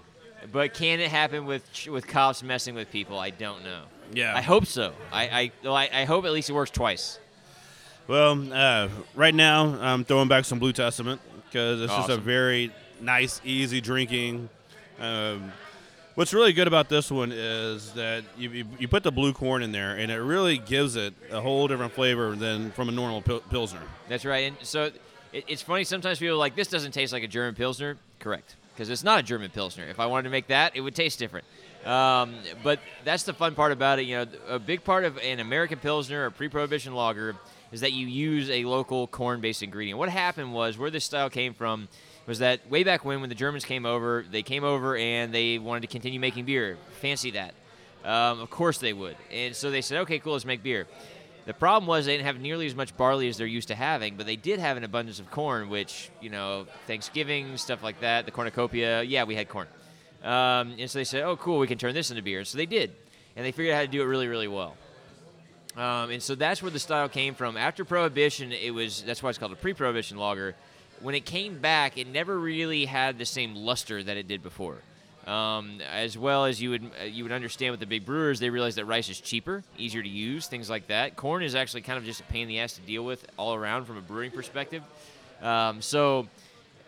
But 0.51 0.73
can 0.73 0.99
it 0.99 1.09
happen 1.09 1.45
with 1.45 1.63
with 1.87 2.05
cops 2.07 2.43
messing 2.43 2.75
with 2.75 2.91
people? 2.91 3.17
I 3.17 3.29
don't 3.29 3.63
know. 3.63 3.83
Yeah. 4.13 4.35
I 4.35 4.41
hope 4.41 4.65
so. 4.65 4.93
I 5.13 5.23
I, 5.27 5.51
well, 5.63 5.75
I, 5.75 5.89
I 5.93 6.03
hope 6.03 6.25
at 6.25 6.33
least 6.33 6.49
it 6.49 6.53
works 6.53 6.71
twice. 6.71 7.19
Well, 8.07 8.53
uh, 8.53 8.89
right 9.15 9.33
now 9.33 9.77
I'm 9.81 10.05
throwing 10.05 10.27
back 10.27 10.45
some 10.45 10.59
Blue 10.59 10.73
Testament 10.73 11.21
because 11.45 11.81
it's 11.81 11.93
just 11.93 12.09
a 12.09 12.17
very 12.17 12.71
nice, 13.01 13.41
easy 13.43 13.81
drinking. 13.81 14.47
Um, 14.99 15.51
what's 16.13 16.31
really 16.31 16.53
good 16.53 16.67
about 16.67 16.87
this 16.87 17.09
one 17.09 17.31
is 17.31 17.91
that 17.93 18.23
you, 18.37 18.51
you, 18.51 18.65
you 18.77 18.87
put 18.87 19.01
the 19.01 19.11
blue 19.11 19.33
corn 19.33 19.63
in 19.63 19.71
there, 19.71 19.97
and 19.97 20.11
it 20.11 20.17
really 20.19 20.59
gives 20.59 20.95
it 20.95 21.15
a 21.31 21.41
whole 21.41 21.67
different 21.67 21.93
flavor 21.93 22.35
than 22.35 22.71
from 22.71 22.89
a 22.89 22.91
normal 22.91 23.23
pil- 23.23 23.39
pilsner. 23.39 23.81
That's 24.07 24.23
right. 24.23 24.49
And 24.49 24.57
so 24.61 24.91
it, 25.33 25.45
it's 25.47 25.63
funny. 25.63 25.83
Sometimes 25.83 26.19
people 26.19 26.35
are 26.35 26.37
like 26.37 26.55
this 26.55 26.67
doesn't 26.67 26.91
taste 26.91 27.11
like 27.11 27.23
a 27.23 27.27
German 27.27 27.55
pilsner. 27.55 27.97
Correct, 28.19 28.55
because 28.73 28.89
it's 28.91 29.03
not 29.03 29.19
a 29.19 29.23
German 29.23 29.49
pilsner. 29.49 29.87
If 29.87 29.99
I 29.99 30.05
wanted 30.05 30.23
to 30.23 30.29
make 30.29 30.47
that, 30.47 30.75
it 30.75 30.81
would 30.81 30.93
taste 30.93 31.17
different. 31.17 31.47
Um, 31.85 32.35
but 32.63 32.79
that's 33.03 33.23
the 33.23 33.33
fun 33.33 33.55
part 33.55 33.71
about 33.71 33.97
it. 33.97 34.03
You 34.03 34.17
know, 34.17 34.25
a 34.47 34.59
big 34.59 34.83
part 34.83 35.05
of 35.05 35.17
an 35.17 35.39
American 35.39 35.79
pilsner 35.79 36.25
or 36.25 36.31
pre-prohibition 36.31 36.93
lager 36.93 37.35
is 37.71 37.81
that 37.81 37.93
you 37.93 38.07
use 38.07 38.49
a 38.49 38.63
local 38.65 39.07
corn-based 39.07 39.63
ingredient. 39.63 39.99
What 39.99 40.09
happened 40.09 40.53
was 40.53 40.77
where 40.77 40.89
this 40.89 41.05
style 41.05 41.29
came 41.29 41.53
from 41.53 41.87
was 42.27 42.39
that 42.39 42.69
way 42.69 42.83
back 42.83 43.05
when, 43.05 43.21
when 43.21 43.29
the 43.29 43.35
Germans 43.35 43.65
came 43.65 43.85
over, 43.85 44.25
they 44.29 44.43
came 44.43 44.63
over 44.63 44.95
and 44.97 45.33
they 45.33 45.59
wanted 45.59 45.81
to 45.81 45.87
continue 45.87 46.19
making 46.19 46.45
beer. 46.45 46.77
Fancy 47.01 47.31
that. 47.31 47.53
Um, 48.03 48.39
of 48.39 48.49
course 48.49 48.77
they 48.77 48.93
would. 48.93 49.15
And 49.31 49.55
so 49.55 49.71
they 49.71 49.81
said, 49.81 49.99
okay, 50.01 50.19
cool, 50.19 50.33
let's 50.33 50.45
make 50.45 50.63
beer. 50.63 50.87
The 51.45 51.53
problem 51.53 51.87
was 51.87 52.05
they 52.05 52.13
didn't 52.13 52.25
have 52.25 52.39
nearly 52.39 52.65
as 52.65 52.73
much 52.73 52.97
barley 52.97 53.27
as 53.27 53.37
they're 53.37 53.45
used 53.45 53.67
to 53.67 53.75
having, 53.75 54.15
but 54.15 54.25
they 54.25 54.35
did 54.35 54.59
have 54.59 54.77
an 54.77 54.83
abundance 54.83 55.19
of 55.19 55.29
corn, 55.29 55.69
which, 55.69 56.09
you 56.19 56.31
know, 56.31 56.65
Thanksgiving, 56.87 57.57
stuff 57.57 57.83
like 57.83 57.99
that, 57.99 58.25
the 58.25 58.31
cornucopia, 58.31 59.03
yeah, 59.03 59.23
we 59.25 59.35
had 59.35 59.47
corn. 59.47 59.67
Um, 60.23 60.73
and 60.79 60.89
so 60.89 60.97
they 60.97 61.03
said, 61.03 61.23
oh, 61.23 61.37
cool, 61.37 61.59
we 61.59 61.67
can 61.67 61.77
turn 61.77 61.93
this 61.93 62.09
into 62.09 62.23
beer. 62.23 62.45
So 62.45 62.57
they 62.57 62.65
did. 62.65 62.95
And 63.35 63.45
they 63.45 63.51
figured 63.51 63.73
out 63.73 63.77
how 63.77 63.81
to 63.83 63.87
do 63.87 64.01
it 64.01 64.05
really, 64.05 64.27
really 64.27 64.47
well. 64.47 64.75
Um, 65.77 66.09
and 66.09 66.23
so 66.23 66.35
that's 66.35 66.61
where 66.61 66.71
the 66.71 66.79
style 66.79 67.09
came 67.09 67.35
from. 67.35 67.57
After 67.57 67.83
Prohibition, 67.83 68.51
it 68.51 68.73
was 68.73 69.03
that's 69.03 69.21
why 69.21 69.29
it's 69.29 69.37
called 69.37 69.51
a 69.51 69.57
pre-Prohibition 69.57 70.17
lager. 70.17 70.55
when 71.01 71.15
it 71.15 71.25
came 71.25 71.59
back, 71.59 71.97
it 71.97 72.07
never 72.07 72.39
really 72.39 72.85
had 72.85 73.17
the 73.17 73.25
same 73.25 73.55
luster 73.55 74.01
that 74.01 74.15
it 74.15 74.27
did 74.27 74.41
before. 74.41 74.77
Um, 75.27 75.81
as 75.91 76.17
well 76.17 76.45
as 76.45 76.61
you 76.61 76.69
would 76.69 76.91
uh, 77.01 77.05
you 77.05 77.23
would 77.23 77.31
understand 77.33 77.71
with 77.71 77.79
the 77.79 77.87
big 77.87 78.05
brewers, 78.05 78.39
they 78.39 78.49
realized 78.49 78.77
that 78.77 78.85
rice 78.85 79.09
is 79.09 79.19
cheaper, 79.19 79.63
easier 79.77 80.03
to 80.03 80.07
use, 80.07 80.47
things 80.47 80.69
like 80.69 80.87
that. 80.87 81.15
Corn 81.15 81.43
is 81.43 81.55
actually 81.55 81.81
kind 81.81 81.97
of 81.97 82.05
just 82.05 82.21
a 82.21 82.23
pain 82.25 82.43
in 82.43 82.47
the 82.47 82.59
ass 82.59 82.73
to 82.73 82.81
deal 82.81 83.03
with 83.03 83.25
all 83.37 83.55
around 83.55 83.85
from 83.85 83.97
a 83.97 84.01
brewing 84.01 84.31
perspective. 84.31 84.83
Um, 85.41 85.81
so 85.81 86.27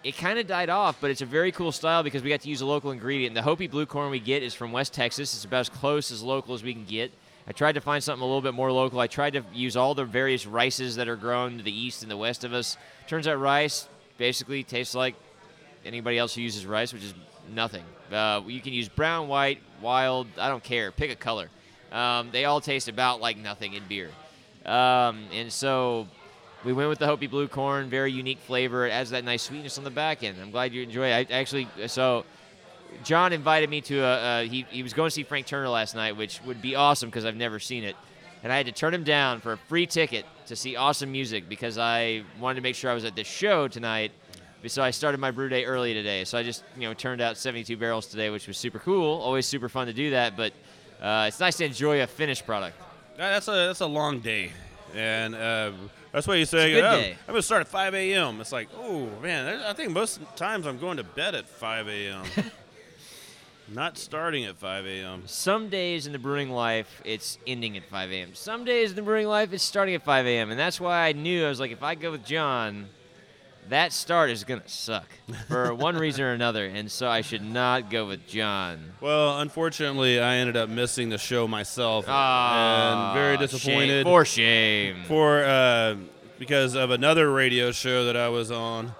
it 0.03 0.15
kind 0.15 0.39
of 0.39 0.47
died 0.47 0.69
off, 0.69 1.01
but 1.01 1.09
it's 1.09 1.21
a 1.21 1.25
very 1.25 1.51
cool 1.51 1.71
style 1.71 2.03
because 2.03 2.21
we 2.21 2.29
got 2.29 2.41
to 2.41 2.49
use 2.49 2.61
a 2.61 2.65
local 2.65 2.91
ingredient. 2.91 3.33
The 3.33 3.41
Hopi 3.41 3.67
blue 3.67 3.85
corn 3.87 4.11
we 4.11 4.19
get 4.19 4.43
is 4.43 4.53
from 4.53 4.71
West 4.71 4.93
Texas. 4.93 5.33
It's 5.33 5.43
about 5.43 5.61
as 5.61 5.69
close 5.69 6.11
as 6.11 6.21
local 6.21 6.53
as 6.53 6.63
we 6.63 6.73
can 6.73 6.85
get. 6.85 7.11
I 7.47 7.53
tried 7.53 7.73
to 7.73 7.81
find 7.81 8.03
something 8.03 8.21
a 8.21 8.25
little 8.25 8.41
bit 8.41 8.53
more 8.53 8.71
local. 8.71 8.99
I 8.99 9.07
tried 9.07 9.33
to 9.33 9.43
use 9.53 9.77
all 9.77 9.95
the 9.95 10.03
various 10.03 10.45
rices 10.45 10.97
that 10.97 11.07
are 11.07 11.15
grown 11.15 11.57
to 11.57 11.63
the 11.63 11.71
east 11.71 12.01
and 12.01 12.11
the 12.11 12.17
west 12.17 12.43
of 12.43 12.53
us. 12.53 12.75
Turns 13.07 13.27
out 13.27 13.39
rice 13.39 13.87
basically 14.17 14.63
tastes 14.63 14.93
like 14.93 15.15
anybody 15.85 16.17
else 16.17 16.35
who 16.35 16.41
uses 16.41 16.65
rice, 16.65 16.91
which 16.91 17.03
is 17.03 17.13
nothing. 17.53 17.83
Uh, 18.11 18.41
you 18.45 18.59
can 18.59 18.73
use 18.73 18.89
brown, 18.89 19.27
white, 19.29 19.61
wild. 19.81 20.27
I 20.37 20.49
don't 20.49 20.63
care. 20.63 20.91
Pick 20.91 21.11
a 21.11 21.15
color. 21.15 21.49
Um, 21.91 22.29
they 22.31 22.43
all 22.45 22.59
taste 22.59 22.89
about 22.89 23.21
like 23.21 23.37
nothing 23.37 23.73
in 23.73 23.83
beer. 23.87 24.09
Um, 24.65 25.25
and 25.31 25.51
so 25.51 26.07
we 26.65 26.73
went 26.73 26.89
with 26.89 26.99
the 26.99 27.05
Hopi 27.05 27.27
Blue 27.27 27.47
Corn, 27.47 27.89
very 27.89 28.11
unique 28.11 28.39
flavor. 28.39 28.85
It 28.85 28.91
adds 28.91 29.11
that 29.11 29.23
nice 29.23 29.43
sweetness 29.43 29.77
on 29.77 29.85
the 29.85 29.89
back 29.89 30.23
end. 30.23 30.37
I'm 30.41 30.51
glad 30.51 30.73
you 30.73 30.83
enjoy 30.83 31.07
it. 31.07 31.31
I 31.31 31.33
actually, 31.33 31.69
so 31.87 32.25
John 33.03 33.33
invited 33.33 33.69
me 33.69 33.81
to 33.81 33.99
a, 33.99 34.13
uh, 34.13 34.41
he, 34.43 34.65
he 34.69 34.83
was 34.83 34.93
going 34.93 35.07
to 35.07 35.11
see 35.11 35.23
Frank 35.23 35.45
Turner 35.45 35.69
last 35.69 35.95
night, 35.95 36.17
which 36.17 36.41
would 36.45 36.61
be 36.61 36.75
awesome 36.75 37.09
because 37.09 37.25
I've 37.25 37.35
never 37.35 37.59
seen 37.59 37.83
it. 37.83 37.95
And 38.43 38.51
I 38.51 38.57
had 38.57 38.65
to 38.67 38.71
turn 38.71 38.93
him 38.93 39.03
down 39.03 39.41
for 39.41 39.53
a 39.53 39.57
free 39.57 39.85
ticket 39.85 40.25
to 40.47 40.55
see 40.55 40.75
awesome 40.75 41.11
music 41.11 41.49
because 41.49 41.77
I 41.77 42.23
wanted 42.39 42.55
to 42.55 42.61
make 42.61 42.75
sure 42.75 42.91
I 42.91 42.93
was 42.93 43.05
at 43.05 43.15
this 43.15 43.27
show 43.27 43.67
tonight. 43.67 44.11
So 44.65 44.83
I 44.83 44.91
started 44.91 45.19
my 45.19 45.31
brew 45.31 45.49
day 45.49 45.65
early 45.65 45.93
today. 45.93 46.23
So 46.23 46.37
I 46.37 46.43
just, 46.43 46.63
you 46.75 46.87
know, 46.87 46.93
turned 46.93 47.21
out 47.21 47.37
72 47.37 47.77
barrels 47.77 48.07
today, 48.07 48.29
which 48.29 48.47
was 48.47 48.57
super 48.57 48.79
cool. 48.79 49.19
Always 49.21 49.45
super 49.45 49.69
fun 49.69 49.87
to 49.87 49.93
do 49.93 50.11
that, 50.11 50.35
but 50.35 50.53
uh, 51.01 51.25
it's 51.27 51.39
nice 51.39 51.57
to 51.57 51.65
enjoy 51.65 52.01
a 52.01 52.07
finished 52.07 52.45
product. 52.45 52.77
That's 53.17 53.47
a 53.47 53.51
that's 53.51 53.81
a 53.81 53.87
long 53.87 54.19
day, 54.19 54.51
and 54.93 55.33
uh, 55.33 55.71
that's 56.11 56.27
why 56.27 56.35
you 56.35 56.45
say 56.45 56.73
a 56.73 56.87
oh, 56.87 57.01
day. 57.01 57.11
I'm 57.27 57.33
gonna 57.33 57.41
start 57.41 57.61
at 57.61 57.67
5 57.67 57.95
a.m. 57.95 58.41
It's 58.41 58.51
like, 58.51 58.69
oh 58.75 59.09
man, 59.21 59.61
I 59.61 59.73
think 59.73 59.91
most 59.91 60.19
times 60.35 60.67
I'm 60.67 60.77
going 60.77 60.97
to 60.97 61.03
bed 61.03 61.33
at 61.33 61.47
5 61.47 61.87
a.m. 61.87 62.23
Not 63.69 63.97
starting 63.97 64.45
at 64.45 64.55
5 64.55 64.85
a.m. 64.85 65.23
Some 65.25 65.67
days 65.69 66.07
in 66.07 66.13
the 66.13 66.19
brewing 66.19 66.49
life, 66.51 67.01
it's 67.03 67.37
ending 67.45 67.75
at 67.75 67.83
5 67.83 68.11
a.m. 68.11 68.33
Some 68.33 68.63
days 68.63 68.91
in 68.91 68.95
the 68.95 69.01
brewing 69.01 69.27
life, 69.27 69.51
it's 69.51 69.63
starting 69.63 69.93
at 69.95 70.03
5 70.03 70.25
a.m. 70.25 70.51
And 70.51 70.59
that's 70.59 70.79
why 70.79 71.07
I 71.07 71.11
knew 71.11 71.45
I 71.45 71.49
was 71.49 71.59
like, 71.59 71.71
if 71.71 71.83
I 71.83 71.95
go 71.95 72.11
with 72.11 72.23
John, 72.25 72.87
that 73.67 73.91
start 73.91 74.29
is 74.29 74.45
gonna 74.45 74.61
suck 74.67 75.05
for 75.49 75.73
one 75.73 75.97
reason 75.97 76.23
or 76.23 76.31
another, 76.31 76.65
and 76.65 76.89
so 76.89 77.09
I 77.09 77.19
should 77.19 77.43
not 77.43 77.89
go 77.89 78.07
with 78.07 78.25
John. 78.25 78.93
Well, 79.01 79.41
unfortunately, 79.41 80.21
I 80.21 80.35
ended 80.37 80.55
up 80.55 80.69
missing 80.69 81.09
the 81.09 81.17
show 81.17 81.45
myself, 81.49 82.05
Ah, 82.07 83.11
and 83.11 83.19
very 83.19 83.35
shame. 83.35 83.41
disappointed 83.47 84.03
For 84.05 84.23
shame. 84.23 85.03
for 85.09 85.43
uh, 85.43 85.95
because 86.39 86.75
of 86.75 86.91
another 86.91 87.29
radio 87.29 87.73
show 87.73 88.05
that 88.05 88.15
I 88.15 88.29
was 88.29 88.49
on. 88.49 88.93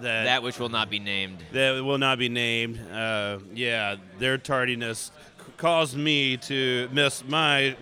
That 0.00 0.24
that 0.24 0.42
which 0.42 0.58
will 0.58 0.68
not 0.68 0.90
be 0.90 0.98
named. 0.98 1.38
that 1.52 1.82
will 1.84 1.98
not 1.98 2.18
be 2.18 2.28
named. 2.28 2.80
Uh, 2.92 3.38
yeah, 3.54 3.96
their 4.18 4.38
tardiness 4.38 5.10
caused 5.56 5.96
me 5.96 6.36
to 6.38 6.88
miss 6.92 7.24
my. 7.26 7.76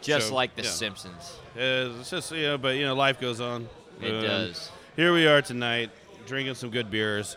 Just 0.00 0.30
like 0.32 0.54
The 0.54 0.62
Yeah. 0.62 0.68
Simpsons. 0.68 1.36
Uh, 1.56 1.96
it's 2.00 2.10
just 2.10 2.30
you 2.32 2.42
know, 2.42 2.58
but 2.58 2.76
you 2.76 2.84
know, 2.84 2.94
life 2.94 3.20
goes 3.20 3.40
on. 3.40 3.68
It 4.02 4.12
Um, 4.12 4.22
does. 4.22 4.70
Here 4.96 5.12
we 5.12 5.26
are 5.26 5.40
tonight, 5.42 5.90
drinking 6.26 6.54
some 6.56 6.70
good 6.70 6.90
beers. 6.90 7.36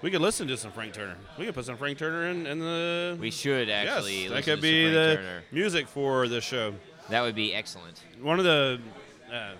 We 0.00 0.10
could 0.10 0.20
listen 0.22 0.48
to 0.48 0.56
some 0.56 0.72
Frank 0.72 0.94
Turner. 0.94 1.16
We 1.38 1.44
could 1.44 1.54
put 1.54 1.64
some 1.64 1.76
Frank 1.76 1.98
Turner 1.98 2.28
in, 2.28 2.46
in 2.46 2.58
the. 2.58 3.16
We 3.20 3.30
should 3.30 3.68
actually. 3.68 4.22
yes, 4.22 4.30
that 4.32 4.44
could 4.44 4.56
to 4.56 4.62
be 4.62 4.88
the 4.90 5.14
Turner. 5.16 5.42
music 5.52 5.86
for 5.86 6.26
the 6.28 6.40
show. 6.40 6.74
That 7.10 7.20
would 7.22 7.34
be 7.36 7.54
excellent. 7.54 8.00
One 8.20 8.38
of 8.38 8.44
the 8.44 8.80
uh, 9.32 9.52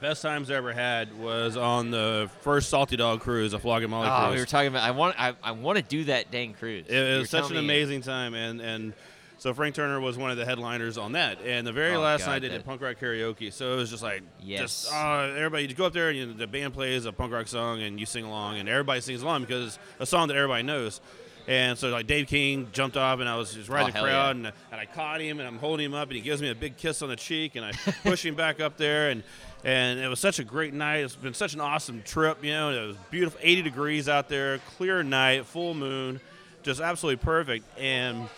best 0.00 0.22
times 0.22 0.50
I 0.50 0.54
ever 0.54 0.72
had 0.72 1.18
was 1.18 1.56
on 1.56 1.90
the 1.90 2.30
first 2.40 2.68
Salty 2.68 2.96
Dog 2.96 3.20
cruise, 3.20 3.52
a 3.52 3.58
Flogging 3.58 3.90
Molly 3.90 4.08
Oh, 4.10 4.24
cruise. 4.26 4.34
we 4.34 4.40
were 4.40 4.46
talking 4.46 4.68
about. 4.68 4.82
I 4.84 4.90
want. 4.92 5.20
I, 5.20 5.34
I 5.42 5.52
want 5.52 5.76
to 5.78 5.82
do 5.84 6.04
that 6.04 6.30
dang 6.30 6.54
cruise. 6.54 6.86
It 6.88 6.98
were 7.14 7.18
was 7.20 7.30
such 7.30 7.50
an 7.50 7.56
amazing 7.56 8.02
time, 8.02 8.34
and 8.34 8.60
and 8.60 8.92
so 9.38 9.52
Frank 9.52 9.74
Turner 9.74 10.00
was 10.00 10.16
one 10.16 10.30
of 10.30 10.36
the 10.36 10.44
headliners 10.46 10.96
on 10.96 11.12
that. 11.12 11.38
And 11.44 11.66
the 11.66 11.72
very 11.72 11.94
Oh, 11.94 12.00
last 12.00 12.24
God, 12.24 12.30
night 12.32 12.38
they 12.42 12.48
did 12.48 12.64
punk 12.64 12.80
rock 12.80 12.96
karaoke, 13.00 13.52
so 13.52 13.74
it 13.74 13.76
was 13.76 13.90
just 13.90 14.02
like 14.02 14.22
Yes. 14.40 14.60
just 14.60 14.92
uh, 14.92 15.28
everybody 15.36 15.66
you 15.66 15.74
go 15.74 15.86
up 15.86 15.92
there 15.92 16.08
and 16.08 16.18
you, 16.18 16.32
the 16.32 16.46
band 16.46 16.72
plays 16.74 17.04
a 17.04 17.12
punk 17.12 17.32
rock 17.32 17.46
song 17.48 17.82
and 17.82 18.00
you 18.00 18.06
sing 18.06 18.24
along, 18.24 18.58
and 18.58 18.68
everybody 18.68 19.00
sings 19.00 19.22
along 19.22 19.42
because 19.42 19.66
it's 19.66 19.78
a 20.00 20.06
song 20.06 20.28
that 20.28 20.36
everybody 20.36 20.62
knows. 20.62 21.00
And 21.48 21.78
so 21.78 21.90
like 21.90 22.08
Dave 22.08 22.26
King 22.26 22.66
jumped 22.72 22.96
off 22.96 23.20
and 23.20 23.28
I 23.28 23.36
was 23.36 23.54
just 23.54 23.68
right 23.68 23.84
Oh, 23.84 23.86
in 23.86 23.92
the 23.94 24.00
crowd 24.00 24.36
yeah. 24.36 24.46
and, 24.48 24.52
and 24.72 24.80
I 24.80 24.84
caught 24.84 25.20
him 25.20 25.38
and 25.38 25.46
I'm 25.46 25.58
holding 25.58 25.86
him 25.86 25.94
up 25.94 26.08
and 26.08 26.16
he 26.16 26.20
gives 26.20 26.42
me 26.42 26.50
a 26.50 26.56
big 26.56 26.76
kiss 26.76 27.02
on 27.02 27.08
the 27.08 27.14
cheek 27.14 27.54
and 27.54 27.64
I 27.64 27.70
push 28.02 28.26
him 28.26 28.34
back 28.34 28.58
up 28.60 28.76
there 28.76 29.10
and 29.10 29.22
and 29.64 29.98
it 29.98 30.08
was 30.08 30.20
such 30.20 30.38
a 30.38 30.44
great 30.44 30.74
night. 30.74 30.98
It's 30.98 31.16
been 31.16 31.34
such 31.34 31.54
an 31.54 31.60
awesome 31.60 32.02
trip, 32.02 32.44
you 32.44 32.52
know. 32.52 32.70
It 32.70 32.86
was 32.86 32.96
beautiful, 33.10 33.40
80 33.42 33.62
degrees 33.62 34.08
out 34.08 34.28
there, 34.28 34.58
clear 34.76 35.02
night, 35.02 35.46
full 35.46 35.74
moon, 35.74 36.20
just 36.62 36.80
absolutely 36.80 37.24
perfect. 37.24 37.64
And 37.78 38.28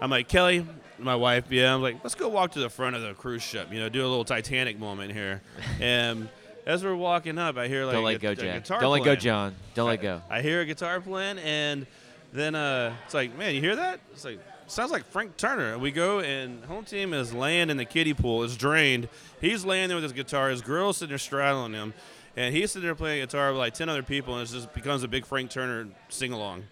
I'm 0.00 0.10
like 0.10 0.28
Kelly, 0.28 0.66
my 0.98 1.16
wife, 1.16 1.44
yeah. 1.50 1.74
I'm 1.74 1.82
like, 1.82 2.02
let's 2.02 2.14
go 2.14 2.28
walk 2.28 2.52
to 2.52 2.60
the 2.60 2.70
front 2.70 2.96
of 2.96 3.02
the 3.02 3.14
cruise 3.14 3.42
ship, 3.42 3.72
you 3.72 3.80
know, 3.80 3.88
do 3.88 4.00
a 4.00 4.08
little 4.08 4.24
Titanic 4.24 4.78
moment 4.78 5.12
here. 5.12 5.42
and 5.80 6.28
as 6.66 6.84
we're 6.84 6.94
walking 6.94 7.38
up, 7.38 7.56
I 7.56 7.68
hear 7.68 7.84
like 7.84 7.94
Don't 7.94 8.02
a, 8.02 8.06
let 8.06 8.20
go, 8.20 8.30
a 8.30 8.34
Jack. 8.36 8.62
guitar 8.62 8.80
Don't 8.80 8.92
let 8.92 9.04
go. 9.04 9.16
John. 9.16 9.54
Don't 9.74 9.88
let 9.88 10.00
go. 10.00 10.22
I 10.30 10.42
hear 10.42 10.60
a 10.60 10.64
guitar 10.64 11.00
playing, 11.00 11.38
and 11.38 11.86
then 12.32 12.54
uh, 12.54 12.94
it's 13.04 13.14
like, 13.14 13.36
man, 13.36 13.54
you 13.54 13.60
hear 13.60 13.76
that? 13.76 14.00
It's 14.12 14.24
like 14.24 14.38
sounds 14.72 14.90
like 14.90 15.04
Frank 15.04 15.36
Turner. 15.36 15.78
We 15.78 15.90
go, 15.90 16.20
and 16.20 16.64
home 16.64 16.84
team 16.84 17.12
is 17.12 17.32
laying 17.32 17.70
in 17.70 17.76
the 17.76 17.84
kiddie 17.84 18.14
pool. 18.14 18.42
It's 18.42 18.56
drained. 18.56 19.08
He's 19.40 19.64
laying 19.64 19.88
there 19.88 19.96
with 19.96 20.04
his 20.04 20.12
guitar. 20.12 20.50
His 20.50 20.62
girl's 20.62 20.96
sitting 20.96 21.10
there 21.10 21.18
straddling 21.18 21.72
him, 21.74 21.94
and 22.36 22.54
he's 22.54 22.72
sitting 22.72 22.86
there 22.86 22.94
playing 22.94 23.22
guitar 23.22 23.50
with 23.50 23.58
like 23.58 23.74
ten 23.74 23.88
other 23.88 24.02
people, 24.02 24.36
and 24.36 24.48
it 24.48 24.52
just 24.52 24.72
becomes 24.72 25.02
a 25.02 25.08
big 25.08 25.26
Frank 25.26 25.50
Turner 25.50 25.88
sing 26.08 26.32
along. 26.32 26.64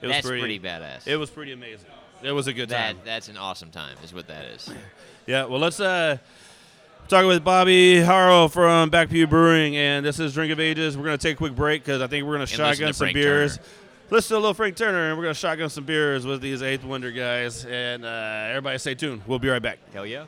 It 0.00 0.06
was 0.06 0.16
That's 0.16 0.28
pretty, 0.28 0.60
badass. 0.60 1.08
It 1.08 1.16
was 1.16 1.28
pretty 1.28 1.52
amazing. 1.52 1.90
It 2.22 2.30
was 2.30 2.46
a 2.46 2.52
good 2.52 2.68
that 2.68 2.94
time. 2.94 3.00
that's 3.04 3.28
an 3.28 3.36
awesome 3.36 3.70
time, 3.70 3.96
is 4.04 4.14
what 4.14 4.28
that 4.28 4.44
is. 4.46 4.70
Yeah, 5.26 5.44
well, 5.44 5.60
let's 5.60 5.78
uh, 5.78 6.16
talk 7.06 7.26
with 7.26 7.44
Bobby 7.44 7.96
Harrell 7.96 8.50
from 8.50 8.88
Back 8.88 9.10
Pew 9.10 9.26
Brewing, 9.26 9.76
and 9.76 10.02
this 10.06 10.18
is 10.18 10.32
Drink 10.32 10.50
of 10.50 10.58
Ages. 10.58 10.96
We're 10.96 11.04
going 11.04 11.18
to 11.18 11.22
take 11.22 11.34
a 11.34 11.36
quick 11.36 11.54
break 11.54 11.84
because 11.84 12.00
I 12.00 12.06
think 12.06 12.24
we're 12.24 12.36
going 12.38 12.46
to 12.46 12.50
And 12.50 12.56
shotgun 12.74 12.88
to 12.88 12.94
some 12.94 13.12
beers. 13.12 13.58
Turner. 13.58 13.68
Listen 14.10 14.36
to 14.36 14.38
a 14.38 14.40
little 14.40 14.54
Frank 14.54 14.74
Turner, 14.74 15.10
and 15.10 15.18
we're 15.18 15.24
going 15.24 15.34
to 15.34 15.38
shotgun 15.38 15.68
some 15.68 15.84
beers 15.84 16.24
with 16.24 16.40
these 16.40 16.62
Eighth 16.62 16.82
Wonder 16.82 17.10
guys. 17.12 17.66
And 17.66 18.06
uh, 18.06 18.46
everybody 18.48 18.78
stay 18.78 18.94
tuned. 18.94 19.20
We'll 19.26 19.38
be 19.38 19.50
right 19.50 19.60
back. 19.60 19.80
Hell 19.92 20.06
yeah. 20.06 20.24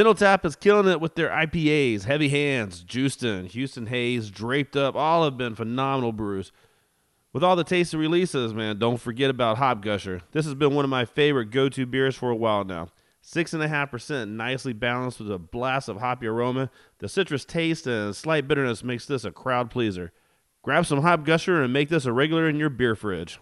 Spindle 0.00 0.14
Tap 0.14 0.46
is 0.46 0.56
killing 0.56 0.90
it 0.90 0.98
with 0.98 1.14
their 1.14 1.28
IPAs. 1.28 2.04
Heavy 2.04 2.30
Hands, 2.30 2.86
Houston, 2.88 3.44
Houston 3.44 3.84
Haze, 3.84 4.30
Draped 4.30 4.74
Up, 4.74 4.94
all 4.96 5.24
have 5.24 5.36
been 5.36 5.54
phenomenal 5.54 6.10
brews. 6.10 6.52
With 7.34 7.44
all 7.44 7.54
the 7.54 7.64
tasty 7.64 7.98
releases, 7.98 8.54
man, 8.54 8.78
don't 8.78 8.96
forget 8.96 9.28
about 9.28 9.58
Hop 9.58 9.82
Gusher. 9.82 10.22
This 10.32 10.46
has 10.46 10.54
been 10.54 10.74
one 10.74 10.86
of 10.86 10.90
my 10.90 11.04
favorite 11.04 11.50
go-to 11.50 11.84
beers 11.84 12.16
for 12.16 12.30
a 12.30 12.34
while 12.34 12.64
now. 12.64 12.88
Six 13.20 13.52
and 13.52 13.62
a 13.62 13.68
half 13.68 13.90
percent, 13.90 14.30
nicely 14.30 14.72
balanced 14.72 15.20
with 15.20 15.30
a 15.30 15.38
blast 15.38 15.90
of 15.90 15.98
hoppy 15.98 16.28
aroma. 16.28 16.70
The 17.00 17.06
citrus 17.06 17.44
taste 17.44 17.86
and 17.86 18.16
slight 18.16 18.48
bitterness 18.48 18.82
makes 18.82 19.04
this 19.04 19.26
a 19.26 19.30
crowd 19.30 19.70
pleaser. 19.70 20.12
Grab 20.62 20.86
some 20.86 21.02
Hop 21.02 21.26
Gusher 21.26 21.62
and 21.62 21.74
make 21.74 21.90
this 21.90 22.06
a 22.06 22.12
regular 22.14 22.48
in 22.48 22.56
your 22.56 22.70
beer 22.70 22.96
fridge. 22.96 23.38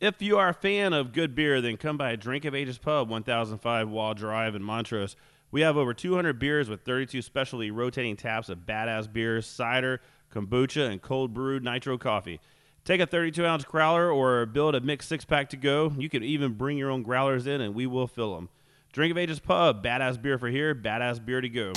If 0.00 0.20
you 0.20 0.38
are 0.38 0.48
a 0.48 0.54
fan 0.54 0.92
of 0.92 1.12
good 1.12 1.36
beer, 1.36 1.60
then 1.60 1.76
come 1.76 1.96
by 1.96 2.16
Drink 2.16 2.44
of 2.44 2.54
Ages 2.54 2.78
Pub, 2.78 3.08
1005 3.08 3.88
Wall 3.88 4.14
Drive 4.14 4.56
in 4.56 4.62
Montrose. 4.64 5.14
We 5.52 5.62
have 5.62 5.76
over 5.76 5.92
200 5.92 6.38
beers 6.38 6.68
with 6.68 6.82
32 6.82 7.22
specialty 7.22 7.70
rotating 7.70 8.16
taps 8.16 8.48
of 8.48 8.60
badass 8.60 9.12
beers, 9.12 9.46
cider, 9.46 10.00
kombucha, 10.32 10.88
and 10.88 11.02
cold 11.02 11.34
brewed 11.34 11.64
nitro 11.64 11.98
coffee. 11.98 12.40
Take 12.84 13.00
a 13.00 13.06
32 13.06 13.44
ounce 13.44 13.64
growler 13.64 14.10
or 14.10 14.46
build 14.46 14.74
a 14.74 14.80
mixed 14.80 15.08
six 15.08 15.24
pack 15.24 15.50
to 15.50 15.56
go. 15.56 15.92
You 15.98 16.08
can 16.08 16.22
even 16.22 16.54
bring 16.54 16.78
your 16.78 16.90
own 16.90 17.02
growlers 17.02 17.46
in 17.46 17.60
and 17.60 17.74
we 17.74 17.86
will 17.86 18.06
fill 18.06 18.36
them. 18.36 18.48
Drink 18.92 19.10
of 19.10 19.18
Ages 19.18 19.40
Pub, 19.40 19.84
badass 19.84 20.20
beer 20.20 20.38
for 20.38 20.48
here, 20.48 20.74
badass 20.74 21.24
beer 21.24 21.40
to 21.40 21.48
go. 21.48 21.72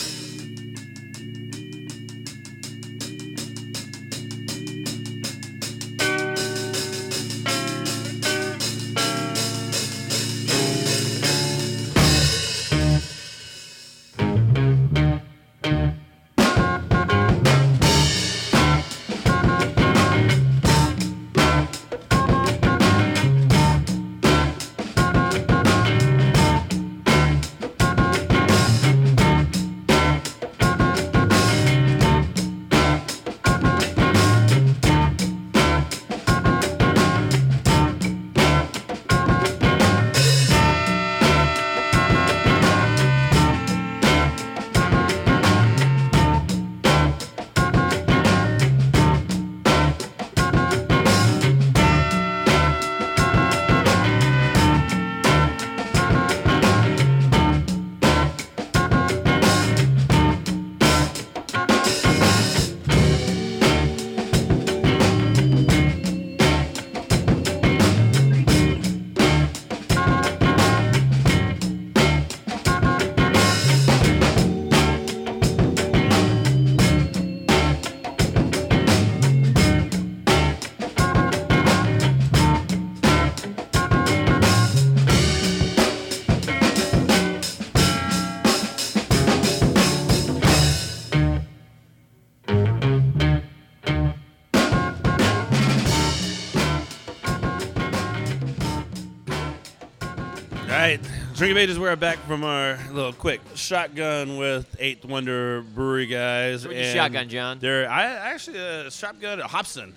Drink 101.43 101.57
of 101.57 101.61
Ages, 101.61 101.77
we're 101.77 101.93
back 101.97 102.19
from 102.19 102.45
our 102.45 102.79
little 102.93 103.11
quick 103.11 103.41
shotgun 103.53 104.37
with 104.37 104.77
Eighth 104.79 105.03
Wonder 105.03 105.61
Brewery 105.61 106.05
guys. 106.05 106.63
Where'd 106.63 106.77
you 106.77 106.83
and 106.85 106.95
shotgun, 106.97 107.27
John? 107.27 107.59
They're 107.59 107.89
I 107.89 108.03
actually 108.31 108.61
uh, 108.61 108.89
shotgun 108.89 109.41
at 109.41 109.47
Hobson. 109.47 109.93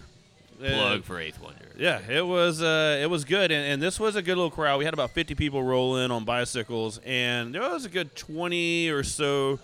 Plug 0.59 0.99
Uh, 0.99 1.03
for 1.03 1.21
Eighth 1.21 1.41
Wonder. 1.41 1.69
Yeah, 1.79 2.01
it 2.11 2.27
was 2.27 2.61
uh, 2.61 2.99
it 3.01 3.07
was 3.09 3.25
good, 3.25 3.53
and, 3.53 3.65
and 3.75 3.81
this 3.81 4.01
was 4.01 4.17
a 4.17 4.23
good 4.23 4.37
little 4.37 4.51
crowd. 4.51 4.81
We 4.81 4.87
had 4.87 4.93
about 4.93 5.13
fifty 5.13 5.37
people 5.37 5.63
roll 5.63 5.99
in 5.99 6.11
on 6.11 6.25
bicycles, 6.25 6.99
and 7.07 7.55
there 7.55 7.63
was 7.63 7.85
a 7.85 7.91
good 7.91 8.17
twenty 8.17 8.89
or 8.89 9.05
so 9.05 9.61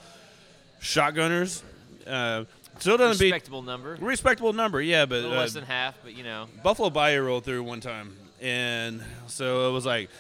shotgunners. 0.81 1.63
Uh, 2.07 2.45
still 2.79 2.97
doesn't 2.97 3.19
beat 3.19 3.33
Respectable 3.33 3.63
number. 3.63 3.97
respectable 4.01 4.53
number, 4.53 4.81
yeah, 4.81 5.05
but 5.05 5.25
uh, 5.25 5.31
less 5.31 5.53
than 5.53 5.65
half, 5.65 5.97
but 6.05 6.17
you 6.17 6.23
know. 6.23 6.47
Buffalo 6.63 6.91
Bayou 6.91 7.23
rolled 7.23 7.43
through 7.43 7.65
one 7.65 7.81
time, 7.81 8.17
and 8.41 9.03
so 9.27 9.69
it 9.69 9.73
was 9.73 9.85
like, 9.85 10.11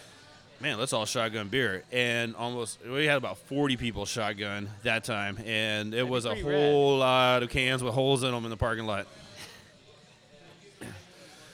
man, 0.62 0.79
let's 0.79 0.92
all 0.92 1.05
shotgun 1.05 1.48
beer. 1.48 1.83
And 1.92 2.35
almost 2.37 2.79
we 2.87 3.05
had 3.05 3.16
about 3.18 3.37
forty 3.38 3.77
people 3.77 4.07
shotgun 4.07 4.70
that 4.85 5.05
time, 5.05 5.37
and 5.44 5.92
it 5.92 5.98
That'd 5.98 6.11
was 6.11 6.25
a 6.25 6.31
pretty 6.31 6.42
whole 6.42 6.98
lot 6.98 7.42
of 7.42 7.51
cans 7.51 7.83
with 7.83 7.92
holes 7.92 8.22
in 8.22 8.31
them 8.31 8.44
in 8.44 8.51
the 8.51 8.57
parking 8.57 8.87
lot. 8.87 9.07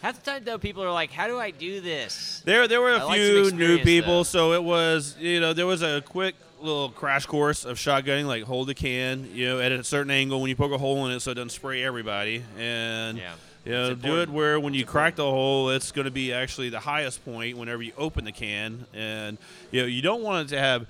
Half 0.02 0.22
the 0.22 0.30
time 0.30 0.44
though, 0.44 0.58
people 0.58 0.84
are 0.84 0.92
like, 0.92 1.10
"How 1.10 1.26
do 1.26 1.38
I 1.40 1.50
do 1.50 1.80
this?" 1.80 2.40
There, 2.44 2.68
there 2.68 2.80
were 2.80 2.92
a 2.92 2.98
I 2.98 3.02
like 3.02 3.20
few 3.20 3.50
new 3.50 3.78
people, 3.78 4.18
though. 4.18 4.22
so 4.22 4.52
it 4.52 4.62
was, 4.62 5.16
you 5.18 5.40
know, 5.40 5.52
there 5.52 5.66
was 5.66 5.82
a 5.82 6.02
quick 6.02 6.36
little 6.60 6.90
crash 6.90 7.26
course 7.26 7.64
of 7.64 7.78
shotgunning, 7.78 8.26
like 8.26 8.44
hold 8.44 8.68
the 8.68 8.74
can, 8.74 9.28
you 9.34 9.48
know, 9.48 9.60
at 9.60 9.72
a 9.72 9.82
certain 9.82 10.10
angle 10.12 10.40
when 10.40 10.50
you 10.50 10.56
poke 10.56 10.72
a 10.72 10.78
hole 10.78 11.06
in 11.06 11.12
it, 11.12 11.20
so 11.20 11.32
it 11.32 11.34
doesn't 11.34 11.50
spray 11.50 11.82
everybody, 11.82 12.44
and 12.56 13.18
Yeah. 13.18 13.32
It's 13.68 14.02
do 14.02 14.20
it 14.20 14.28
where 14.28 14.58
when 14.58 14.74
you 14.74 14.84
crack 14.84 15.16
the 15.16 15.24
hole, 15.24 15.70
it's 15.70 15.92
going 15.92 16.06
to 16.06 16.10
be 16.10 16.32
actually 16.32 16.70
the 16.70 16.80
highest 16.80 17.24
point 17.24 17.56
whenever 17.58 17.82
you 17.82 17.92
open 17.96 18.24
the 18.24 18.32
can, 18.32 18.86
and 18.94 19.38
you 19.70 19.82
know, 19.82 19.86
you 19.86 20.02
don't 20.02 20.22
want 20.22 20.48
it 20.48 20.54
to 20.54 20.60
have 20.60 20.86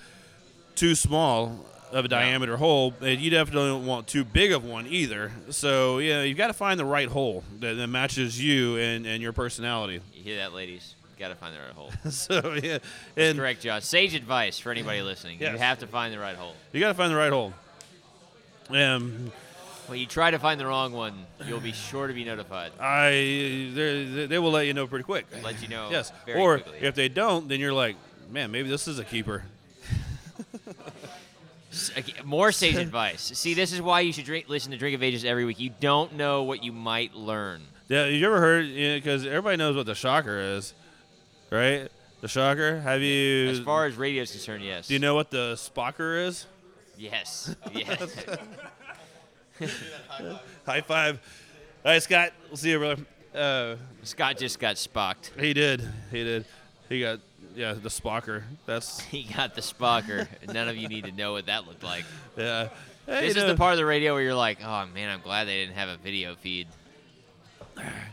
too 0.75 0.95
small 0.95 1.65
of 1.93 2.05
a 2.05 2.09
diameter 2.09 2.57
hole, 2.57 2.95
and 3.01 3.21
you 3.21 3.31
definitely 3.31 3.69
don't 3.71 3.87
want 3.87 4.07
too 4.07 4.25
big 4.25 4.53
of 4.53 4.65
one 4.65 4.87
either. 4.87 5.33
So 5.51 5.99
yeah, 5.99 6.23
you've 6.23 6.39
got 6.39 6.49
to 6.49 6.53
find 6.53 6.79
the 6.79 6.85
right 6.85 7.09
hole 7.09 7.45
that, 7.61 7.75
that 7.75 7.87
matches 7.89 8.43
you 8.43 8.77
and, 8.77 9.07
and 9.07 9.23
your 9.23 9.33
personality. 9.33 10.01
You 10.15 10.23
hear 10.23 10.37
that, 10.37 10.53
ladies? 10.53 10.95
Got 11.19 11.29
to 11.29 11.35
find 11.35 11.55
the 11.55 11.61
right 11.61 11.73
hole. 11.73 11.91
so 12.11 12.55
yeah, 12.63 12.79
and 13.17 13.39
Correct, 13.39 13.61
Josh. 13.61 13.85
Sage 13.85 14.15
advice 14.15 14.59
for 14.59 14.71
anybody 14.71 15.03
listening. 15.03 15.41
You 15.41 15.49
have 15.49 15.81
to 15.81 15.87
find 15.87 16.15
the 16.15 16.19
right 16.19 16.37
hole. 16.37 16.55
you 16.73 16.81
got 16.81 16.89
to 16.89 16.95
find 16.95 17.11
the 17.11 17.17
right 17.17 17.33
hole. 17.33 17.53
Um, 18.71 19.33
When 19.89 19.99
you 19.99 20.07
try 20.07 20.31
to 20.31 20.39
find 20.39 20.61
the 20.61 20.67
wrong 20.67 20.93
one, 20.93 21.15
you'll 21.47 21.61
be 21.61 21.73
sure 21.73 22.07
to 22.07 22.13
be 22.13 22.23
notified. 22.25 22.73
I 22.79 23.71
they 23.75 24.27
they 24.29 24.39
will 24.39 24.51
let 24.51 24.67
you 24.67 24.75
know 24.75 24.87
pretty 24.87 25.05
quick. 25.05 25.27
Let 25.43 25.63
you 25.63 25.69
know 25.69 25.89
Yes, 25.91 26.13
or 26.37 26.59
quickly. 26.59 26.87
if 26.87 26.95
they 26.95 27.09
don't, 27.09 27.49
then 27.49 27.59
you're 27.59 27.73
like, 27.73 27.97
man, 28.31 28.51
maybe 28.51 28.69
this 28.69 28.87
is 28.87 28.99
a 28.99 29.05
keeper. 29.05 29.45
Uh, 31.97 32.03
more 32.25 32.53
sage 32.53 32.77
advice. 32.89 33.21
See, 33.35 33.55
this 33.55 33.73
is 33.73 33.81
why 33.81 34.01
you 34.01 34.13
should 34.13 34.25
drink, 34.25 34.49
listen 34.49 34.73
to 34.73 34.79
Drink 34.79 34.95
of 34.95 35.03
Ages 35.03 35.25
every 35.25 35.45
week. 35.45 35.61
You 35.61 35.71
don't 35.81 36.15
know 36.15 36.43
what 36.43 36.63
you 36.63 36.73
might 36.73 37.15
learn. 37.15 37.63
Yeah, 37.89 38.07
you 38.07 38.27
ever 38.27 38.41
heard? 38.41 38.67
Because 38.75 39.25
everybody 39.27 39.57
knows 39.57 39.77
what 39.77 39.87
the 39.87 39.95
shocker 39.95 40.39
is, 40.39 40.75
right? 41.51 41.89
The 42.21 42.29
shocker. 42.29 42.81
Have 42.81 43.01
you? 43.01 43.49
As 43.49 43.61
far 43.61 43.87
as 43.87 43.97
radio 43.97 44.23
is 44.23 44.31
concerned, 44.31 44.65
yes. 44.65 44.89
do 44.89 44.95
you 44.95 45.01
know 45.01 45.15
what 45.15 45.31
the 45.31 45.55
spocker 45.55 46.27
is? 46.27 46.47
Yes. 46.99 47.55
Yes. 47.73 48.25
High 50.67 50.81
five. 50.81 51.21
All 51.85 51.93
right, 51.93 52.03
Scott. 52.03 52.33
We'll 52.49 52.57
see 52.57 52.71
you, 52.71 52.79
brother. 52.79 53.03
Uh, 53.35 53.77
Scott 54.03 54.37
just 54.39 54.59
got 54.59 54.79
spocked. 54.79 55.33
he 55.39 55.53
did. 55.55 55.83
He 56.11 56.25
did. 56.25 56.45
He 56.89 57.01
got 57.01 57.21
yeah 57.55 57.73
the 57.75 57.89
spocker. 57.89 58.43
That's 58.67 59.01
He 59.11 59.25
got 59.25 59.55
the 59.55 59.61
spocker. 59.61 60.27
None 60.53 60.69
of 60.69 60.77
you 60.77 60.89
need 60.89 61.05
to 61.05 61.13
know 61.13 61.33
what 61.33 61.47
that 61.47 61.67
looked 61.67 61.83
like. 61.83 62.05
yeah. 62.37 62.69
Hey, 63.07 63.23
This 63.23 63.23
you 63.23 63.29
is 63.29 63.37
know, 63.37 63.47
the 63.49 63.57
part 63.57 63.73
of 63.73 63.79
the 63.79 63.87
radio 63.87 64.13
where 64.13 64.23
you're 64.23 64.35
like, 64.35 64.59
oh 64.63 64.87
man, 64.95 65.09
I'm 65.09 65.21
glad 65.21 65.45
they 65.47 65.61
didn't 65.65 65.77
have 65.77 65.89
a 65.89 65.97
video 65.97 66.35
feed. 66.35 66.69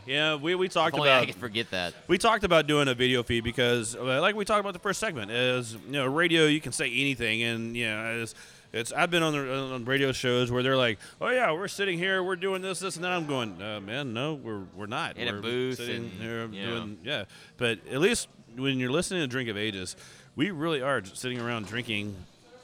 Yeah, 0.06 0.36
we, 0.36 0.54
we 0.54 0.66
If 0.66 0.72
talked 0.72 0.94
only 0.94 1.08
about 1.08 1.22
I 1.24 1.26
could 1.26 1.34
forget 1.34 1.70
that. 1.72 1.92
We 2.06 2.18
talked 2.18 2.44
about 2.44 2.66
doing 2.68 2.86
a 2.86 2.94
video 2.94 3.22
feed 3.24 3.42
because, 3.42 3.96
uh, 3.96 4.20
like 4.20 4.36
we 4.36 4.44
talked 4.44 4.60
about 4.60 4.74
the 4.74 4.78
first 4.78 5.00
segment, 5.00 5.30
is 5.32 5.72
you 5.86 5.92
know 5.92 6.06
radio 6.06 6.46
you 6.46 6.60
can 6.60 6.70
say 6.72 6.86
anything, 6.86 7.42
and 7.42 7.76
you 7.76 7.86
know 7.86 8.20
it's, 8.22 8.34
it's 8.76 8.92
I've 8.92 9.10
been 9.10 9.22
on 9.22 9.32
the 9.32 9.54
on 9.74 9.84
radio 9.84 10.12
shows 10.12 10.50
where 10.50 10.62
they're 10.62 10.76
like, 10.76 10.98
oh 11.20 11.30
yeah, 11.30 11.52
we're 11.52 11.68
sitting 11.68 11.98
here, 11.98 12.22
we're 12.22 12.36
doing 12.36 12.62
this, 12.62 12.78
this, 12.78 12.96
and 12.96 13.04
that. 13.04 13.12
I'm 13.12 13.26
going, 13.26 13.60
uh, 13.60 13.80
man, 13.80 14.12
no, 14.12 14.34
we're 14.34 14.64
we're 14.76 14.86
not. 14.86 15.16
In 15.16 15.28
a 15.28 15.32
we're 15.32 15.40
booth 15.40 15.78
sitting 15.78 15.96
and, 15.96 16.10
here 16.12 16.46
know. 16.46 16.48
doing 16.48 16.98
yeah. 17.02 17.24
But 17.56 17.78
at 17.90 18.00
least 18.00 18.28
when 18.56 18.78
you're 18.78 18.90
listening 18.90 19.22
to 19.22 19.26
Drink 19.26 19.48
of 19.48 19.56
Ages, 19.56 19.96
we 20.36 20.50
really 20.50 20.82
are 20.82 21.02
sitting 21.04 21.40
around 21.40 21.66
drinking 21.66 22.14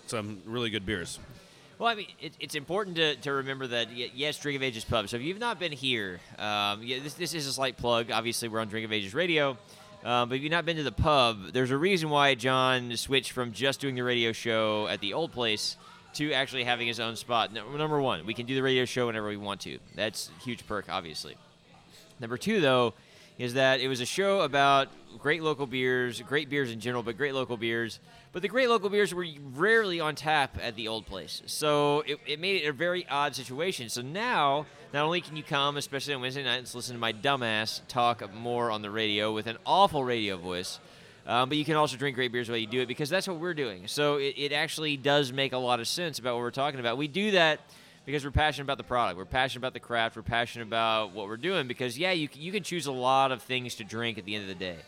some 0.06 0.42
really 0.44 0.70
good 0.70 0.84
beers. 0.84 1.18
Well, 1.78 1.88
I 1.88 1.94
mean, 1.94 2.06
it, 2.20 2.34
it's 2.38 2.54
important 2.54 2.96
to, 2.96 3.16
to 3.16 3.32
remember 3.32 3.66
that 3.68 3.88
yes, 3.90 4.38
Drink 4.38 4.56
of 4.56 4.62
Ages 4.62 4.84
pub. 4.84 5.08
So 5.08 5.16
if 5.16 5.22
you've 5.22 5.40
not 5.40 5.58
been 5.58 5.72
here, 5.72 6.20
um, 6.38 6.82
yeah, 6.82 6.98
this 7.02 7.14
this 7.14 7.34
is 7.34 7.46
a 7.46 7.52
slight 7.52 7.76
plug. 7.76 8.10
Obviously, 8.10 8.48
we're 8.48 8.60
on 8.60 8.68
Drink 8.68 8.84
of 8.84 8.92
Ages 8.92 9.14
Radio, 9.14 9.56
um, 10.04 10.28
but 10.28 10.36
if 10.36 10.42
you've 10.42 10.52
not 10.52 10.66
been 10.66 10.76
to 10.76 10.82
the 10.82 10.92
pub, 10.92 11.52
there's 11.52 11.70
a 11.70 11.76
reason 11.76 12.10
why 12.10 12.34
John 12.34 12.94
switched 12.96 13.32
from 13.32 13.52
just 13.52 13.80
doing 13.80 13.94
the 13.94 14.04
radio 14.04 14.32
show 14.32 14.86
at 14.88 15.00
the 15.00 15.14
old 15.14 15.32
place 15.32 15.76
to 16.14 16.32
actually 16.32 16.64
having 16.64 16.86
his 16.86 17.00
own 17.00 17.16
spot. 17.16 17.52
Number 17.52 18.00
one, 18.00 18.26
we 18.26 18.34
can 18.34 18.46
do 18.46 18.54
the 18.54 18.62
radio 18.62 18.84
show 18.84 19.06
whenever 19.06 19.28
we 19.28 19.36
want 19.36 19.60
to. 19.62 19.78
That's 19.94 20.30
a 20.38 20.44
huge 20.44 20.66
perk, 20.66 20.86
obviously. 20.88 21.36
Number 22.20 22.36
two, 22.36 22.60
though, 22.60 22.94
is 23.38 23.54
that 23.54 23.80
it 23.80 23.88
was 23.88 24.00
a 24.00 24.06
show 24.06 24.42
about 24.42 24.88
great 25.18 25.42
local 25.42 25.66
beers, 25.66 26.20
great 26.22 26.48
beers 26.48 26.70
in 26.70 26.80
general, 26.80 27.02
but 27.02 27.16
great 27.16 27.34
local 27.34 27.56
beers. 27.56 27.98
But 28.32 28.42
the 28.42 28.48
great 28.48 28.68
local 28.68 28.88
beers 28.88 29.14
were 29.14 29.26
rarely 29.54 30.00
on 30.00 30.14
tap 30.14 30.58
at 30.62 30.76
the 30.76 30.88
old 30.88 31.06
place. 31.06 31.42
So 31.46 32.00
it, 32.06 32.18
it 32.26 32.40
made 32.40 32.62
it 32.62 32.68
a 32.68 32.72
very 32.72 33.06
odd 33.08 33.34
situation. 33.34 33.88
So 33.88 34.00
now, 34.00 34.66
not 34.94 35.04
only 35.04 35.20
can 35.20 35.36
you 35.36 35.42
come, 35.42 35.76
especially 35.76 36.14
on 36.14 36.20
Wednesday 36.20 36.44
nights, 36.44 36.74
listen 36.74 36.94
to 36.94 37.00
my 37.00 37.12
dumbass 37.12 37.80
talk 37.88 38.22
more 38.34 38.70
on 38.70 38.80
the 38.80 38.90
radio 38.90 39.32
with 39.32 39.46
an 39.46 39.58
awful 39.66 40.04
radio 40.04 40.36
voice, 40.36 40.78
um, 41.26 41.48
but 41.48 41.58
you 41.58 41.64
can 41.64 41.76
also 41.76 41.96
drink 41.96 42.16
great 42.16 42.32
beers 42.32 42.48
while 42.48 42.58
you 42.58 42.66
do 42.66 42.80
it 42.80 42.86
because 42.86 43.08
that's 43.08 43.28
what 43.28 43.38
we're 43.38 43.54
doing. 43.54 43.86
So 43.86 44.16
it, 44.16 44.34
it 44.36 44.52
actually 44.52 44.96
does 44.96 45.32
make 45.32 45.52
a 45.52 45.58
lot 45.58 45.80
of 45.80 45.86
sense 45.86 46.18
about 46.18 46.34
what 46.34 46.40
we're 46.40 46.50
talking 46.50 46.80
about. 46.80 46.96
We 46.96 47.08
do 47.08 47.32
that 47.32 47.60
because 48.04 48.24
we're 48.24 48.32
passionate 48.32 48.64
about 48.64 48.78
the 48.78 48.84
product. 48.84 49.16
We're 49.16 49.24
passionate 49.24 49.60
about 49.60 49.74
the 49.74 49.80
craft. 49.80 50.16
We're 50.16 50.22
passionate 50.22 50.66
about 50.66 51.12
what 51.12 51.28
we're 51.28 51.36
doing 51.36 51.68
because, 51.68 51.96
yeah, 51.96 52.12
you, 52.12 52.28
you 52.32 52.50
can 52.50 52.62
choose 52.62 52.86
a 52.86 52.92
lot 52.92 53.30
of 53.30 53.42
things 53.42 53.76
to 53.76 53.84
drink 53.84 54.18
at 54.18 54.24
the 54.24 54.34
end 54.34 54.42
of 54.42 54.48
the 54.48 54.54
day. 54.54 54.78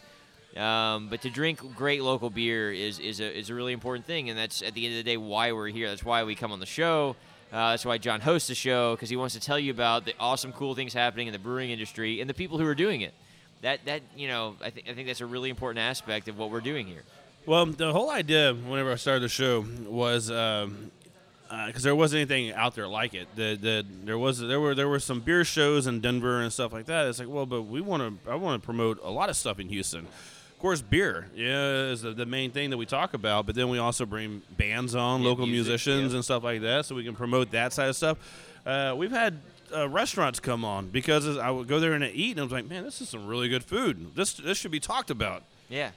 Um, 0.60 1.08
but 1.08 1.22
to 1.22 1.30
drink 1.30 1.60
great 1.76 2.02
local 2.02 2.30
beer 2.30 2.72
is, 2.72 2.98
is, 3.00 3.20
a, 3.20 3.38
is 3.38 3.50
a 3.50 3.54
really 3.54 3.72
important 3.72 4.06
thing, 4.06 4.30
and 4.30 4.38
that's 4.38 4.62
at 4.62 4.74
the 4.74 4.86
end 4.86 4.94
of 4.94 5.04
the 5.04 5.10
day 5.10 5.16
why 5.16 5.52
we're 5.52 5.68
here. 5.68 5.88
That's 5.88 6.04
why 6.04 6.22
we 6.22 6.36
come 6.36 6.52
on 6.52 6.60
the 6.60 6.66
show. 6.66 7.16
Uh, 7.52 7.70
that's 7.70 7.84
why 7.84 7.98
John 7.98 8.20
hosts 8.20 8.48
the 8.48 8.54
show 8.54 8.94
because 8.94 9.10
he 9.10 9.16
wants 9.16 9.34
to 9.34 9.40
tell 9.40 9.58
you 9.58 9.70
about 9.70 10.04
the 10.04 10.14
awesome, 10.18 10.52
cool 10.52 10.74
things 10.74 10.92
happening 10.92 11.26
in 11.26 11.32
the 11.32 11.38
brewing 11.38 11.70
industry 11.70 12.20
and 12.20 12.28
the 12.28 12.34
people 12.34 12.58
who 12.58 12.66
are 12.66 12.74
doing 12.74 13.00
it. 13.00 13.14
That 13.64 13.82
that 13.86 14.02
you 14.14 14.28
know, 14.28 14.56
I 14.62 14.68
think 14.68 14.90
I 14.90 14.92
think 14.92 15.06
that's 15.06 15.22
a 15.22 15.26
really 15.26 15.48
important 15.48 15.78
aspect 15.78 16.28
of 16.28 16.36
what 16.36 16.50
we're 16.50 16.60
doing 16.60 16.86
here. 16.86 17.02
Well, 17.46 17.64
the 17.64 17.92
whole 17.92 18.10
idea 18.10 18.52
whenever 18.52 18.92
I 18.92 18.96
started 18.96 19.22
the 19.22 19.28
show 19.30 19.64
was 19.88 20.30
um, 20.30 20.90
because 21.66 21.82
there 21.82 21.94
wasn't 21.94 22.30
anything 22.30 22.52
out 22.52 22.74
there 22.74 22.86
like 22.86 23.14
it. 23.14 23.26
The, 23.36 23.56
the 23.56 23.86
there 24.04 24.18
was 24.18 24.38
there 24.38 24.60
were 24.60 24.74
there 24.74 24.88
were 24.88 25.00
some 25.00 25.20
beer 25.20 25.44
shows 25.44 25.86
in 25.86 26.00
Denver 26.00 26.42
and 26.42 26.52
stuff 26.52 26.74
like 26.74 26.84
that. 26.86 27.06
It's 27.06 27.18
like, 27.18 27.28
well, 27.28 27.46
but 27.46 27.62
we 27.62 27.80
want 27.80 28.22
to 28.22 28.30
I 28.30 28.34
want 28.34 28.60
to 28.62 28.64
promote 28.64 29.00
a 29.02 29.10
lot 29.10 29.30
of 29.30 29.36
stuff 29.36 29.58
in 29.58 29.70
Houston. 29.70 30.00
Of 30.00 30.58
course, 30.58 30.82
beer 30.82 31.28
yeah 31.34 31.84
is 31.84 32.02
the, 32.02 32.12
the 32.12 32.26
main 32.26 32.50
thing 32.50 32.68
that 32.68 32.76
we 32.76 32.84
talk 32.84 33.14
about, 33.14 33.46
but 33.46 33.54
then 33.54 33.70
we 33.70 33.78
also 33.78 34.04
bring 34.04 34.42
bands 34.58 34.94
on, 34.94 35.22
Yeah, 35.22 35.28
local 35.28 35.46
music, 35.46 35.68
musicians 35.70 36.12
yeah. 36.12 36.16
and 36.16 36.24
stuff 36.24 36.44
like 36.44 36.60
that, 36.60 36.84
so 36.84 36.94
we 36.94 37.04
can 37.04 37.14
promote 37.14 37.50
that 37.52 37.72
side 37.72 37.88
of 37.88 37.96
stuff. 37.96 38.18
Uh, 38.66 38.94
we've 38.96 39.10
had 39.10 39.38
uh, 39.74 39.88
restaurants 39.88 40.40
come 40.40 40.64
on 40.64 40.88
because 40.88 41.38
I 41.38 41.50
would 41.50 41.68
go 41.68 41.80
there 41.80 41.92
and 41.92 42.04
eat, 42.04 42.32
and 42.32 42.40
I 42.40 42.42
was 42.42 42.52
like, 42.52 42.68
man, 42.68 42.84
this 42.84 43.00
is 43.00 43.08
some 43.08 43.26
really 43.26 43.48
good 43.48 43.64
food. 43.64 44.14
This 44.14 44.34
this 44.34 44.58
should 44.58 44.70
be 44.70 44.80
talked 44.80 45.10
about. 45.10 45.42
Yeah. 45.68 45.90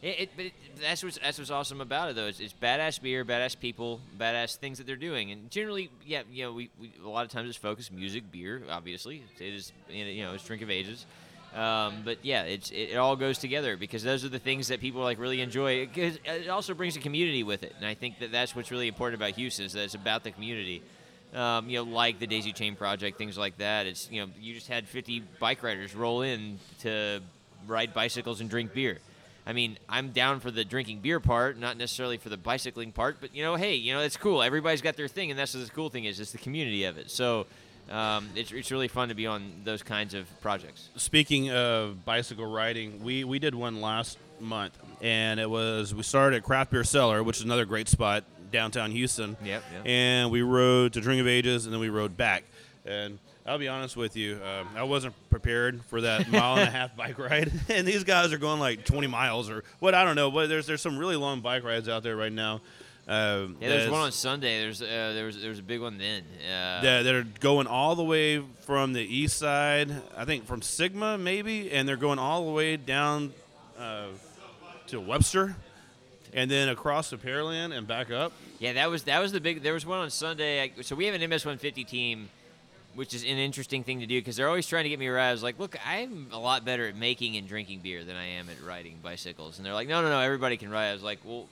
It, 0.00 0.20
it, 0.20 0.30
but 0.36 0.44
it, 0.46 0.52
that's 0.80 1.02
what's 1.02 1.18
that's 1.18 1.38
what's 1.38 1.50
awesome 1.50 1.80
about 1.80 2.10
it 2.10 2.14
though. 2.14 2.26
It's, 2.26 2.38
it's 2.38 2.54
badass 2.54 3.02
beer, 3.02 3.24
badass 3.24 3.58
people, 3.58 4.00
badass 4.16 4.56
things 4.56 4.78
that 4.78 4.86
they're 4.86 4.94
doing, 4.94 5.32
and 5.32 5.50
generally, 5.50 5.90
yeah, 6.06 6.22
you 6.30 6.44
know, 6.44 6.52
we, 6.52 6.70
we 6.80 6.92
a 7.04 7.08
lot 7.08 7.24
of 7.24 7.32
times 7.32 7.48
it's 7.48 7.58
focused 7.58 7.92
music, 7.92 8.30
beer, 8.30 8.62
obviously. 8.70 9.24
It 9.40 9.54
is 9.54 9.72
you 9.90 10.22
know 10.22 10.34
it's 10.34 10.44
drink 10.44 10.62
of 10.62 10.70
ages, 10.70 11.04
um, 11.52 12.02
but 12.04 12.18
yeah, 12.22 12.42
it's 12.44 12.70
it, 12.70 12.90
it 12.90 12.96
all 12.96 13.16
goes 13.16 13.38
together 13.38 13.76
because 13.76 14.04
those 14.04 14.24
are 14.24 14.28
the 14.28 14.38
things 14.38 14.68
that 14.68 14.80
people 14.80 15.02
like 15.02 15.18
really 15.18 15.40
enjoy. 15.40 15.86
Because 15.86 16.20
it 16.24 16.48
also 16.48 16.74
brings 16.74 16.96
a 16.96 17.00
community 17.00 17.42
with 17.42 17.64
it, 17.64 17.74
and 17.76 17.84
I 17.84 17.94
think 17.94 18.20
that 18.20 18.30
that's 18.30 18.54
what's 18.54 18.70
really 18.70 18.86
important 18.86 19.20
about 19.20 19.34
Houston 19.34 19.64
is 19.64 19.72
that 19.72 19.82
it's 19.82 19.94
about 19.94 20.22
the 20.22 20.30
community. 20.30 20.80
Um, 21.34 21.68
you 21.68 21.76
know, 21.76 21.90
like 21.90 22.18
the 22.18 22.26
Daisy 22.26 22.52
Chain 22.52 22.74
Project, 22.74 23.18
things 23.18 23.36
like 23.36 23.58
that. 23.58 23.86
It's 23.86 24.10
you 24.10 24.22
know, 24.24 24.32
you 24.40 24.54
just 24.54 24.68
had 24.68 24.88
50 24.88 25.22
bike 25.38 25.62
riders 25.62 25.94
roll 25.94 26.22
in 26.22 26.58
to 26.80 27.20
ride 27.66 27.92
bicycles 27.92 28.40
and 28.40 28.48
drink 28.48 28.72
beer. 28.72 28.98
I 29.46 29.54
mean, 29.54 29.78
I'm 29.88 30.10
down 30.10 30.40
for 30.40 30.50
the 30.50 30.62
drinking 30.64 31.00
beer 31.00 31.20
part, 31.20 31.58
not 31.58 31.78
necessarily 31.78 32.18
for 32.18 32.28
the 32.28 32.36
bicycling 32.36 32.92
part, 32.92 33.16
but 33.20 33.34
you 33.34 33.42
know, 33.42 33.56
hey, 33.56 33.76
you 33.76 33.94
know, 33.94 34.00
it's 34.00 34.16
cool. 34.16 34.42
Everybody's 34.42 34.82
got 34.82 34.96
their 34.96 35.08
thing, 35.08 35.30
and 35.30 35.38
that's 35.38 35.54
what 35.54 35.64
the 35.64 35.70
cool 35.70 35.88
thing 35.88 36.04
is. 36.04 36.20
It's 36.20 36.32
the 36.32 36.38
community 36.38 36.84
of 36.84 36.98
it. 36.98 37.10
So 37.10 37.46
um, 37.90 38.28
it's, 38.34 38.52
it's 38.52 38.70
really 38.70 38.88
fun 38.88 39.08
to 39.08 39.14
be 39.14 39.26
on 39.26 39.62
those 39.64 39.82
kinds 39.82 40.12
of 40.12 40.26
projects. 40.42 40.90
Speaking 40.96 41.50
of 41.50 42.04
bicycle 42.04 42.44
riding, 42.44 43.02
we, 43.02 43.24
we 43.24 43.38
did 43.38 43.54
one 43.54 43.80
last 43.80 44.18
month, 44.38 44.76
and 45.00 45.40
it 45.40 45.48
was 45.48 45.94
we 45.94 46.02
started 46.02 46.36
at 46.36 46.42
Craft 46.42 46.70
Beer 46.70 46.84
Cellar, 46.84 47.22
which 47.22 47.38
is 47.38 47.44
another 47.44 47.64
great 47.64 47.88
spot 47.88 48.24
downtown 48.50 48.90
Houston. 48.90 49.36
Yep, 49.44 49.62
yep. 49.72 49.82
And 49.84 50.30
we 50.30 50.42
rode 50.42 50.92
to 50.94 51.00
Drink 51.00 51.20
of 51.20 51.26
Ages, 51.26 51.64
and 51.66 51.72
then 51.72 51.80
we 51.80 51.88
rode 51.88 52.16
back. 52.16 52.44
And 52.84 53.18
I'll 53.46 53.58
be 53.58 53.68
honest 53.68 53.96
with 53.96 54.16
you, 54.16 54.38
um, 54.44 54.68
I 54.76 54.82
wasn't 54.82 55.14
prepared 55.30 55.82
for 55.84 56.02
that 56.02 56.28
mile 56.32 56.56
and 56.56 56.68
a 56.68 56.70
half 56.70 56.96
bike 56.96 57.18
ride, 57.18 57.50
and 57.68 57.86
these 57.86 58.04
guys 58.04 58.32
are 58.32 58.38
going 58.38 58.60
like 58.60 58.84
20 58.84 59.06
miles 59.06 59.48
or 59.50 59.64
what 59.78 59.94
I 59.94 60.04
don't 60.04 60.16
know. 60.16 60.30
But 60.30 60.48
there's 60.48 60.66
there's 60.66 60.82
some 60.82 60.98
really 60.98 61.16
long 61.16 61.40
bike 61.40 61.64
rides 61.64 61.88
out 61.88 62.02
there 62.02 62.16
right 62.16 62.32
now. 62.32 62.60
Um, 63.06 63.56
Yeah, 63.58 63.70
there's 63.70 63.90
one 63.90 64.02
on 64.02 64.12
Sunday. 64.12 64.60
There's 64.60 64.82
uh, 64.82 65.12
there 65.14 65.24
was 65.24 65.40
there 65.40 65.48
was 65.48 65.58
a 65.58 65.62
big 65.62 65.80
one 65.80 65.96
then. 65.96 66.24
Uh, 66.44 66.82
that, 66.82 67.02
that 67.04 67.14
are 67.14 67.26
going 67.40 67.66
all 67.66 67.94
the 67.94 68.04
way 68.04 68.42
from 68.66 68.92
the 68.92 69.00
east 69.00 69.38
side, 69.38 69.90
I 70.14 70.26
think 70.26 70.44
from 70.46 70.60
Sigma 70.60 71.16
maybe, 71.16 71.70
and 71.72 71.88
they're 71.88 71.96
going 71.96 72.18
all 72.18 72.44
the 72.44 72.52
way 72.52 72.76
down 72.76 73.32
uh, 73.78 74.08
to 74.88 75.00
Webster, 75.00 75.56
and 76.32 76.50
then 76.50 76.68
across 76.68 77.10
the 77.10 77.16
Pearland 77.16 77.76
and 77.76 77.86
back 77.86 78.10
up. 78.10 78.32
Yeah, 78.58 78.74
that 78.74 78.90
was 78.90 79.04
that 79.04 79.20
was 79.20 79.32
the 79.32 79.40
big. 79.40 79.62
There 79.62 79.74
was 79.74 79.86
one 79.86 79.98
on 79.98 80.10
Sunday. 80.10 80.72
So 80.82 80.96
we 80.96 81.06
have 81.06 81.14
an 81.14 81.20
MS 81.28 81.44
150 81.44 81.84
team, 81.84 82.28
which 82.94 83.14
is 83.14 83.22
an 83.22 83.28
interesting 83.28 83.84
thing 83.84 84.00
to 84.00 84.06
do 84.06 84.20
because 84.20 84.36
they're 84.36 84.48
always 84.48 84.66
trying 84.66 84.84
to 84.84 84.88
get 84.88 84.98
me 84.98 85.06
to 85.06 85.12
ride. 85.12 85.28
I 85.30 85.32
was 85.32 85.42
like, 85.42 85.58
look, 85.58 85.76
I'm 85.86 86.28
a 86.32 86.38
lot 86.38 86.64
better 86.64 86.88
at 86.88 86.96
making 86.96 87.36
and 87.36 87.48
drinking 87.48 87.80
beer 87.80 88.04
than 88.04 88.16
I 88.16 88.26
am 88.26 88.48
at 88.48 88.62
riding 88.66 88.98
bicycles. 89.02 89.58
And 89.58 89.66
they're 89.66 89.74
like, 89.74 89.88
no, 89.88 90.02
no, 90.02 90.08
no, 90.08 90.20
everybody 90.20 90.56
can 90.56 90.70
ride. 90.70 90.90
I 90.90 90.92
was 90.92 91.02
like, 91.02 91.20
well, 91.24 91.46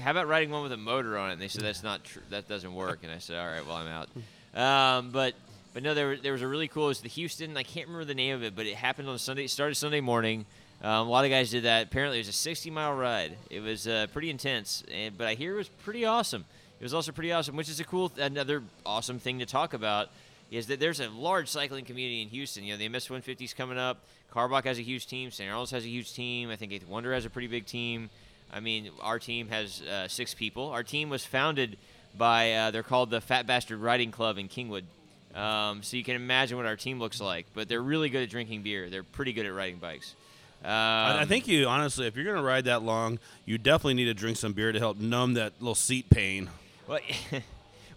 how 0.00 0.10
about 0.10 0.28
riding 0.28 0.50
one 0.50 0.62
with 0.62 0.72
a 0.72 0.76
motor 0.76 1.18
on 1.18 1.30
it? 1.30 1.34
And 1.34 1.42
they 1.42 1.48
said 1.48 1.62
that's 1.62 1.82
not 1.82 2.04
true. 2.04 2.22
That 2.30 2.48
doesn't 2.48 2.74
work. 2.74 3.00
And 3.02 3.12
I 3.12 3.18
said, 3.18 3.38
all 3.38 3.46
right, 3.46 3.66
well, 3.66 3.76
I'm 3.76 3.88
out. 3.88 4.08
Um, 4.54 5.10
but 5.10 5.34
but 5.74 5.82
no, 5.82 5.94
there, 5.94 6.16
there 6.16 6.32
was 6.32 6.42
a 6.42 6.48
really 6.48 6.68
cool. 6.68 6.84
It 6.84 6.88
was 6.88 7.00
the 7.00 7.08
Houston. 7.08 7.56
I 7.56 7.62
can't 7.62 7.86
remember 7.86 8.04
the 8.04 8.14
name 8.14 8.34
of 8.34 8.42
it, 8.42 8.54
but 8.54 8.66
it 8.66 8.74
happened 8.74 9.08
on 9.08 9.18
Sunday. 9.18 9.44
It 9.44 9.50
started 9.50 9.74
Sunday 9.74 10.00
morning. 10.00 10.44
Um, 10.82 11.06
a 11.06 11.10
lot 11.10 11.24
of 11.24 11.30
guys 11.30 11.50
did 11.50 11.62
that. 11.62 11.86
Apparently, 11.86 12.18
it 12.18 12.22
was 12.22 12.28
a 12.28 12.32
60 12.32 12.70
mile 12.70 12.94
ride. 12.94 13.36
It 13.50 13.60
was 13.60 13.86
uh, 13.86 14.08
pretty 14.12 14.30
intense, 14.30 14.82
and, 14.92 15.16
but 15.16 15.28
I 15.28 15.34
hear 15.34 15.54
it 15.54 15.58
was 15.58 15.68
pretty 15.68 16.04
awesome. 16.04 16.44
It 16.80 16.82
was 16.82 16.92
also 16.92 17.12
pretty 17.12 17.30
awesome, 17.30 17.54
which 17.54 17.68
is 17.68 17.78
a 17.78 17.84
cool, 17.84 18.10
another 18.18 18.64
awesome 18.84 19.20
thing 19.20 19.38
to 19.38 19.46
talk 19.46 19.74
about. 19.74 20.10
Is 20.50 20.66
that 20.66 20.80
there's 20.80 21.00
a 21.00 21.08
large 21.08 21.48
cycling 21.48 21.84
community 21.84 22.20
in 22.20 22.28
Houston. 22.28 22.64
You 22.64 22.74
know, 22.74 22.78
the 22.78 22.88
MS 22.88 23.08
150 23.08 23.44
is 23.44 23.54
coming 23.54 23.78
up. 23.78 23.98
Karbach 24.34 24.64
has 24.64 24.78
a 24.78 24.82
huge 24.82 25.06
team. 25.06 25.30
St. 25.30 25.48
Arnold's 25.48 25.70
has 25.70 25.84
a 25.84 25.88
huge 25.88 26.12
team. 26.12 26.50
I 26.50 26.56
think 26.56 26.72
Eighth 26.72 26.88
Wonder 26.88 27.14
has 27.14 27.24
a 27.24 27.30
pretty 27.30 27.48
big 27.48 27.64
team. 27.64 28.10
I 28.52 28.60
mean, 28.60 28.90
our 29.00 29.18
team 29.18 29.48
has 29.48 29.80
uh, 29.82 30.08
six 30.08 30.34
people. 30.34 30.70
Our 30.70 30.82
team 30.82 31.08
was 31.08 31.24
founded 31.24 31.78
by, 32.18 32.52
uh, 32.52 32.70
they're 32.70 32.82
called 32.82 33.10
the 33.10 33.20
Fat 33.20 33.46
Bastard 33.46 33.78
Riding 33.78 34.10
Club 34.10 34.36
in 34.36 34.48
Kingwood. 34.48 34.84
Um, 35.34 35.82
so 35.82 35.96
you 35.96 36.04
can 36.04 36.16
imagine 36.16 36.58
what 36.58 36.66
our 36.66 36.76
team 36.76 36.98
looks 36.98 37.20
like. 37.20 37.46
But 37.54 37.68
they're 37.68 37.80
really 37.80 38.10
good 38.10 38.24
at 38.24 38.30
drinking 38.30 38.62
beer. 38.62 38.90
They're 38.90 39.04
pretty 39.04 39.32
good 39.32 39.46
at 39.46 39.54
riding 39.54 39.78
bikes. 39.78 40.14
Um, 40.64 40.70
I, 40.70 41.22
I 41.22 41.24
think 41.24 41.48
you 41.48 41.66
honestly, 41.66 42.06
if 42.06 42.14
you're 42.14 42.24
going 42.24 42.36
to 42.36 42.42
ride 42.42 42.66
that 42.66 42.82
long, 42.82 43.18
you 43.44 43.58
definitely 43.58 43.94
need 43.94 44.04
to 44.04 44.14
drink 44.14 44.36
some 44.36 44.52
beer 44.52 44.70
to 44.70 44.78
help 44.78 44.98
numb 44.98 45.34
that 45.34 45.54
little 45.58 45.74
seat 45.74 46.08
pain. 46.08 46.50
Well, 46.86 47.00
well, 47.32 47.42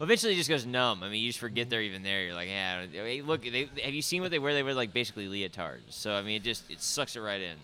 eventually 0.02 0.34
it 0.34 0.38
just 0.38 0.50
goes 0.50 0.66
numb. 0.66 1.04
I 1.04 1.10
mean, 1.10 1.22
you 1.22 1.30
just 1.30 1.40
forget 1.40 1.70
they're 1.70 1.84
even 1.84 2.02
there. 2.02 2.24
You're 2.24 2.34
like, 2.34 2.50
yeah. 2.50 2.86
Mean, 2.92 3.26
Look, 3.28 3.44
they, 3.44 3.70
have 3.84 3.94
you 3.94 4.02
seen 4.02 4.22
what 4.22 4.32
they 4.32 4.40
wear? 4.40 4.54
They 4.54 4.64
wear 4.64 4.74
like 4.74 4.94
basically 4.94 5.28
leotards. 5.28 5.92
So 5.92 6.14
I 6.14 6.24
mean, 6.24 6.38
it 6.38 6.44
just 6.44 6.70
it 6.72 6.82
sucks 6.82 7.16
it 7.16 7.22
right 7.22 7.42
in. 7.42 7.58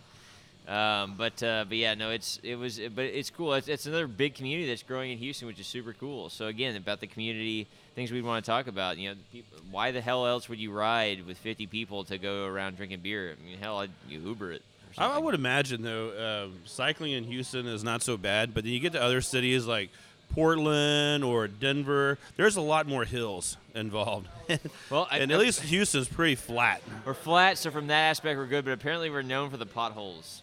Um, 0.68 1.16
but 1.18 1.42
uh, 1.42 1.66
but 1.68 1.78
yeah, 1.78 1.96
no, 1.96 2.12
it's 2.12 2.40
it 2.44 2.56
was, 2.56 2.80
but 2.94 3.06
it's 3.06 3.32
cool. 3.32 3.56
It's, 3.56 3.68
it's 3.68 3.88
another 3.88 4.06
big 4.08 4.36
community 4.36 4.68
that's 4.68 4.84
growing 4.84 5.12
in 5.12 5.18
Houston, 5.18 5.48
which 5.48 5.60
is 5.60 5.66
super 5.66 5.94
cool. 5.94 6.30
So 6.30 6.46
again, 6.46 6.76
about 6.76 7.00
the 7.00 7.08
community 7.08 7.68
things 7.96 8.12
we'd 8.12 8.24
want 8.24 8.46
to 8.46 8.50
talk 8.50 8.68
about. 8.68 8.98
You 8.98 9.10
know, 9.10 9.16
people, 9.32 9.58
why 9.72 9.92
the 9.92 10.02
hell 10.02 10.28
else 10.28 10.48
would 10.48 10.60
you 10.60 10.72
ride 10.72 11.26
with 11.26 11.38
50 11.40 11.66
people 11.68 12.04
to 12.06 12.18
go 12.18 12.46
around 12.46 12.78
drinking 12.78 13.00
beer? 13.00 13.36
I 13.38 13.44
mean, 13.44 13.58
hell, 13.58 13.80
I'd, 13.80 13.90
you 14.08 14.20
Uber 14.20 14.54
it. 14.54 14.62
I, 14.98 15.16
I 15.16 15.18
would 15.18 15.36
imagine 15.36 15.82
though, 15.82 16.46
um 16.46 16.60
cycling 16.66 17.12
in 17.14 17.24
Houston 17.26 17.68
is 17.68 17.84
not 17.84 18.02
so 18.04 18.18
bad, 18.18 18.54
but 18.54 18.64
then 18.64 18.74
you 18.74 18.80
get 18.80 18.94
to 18.94 19.02
other 19.02 19.22
cities 19.22 19.66
like 19.66 19.90
Portland 20.36 21.24
or 21.24 21.48
Denver. 21.48 22.18
There's 22.38 22.56
a 22.56 22.62
lot 22.62 22.88
more 22.88 23.06
hills 23.06 23.58
involved. 23.76 24.28
Well, 24.90 25.08
I- 25.12 25.20
and 25.20 25.32
I- 25.32 25.36
at 25.36 25.40
least 25.42 25.62
Houston's 25.62 26.08
pretty 26.10 26.36
flat. 26.36 26.82
We're 27.06 27.14
flat, 27.14 27.58
so 27.58 27.72
from 27.72 27.88
that 27.88 28.10
aspect 28.10 28.38
we're 28.38 28.46
good. 28.48 28.66
But 28.66 28.72
apparently 28.72 29.10
we're 29.10 29.22
known 29.22 29.50
for 29.50 29.58
the 29.58 29.66
potholes. 29.66 30.42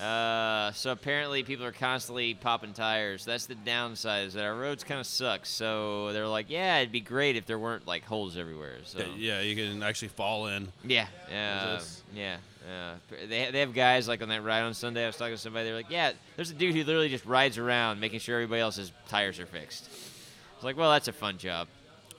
Uh, 0.00 0.72
so 0.72 0.90
apparently 0.90 1.44
people 1.44 1.64
are 1.64 1.70
constantly 1.70 2.34
popping 2.34 2.72
tires. 2.72 3.24
That's 3.24 3.46
the 3.46 3.54
downside 3.54 4.26
is 4.26 4.34
that 4.34 4.44
our 4.44 4.56
roads 4.56 4.82
kind 4.82 4.98
of 4.98 5.06
suck. 5.06 5.46
So 5.46 6.12
they're 6.12 6.26
like, 6.26 6.50
yeah, 6.50 6.78
it'd 6.78 6.90
be 6.90 7.00
great 7.00 7.36
if 7.36 7.46
there 7.46 7.60
weren't 7.60 7.86
like 7.86 8.04
holes 8.04 8.36
everywhere. 8.36 8.78
So 8.84 9.04
Yeah, 9.16 9.40
you 9.40 9.54
can 9.54 9.84
actually 9.84 10.08
fall 10.08 10.48
in. 10.48 10.66
yeah, 10.82 11.06
yeah, 11.30 11.76
Is 11.76 12.02
yeah. 12.66 12.94
They 13.28 13.50
they 13.50 13.60
have 13.60 13.74
guys 13.74 14.08
like 14.08 14.22
on 14.22 14.28
that 14.28 14.42
ride 14.42 14.62
on 14.62 14.74
Sunday. 14.74 15.04
I 15.04 15.06
was 15.06 15.16
talking 15.16 15.34
to 15.34 15.40
somebody. 15.40 15.66
They're 15.66 15.74
like, 15.76 15.90
yeah, 15.90 16.12
there's 16.36 16.50
a 16.50 16.54
dude 16.54 16.74
who 16.74 16.84
literally 16.84 17.08
just 17.08 17.26
rides 17.26 17.58
around 17.58 18.00
making 18.00 18.20
sure 18.20 18.36
everybody 18.36 18.60
else's 18.60 18.92
tires 19.08 19.38
are 19.38 19.46
fixed. 19.46 19.88
It's 20.54 20.64
like, 20.64 20.76
well, 20.76 20.90
that's 20.90 21.08
a 21.08 21.12
fun 21.12 21.38
job. 21.38 21.68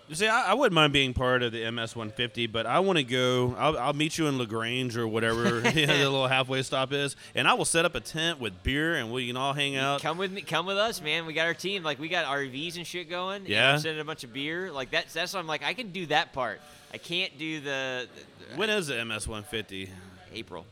You 0.08 0.14
See, 0.14 0.28
I, 0.28 0.52
I 0.52 0.54
wouldn't 0.54 0.76
mind 0.76 0.93
being 0.93 1.16
part 1.16 1.41
of 1.41 1.52
the 1.52 1.72
MS 1.72 1.96
150, 1.96 2.46
but 2.46 2.68
I 2.68 2.78
want 2.80 2.98
to 3.00 3.04
go. 3.04 3.56
I'll, 3.58 3.76
I'll 3.76 3.93
meet 3.93 4.20
you 4.20 4.28
in 4.28 4.38
La 4.38 4.46
Grange 4.46 4.96
or 4.98 5.08
whatever 5.08 5.46
you 5.74 5.88
know, 5.88 5.98
the 5.98 6.04
little 6.04 6.28
halfway 6.28 6.62
stop 6.62 6.93
is, 6.93 7.16
and 7.34 7.48
I 7.48 7.56
will 7.56 7.66
set 7.66 7.86
up 7.86 7.96
a 7.96 8.00
tent 8.00 8.39
with 8.39 8.62
beer, 8.62 8.93
and 8.93 9.12
we 9.12 9.26
can 9.26 9.36
all 9.36 9.54
hang 9.54 9.78
out. 9.78 10.04
Come 10.04 10.20
with 10.20 10.32
me. 10.32 10.41
Come 10.43 10.68
with 10.68 10.78
us, 10.78 11.02
man. 11.02 11.26
We 11.26 11.34
got 11.34 11.48
our 11.48 11.56
team. 11.56 11.82
Like 11.82 11.98
we 11.98 12.08
got 12.08 12.26
RVs 12.26 12.78
and 12.78 12.86
shit 12.86 13.10
going. 13.10 13.38
and 13.38 13.50
Yeah. 13.50 13.74
I'm 13.74 13.80
sending 13.80 14.00
a 14.00 14.06
bunch 14.06 14.24
of 14.24 14.32
beer. 14.32 14.72
Like 14.72 14.91
that's 14.91 15.12
that's 15.12 15.34
what 15.34 15.39
I'm 15.39 15.48
like. 15.48 15.64
I 15.64 15.74
can 15.74 15.89
do 15.89 16.06
that 16.08 16.34
part. 16.34 16.62
I 16.93 17.00
can't 17.00 17.36
do 17.39 17.60
the, 17.62 18.08
the 18.52 18.58
When 18.58 18.70
is 18.70 18.88
the 18.88 19.04
MS 19.04 19.28
150? 19.28 19.89
April. 20.36 20.66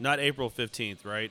Not 0.00 0.18
April 0.20 0.50
15th, 0.50 1.04
right? 1.04 1.30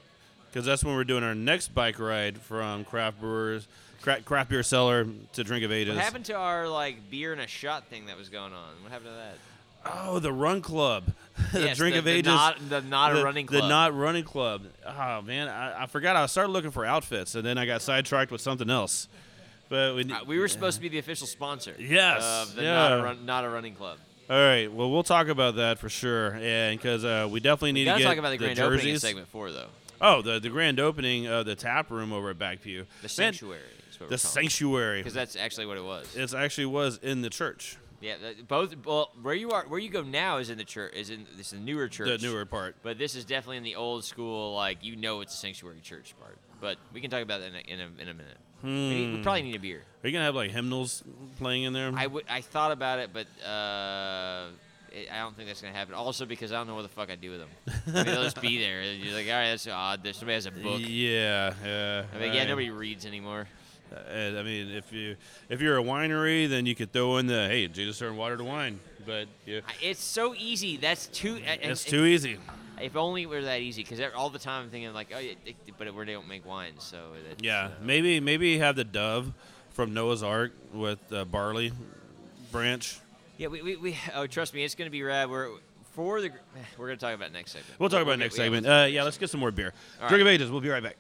Because 0.50 0.66
that's 0.66 0.84
when 0.84 0.96
we're 0.96 1.04
doing 1.04 1.24
our 1.24 1.36
next 1.36 1.74
bike 1.76 2.00
ride 2.00 2.38
from 2.40 2.86
craft 2.86 3.20
brewers, 3.20 3.68
cra- 4.02 4.22
craft 4.22 4.50
beer 4.50 4.64
cellar 4.64 5.06
to 5.34 5.44
Drink 5.44 5.64
of 5.66 5.72
Ages. 5.72 5.96
What 5.96 6.04
happened 6.04 6.26
to 6.26 6.34
our 6.36 6.68
like 6.70 7.10
beer 7.10 7.32
and 7.34 7.42
a 7.42 7.48
shot 7.48 7.88
thing 7.88 8.06
that 8.06 8.18
was 8.18 8.30
going 8.30 8.54
on? 8.54 8.70
What 8.82 8.92
happened 8.92 9.10
to 9.10 9.16
that? 9.16 9.38
Oh, 9.86 10.20
the 10.20 10.32
Run 10.32 10.62
Club, 10.62 11.12
the 11.52 11.62
Yes, 11.62 11.78
Drink 11.78 11.94
the- 11.96 12.00
of 12.00 12.06
the 12.06 12.12
Ages, 12.12 12.26
not- 12.28 12.70
the 12.70 12.82
not 12.82 13.12
a 13.12 13.16
the- 13.18 13.24
running 13.26 13.48
the 13.48 13.58
club. 13.60 13.70
not 13.70 13.94
running 13.96 14.24
club. 14.24 14.62
Oh 14.88 15.22
man, 15.24 15.50
I, 15.50 15.84
I 15.84 15.86
forgot. 15.88 16.16
I 16.16 16.26
started 16.28 16.52
looking 16.54 16.72
for 16.72 16.86
outfits, 16.86 17.36
and 17.36 17.46
then 17.46 17.58
I 17.58 17.66
got 17.66 17.82
sidetracked 17.82 18.32
with 18.32 18.40
something 18.42 18.70
else. 18.70 19.10
But 19.70 19.96
we, 19.96 20.04
Uh, 20.12 20.24
we 20.26 20.38
were 20.40 20.48
supposed 20.48 20.76
to 20.78 20.82
be 20.82 20.88
the 20.90 21.00
official 21.00 21.26
sponsor. 21.28 21.74
Yes, 21.80 22.24
Of 22.24 22.56
the 22.56 22.62
yeah. 22.64 22.74
not, 22.76 22.92
a 23.00 23.04
run, 23.04 23.26
not 23.26 23.44
a 23.44 23.50
running 23.50 23.74
club. 23.76 23.98
All 24.30 24.38
right. 24.38 24.72
Well, 24.72 24.90
we'll 24.90 25.04
talk 25.04 25.28
about 25.28 25.56
that 25.58 25.80
for 25.80 25.90
sure, 25.90 26.36
and 26.36 26.78
because 26.80 27.04
uh, 27.04 27.28
we 27.30 27.40
definitely 27.40 27.74
need 27.74 27.88
We 27.88 27.94
to 27.94 28.00
get 28.00 28.06
talk 28.06 28.18
about 28.18 28.32
the 28.32 28.38
grand 28.38 28.56
jerseys. 28.56 28.80
opening 28.80 28.94
in 28.96 29.00
segment 29.00 29.28
four, 29.28 29.52
though. 29.52 29.68
Oh, 30.02 30.22
the 30.22 30.40
the 30.40 30.50
grand 30.50 30.80
opening 30.80 31.28
of 31.28 31.46
the 31.46 31.56
tap 31.56 31.92
room 31.92 32.14
over 32.14 32.30
at 32.30 32.40
Back 32.40 32.62
Pew. 32.62 32.86
The 33.02 33.06
Man, 33.06 33.10
sanctuary. 33.10 33.62
Is 33.92 34.00
what 34.00 34.10
The 34.10 34.18
sanctuary. 34.18 35.00
Because 35.00 35.14
that's 35.14 35.36
actually 35.36 35.66
what 35.66 35.78
it 35.78 35.84
was. 35.84 36.16
It 36.16 36.34
actually 36.34 36.68
was 36.68 36.98
in 37.04 37.22
the 37.22 37.30
church, 37.30 37.78
Yeah, 38.02 38.16
both. 38.48 38.76
Well, 38.86 39.12
where 39.22 39.34
you 39.36 39.52
are, 39.52 39.66
where 39.68 39.80
you 39.80 39.90
go 39.90 40.02
now 40.04 40.38
is 40.38 40.50
in 40.50 40.58
the 40.58 40.64
church. 40.66 40.94
Is 40.94 41.10
in 41.10 41.26
this 41.38 41.48
is 41.48 41.60
the 41.60 41.66
newer 41.66 41.88
church. 41.90 42.08
the 42.22 42.26
newer 42.28 42.46
part. 42.46 42.76
But 42.82 42.98
this 42.98 43.16
is 43.16 43.26
definitely 43.26 43.58
in 43.58 43.64
the 43.64 43.76
old 43.76 44.04
school, 44.06 44.56
like 44.56 44.80
you 44.84 44.96
know, 44.96 45.22
it's 45.22 45.34
a 45.34 45.38
sanctuary 45.38 45.80
church 45.82 46.16
part. 46.20 46.38
But 46.62 46.78
we 46.94 47.02
can 47.02 47.10
talk 47.12 47.22
about 47.22 47.42
that 47.42 47.48
in 47.50 47.56
a, 47.56 47.74
in 47.74 47.80
a, 47.82 48.02
in 48.04 48.08
a 48.10 48.14
minute. 48.14 48.38
We, 48.64 49.20
probably 49.22 49.42
need 49.44 49.56
a 49.56 49.60
beer. 49.60 49.82
Are 50.04 50.08
you 50.08 50.14
gonna 50.14 50.26
have 50.26 50.36
like 50.36 50.52
hymnals 50.52 51.04
playing 51.38 51.64
in 51.64 51.74
there? 51.74 51.92
I 51.96 52.08
would. 52.08 52.26
I 52.30 52.42
thought 52.42 52.72
about 52.72 53.00
it, 53.00 53.10
but 53.14 53.28
uh, 53.46 54.48
it, 54.92 55.10
I 55.12 55.20
don't 55.20 55.36
think 55.36 55.48
that's 55.50 55.62
gonna 55.62 55.74
happen. 55.74 55.94
Also, 55.94 56.26
because 56.26 56.52
I 56.52 56.58
don't 56.58 56.68
know 56.68 56.76
what 56.76 56.84
the 56.84 56.88
fuck 56.90 57.10
I'd 57.10 57.22
do 57.22 57.32
with 57.32 57.40
them. 57.42 57.50
I 57.88 57.92
mean, 57.92 58.06
they'll 58.06 58.24
just 58.24 58.42
be 58.42 58.58
there. 58.60 58.82
And 58.82 59.00
You're 59.04 59.14
like, 59.16 59.28
all 59.28 59.34
right, 59.34 59.50
that's 59.50 59.68
odd. 59.68 60.04
There's 60.04 60.18
somebody 60.18 60.36
has 60.36 60.46
a 60.46 60.52
book. 60.52 60.80
Yeah, 60.82 61.54
yeah. 61.66 62.04
I 62.16 62.20
mean, 62.20 62.34
yeah, 62.34 62.46
nobody 62.46 62.70
reads 62.70 63.06
anymore. 63.06 63.48
Uh, 63.94 64.40
I 64.40 64.44
mean, 64.44 64.72
if 64.72 64.92
you 64.92 65.16
if 65.50 65.62
you're 65.62 65.78
a 65.78 65.84
winery, 65.84 66.50
then 66.50 66.66
you 66.66 66.74
could 66.76 66.92
throw 66.92 67.18
in 67.18 67.28
the 67.28 67.48
hey, 67.48 67.68
Jesus 67.68 68.00
turned 68.00 68.18
water 68.18 68.38
to 68.38 68.44
wine. 68.44 68.80
But 69.06 69.28
yeah, 69.46 69.60
It's 69.82 70.02
so 70.04 70.34
easy. 70.36 70.78
That's 70.78 71.08
too. 71.08 71.36
and- 71.46 71.62
it's 71.62 71.84
and- 71.84 71.92
too 71.92 72.06
easy. 72.06 72.40
If 72.84 72.96
only 72.98 73.24
it 73.24 73.30
were 73.30 73.42
that 73.42 73.62
easy, 73.62 73.84
because 73.84 74.00
all 74.16 74.30
the 74.30 74.40
time 74.40 74.64
I'm 74.66 74.70
thinking 74.70 74.94
like, 74.94 75.12
oh, 75.16 75.20
yeah, 75.20 75.34
it, 75.46 75.56
but 75.78 75.88
they 76.06 76.14
don't 76.14 76.28
make 76.28 76.46
wine, 76.46 76.74
so 76.80 76.98
Yeah, 77.42 77.66
uh, 77.66 77.70
maybe 77.82 78.20
maybe 78.20 78.58
have 78.60 78.76
the 78.76 78.84
dove 78.84 79.32
from 79.72 79.94
Noah's 79.94 80.22
Ark 80.22 80.52
with 80.74 81.00
uh, 81.12 81.26
barley 81.26 81.72
branch. 82.52 83.00
yeah. 83.38 83.48
We, 83.48 83.62
we, 83.62 83.76
we 83.78 83.98
oh, 84.14 84.28
trust 84.28 84.54
me, 84.54 84.64
it's 84.64 84.76
gonna 84.76 84.90
be 84.90 85.02
rad. 85.04 85.30
We're 85.30 85.50
for 85.94 86.22
the. 86.22 86.32
We're 86.78 86.88
gonna 86.88 86.98
talk 86.98 87.14
about 87.16 87.32
next 87.32 87.52
segment. 87.54 87.80
We'll 87.80 87.90
talk 87.90 88.02
about 88.02 88.14
get- 88.14 88.26
next 88.26 88.38
yeah, 88.38 88.44
segment. 88.46 88.66
we'll- 88.66 88.76
Uh, 88.76 88.86
yeah, 88.86 89.04
let's 89.04 89.18
get 89.18 89.30
some 89.30 89.40
more 89.40 89.52
beer. 89.52 89.74
All 90.02 90.10
Drink 90.10 90.26
right. 90.26 90.34
of 90.36 90.42
Ages. 90.42 90.52
We'll 90.52 90.62
be 90.62 90.70
right 90.70 90.84
back. 90.84 90.98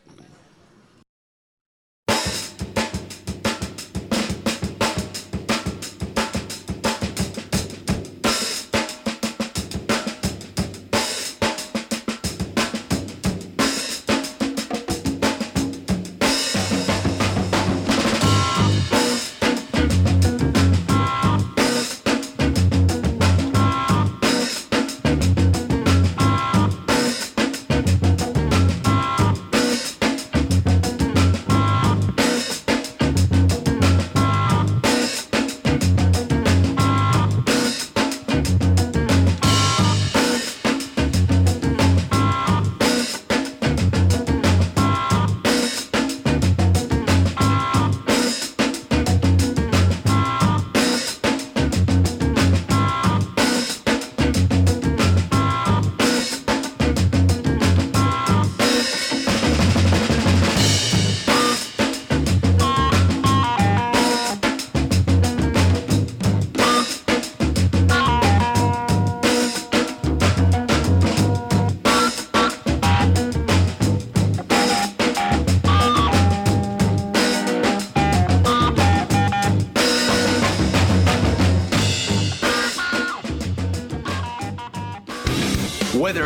Whether 86.13 86.22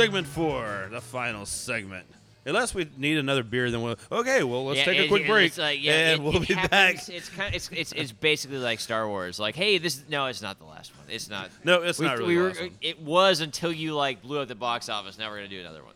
Segment 0.00 0.26
four, 0.26 0.88
the 0.90 1.00
final 1.00 1.46
segment. 1.46 2.06
Unless 2.46 2.74
we 2.74 2.88
need 2.96 3.18
another 3.18 3.42
beer, 3.42 3.70
then 3.70 3.82
we'll. 3.82 3.96
Okay, 4.10 4.42
well, 4.42 4.64
let's 4.64 4.78
Yeah, 4.78 4.84
take 4.86 4.98
a 4.98 5.04
it- 5.04 5.08
quick 5.08 5.22
it- 5.24 5.28
break, 5.28 5.58
like, 5.58 5.82
yeah, 5.82 5.92
and 6.12 6.20
it- 6.20 6.22
we'll 6.22 6.40
be 6.40 6.54
happens- 6.54 6.70
back. 6.70 7.08
It's 7.10 7.28
kind. 7.28 7.54
It's, 7.54 7.68
it's 7.70 7.92
it's 7.92 8.12
basically 8.12 8.56
like 8.58 8.80
Star 8.80 9.06
Wars. 9.06 9.38
Like, 9.38 9.54
hey, 9.56 9.76
this 9.78 10.02
no, 10.08 10.24
it's 10.26 10.40
not 10.40 10.58
the 10.58 10.64
last 10.64 10.96
one. 10.96 11.06
It's 11.10 11.28
not. 11.28 11.50
No, 11.64 11.82
it's 11.82 11.98
we, 11.98 12.06
not 12.06 12.16
really 12.18 12.34
we 12.36 12.40
were, 12.40 12.48
last 12.48 12.60
one. 12.60 12.70
It 12.80 13.00
was 13.02 13.40
until 13.40 13.70
you 13.72 13.94
like 13.94 14.22
blew 14.22 14.38
up 14.40 14.48
the 14.48 14.54
box 14.54 14.88
office. 14.88 15.18
Now 15.18 15.28
we're 15.28 15.36
gonna 15.36 15.48
do 15.48 15.60
another 15.60 15.84
one. 15.84 15.94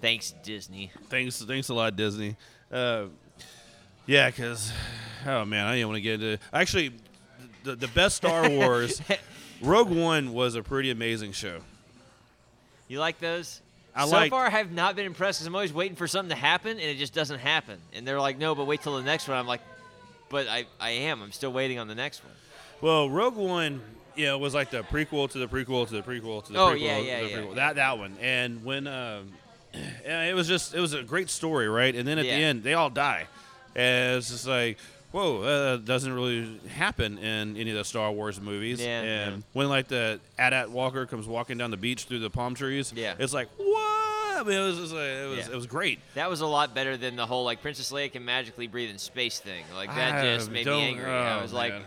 Thanks, 0.00 0.32
Disney. 0.42 0.90
Thanks, 1.08 1.40
thanks 1.42 1.68
a 1.68 1.74
lot, 1.74 1.94
Disney. 1.94 2.36
Uh, 2.72 3.04
yeah, 4.06 4.28
because 4.28 4.72
oh 5.24 5.44
man, 5.44 5.66
I 5.66 5.76
didn't 5.76 5.88
want 5.88 5.98
to 5.98 6.02
get 6.02 6.14
into. 6.14 6.38
Actually, 6.52 6.92
the 7.62 7.76
the 7.76 7.88
best 7.88 8.16
Star 8.16 8.50
Wars, 8.50 9.00
Rogue 9.62 9.90
One 9.90 10.32
was 10.32 10.56
a 10.56 10.62
pretty 10.64 10.90
amazing 10.90 11.30
show. 11.30 11.60
You 12.90 12.98
like 12.98 13.20
those? 13.20 13.60
I 13.94 14.04
so 14.04 14.10
like- 14.10 14.30
far, 14.30 14.46
I 14.46 14.50
have 14.50 14.72
not 14.72 14.96
been 14.96 15.06
impressed 15.06 15.38
because 15.38 15.46
I'm 15.46 15.54
always 15.54 15.72
waiting 15.72 15.94
for 15.96 16.08
something 16.08 16.30
to 16.30 16.40
happen 16.40 16.72
and 16.72 16.80
it 16.80 16.96
just 16.98 17.14
doesn't 17.14 17.38
happen. 17.38 17.78
And 17.92 18.06
they're 18.06 18.20
like, 18.20 18.36
no, 18.36 18.54
but 18.56 18.66
wait 18.66 18.82
till 18.82 18.96
the 18.96 19.02
next 19.04 19.28
one. 19.28 19.38
I'm 19.38 19.46
like, 19.46 19.60
but 20.28 20.48
I, 20.48 20.66
I 20.80 20.90
am. 20.90 21.22
I'm 21.22 21.30
still 21.30 21.52
waiting 21.52 21.78
on 21.78 21.86
the 21.86 21.94
next 21.94 22.24
one. 22.24 22.32
Well, 22.80 23.08
Rogue 23.08 23.36
One, 23.36 23.80
you 24.16 24.26
know, 24.26 24.38
was 24.38 24.54
like 24.54 24.70
the 24.70 24.82
prequel 24.82 25.30
to 25.30 25.38
the 25.38 25.46
prequel 25.46 25.86
to 25.86 25.94
the 25.94 26.02
prequel 26.02 26.44
to 26.46 26.52
the 26.52 26.58
Oh, 26.58 26.68
prequel. 26.72 26.80
yeah, 26.80 26.96
to 26.98 27.02
yeah, 27.04 27.20
the 27.22 27.28
yeah. 27.30 27.36
prequel. 27.38 27.54
That 27.56 27.76
that 27.76 27.98
one, 27.98 28.16
and 28.20 28.64
when 28.64 28.86
um, 28.88 29.28
yeah, 29.74 30.24
it 30.24 30.34
was 30.34 30.48
just 30.48 30.74
it 30.74 30.80
was 30.80 30.94
a 30.94 31.02
great 31.02 31.30
story, 31.30 31.68
right? 31.68 31.94
And 31.94 32.08
then 32.08 32.18
at 32.18 32.24
Yeah. 32.24 32.36
the 32.36 32.42
end, 32.44 32.62
they 32.64 32.74
all 32.74 32.90
die, 32.90 33.26
and 33.76 34.16
it's 34.18 34.30
just 34.30 34.46
like. 34.48 34.78
Whoa, 35.12 35.42
uh, 35.42 35.72
that 35.76 35.84
doesn't 35.84 36.12
really 36.12 36.60
happen 36.68 37.18
in 37.18 37.56
any 37.56 37.70
of 37.70 37.76
the 37.76 37.84
Star 37.84 38.12
Wars 38.12 38.40
movies. 38.40 38.80
Yeah, 38.80 39.00
and 39.02 39.36
yeah. 39.36 39.42
when 39.52 39.68
like 39.68 39.88
the 39.88 40.20
AT-AT 40.38 40.70
Walker 40.70 41.04
comes 41.06 41.26
walking 41.26 41.58
down 41.58 41.70
the 41.72 41.76
beach 41.76 42.04
through 42.04 42.20
the 42.20 42.30
palm 42.30 42.54
trees, 42.54 42.92
Yeah. 42.94 43.14
it's 43.18 43.34
like 43.34 43.48
what? 43.56 44.40
I 44.40 44.42
mean, 44.44 44.56
it 44.58 44.64
was 44.64 44.78
just 44.78 44.92
like, 44.94 45.02
it 45.02 45.28
was 45.28 45.38
Yeah. 45.38 45.52
it 45.52 45.56
was 45.56 45.66
great. 45.66 45.98
That 46.14 46.30
was 46.30 46.40
a 46.40 46.46
lot 46.46 46.74
better 46.74 46.96
than 46.96 47.16
the 47.16 47.26
whole 47.26 47.44
like 47.44 47.60
Princess 47.60 47.90
Leia 47.92 48.10
can 48.10 48.24
magically 48.24 48.68
breathe 48.68 48.90
in 48.90 48.98
space 48.98 49.38
thing. 49.40 49.64
Like 49.74 49.90
that 49.94 50.14
Ah, 50.14 50.22
just 50.36 50.50
made 50.50 50.66
me 50.66 50.72
angry. 50.80 51.04
I 51.10 51.38
oh, 51.38 51.42
was 51.42 51.52
like, 51.52 51.72
man. 51.72 51.82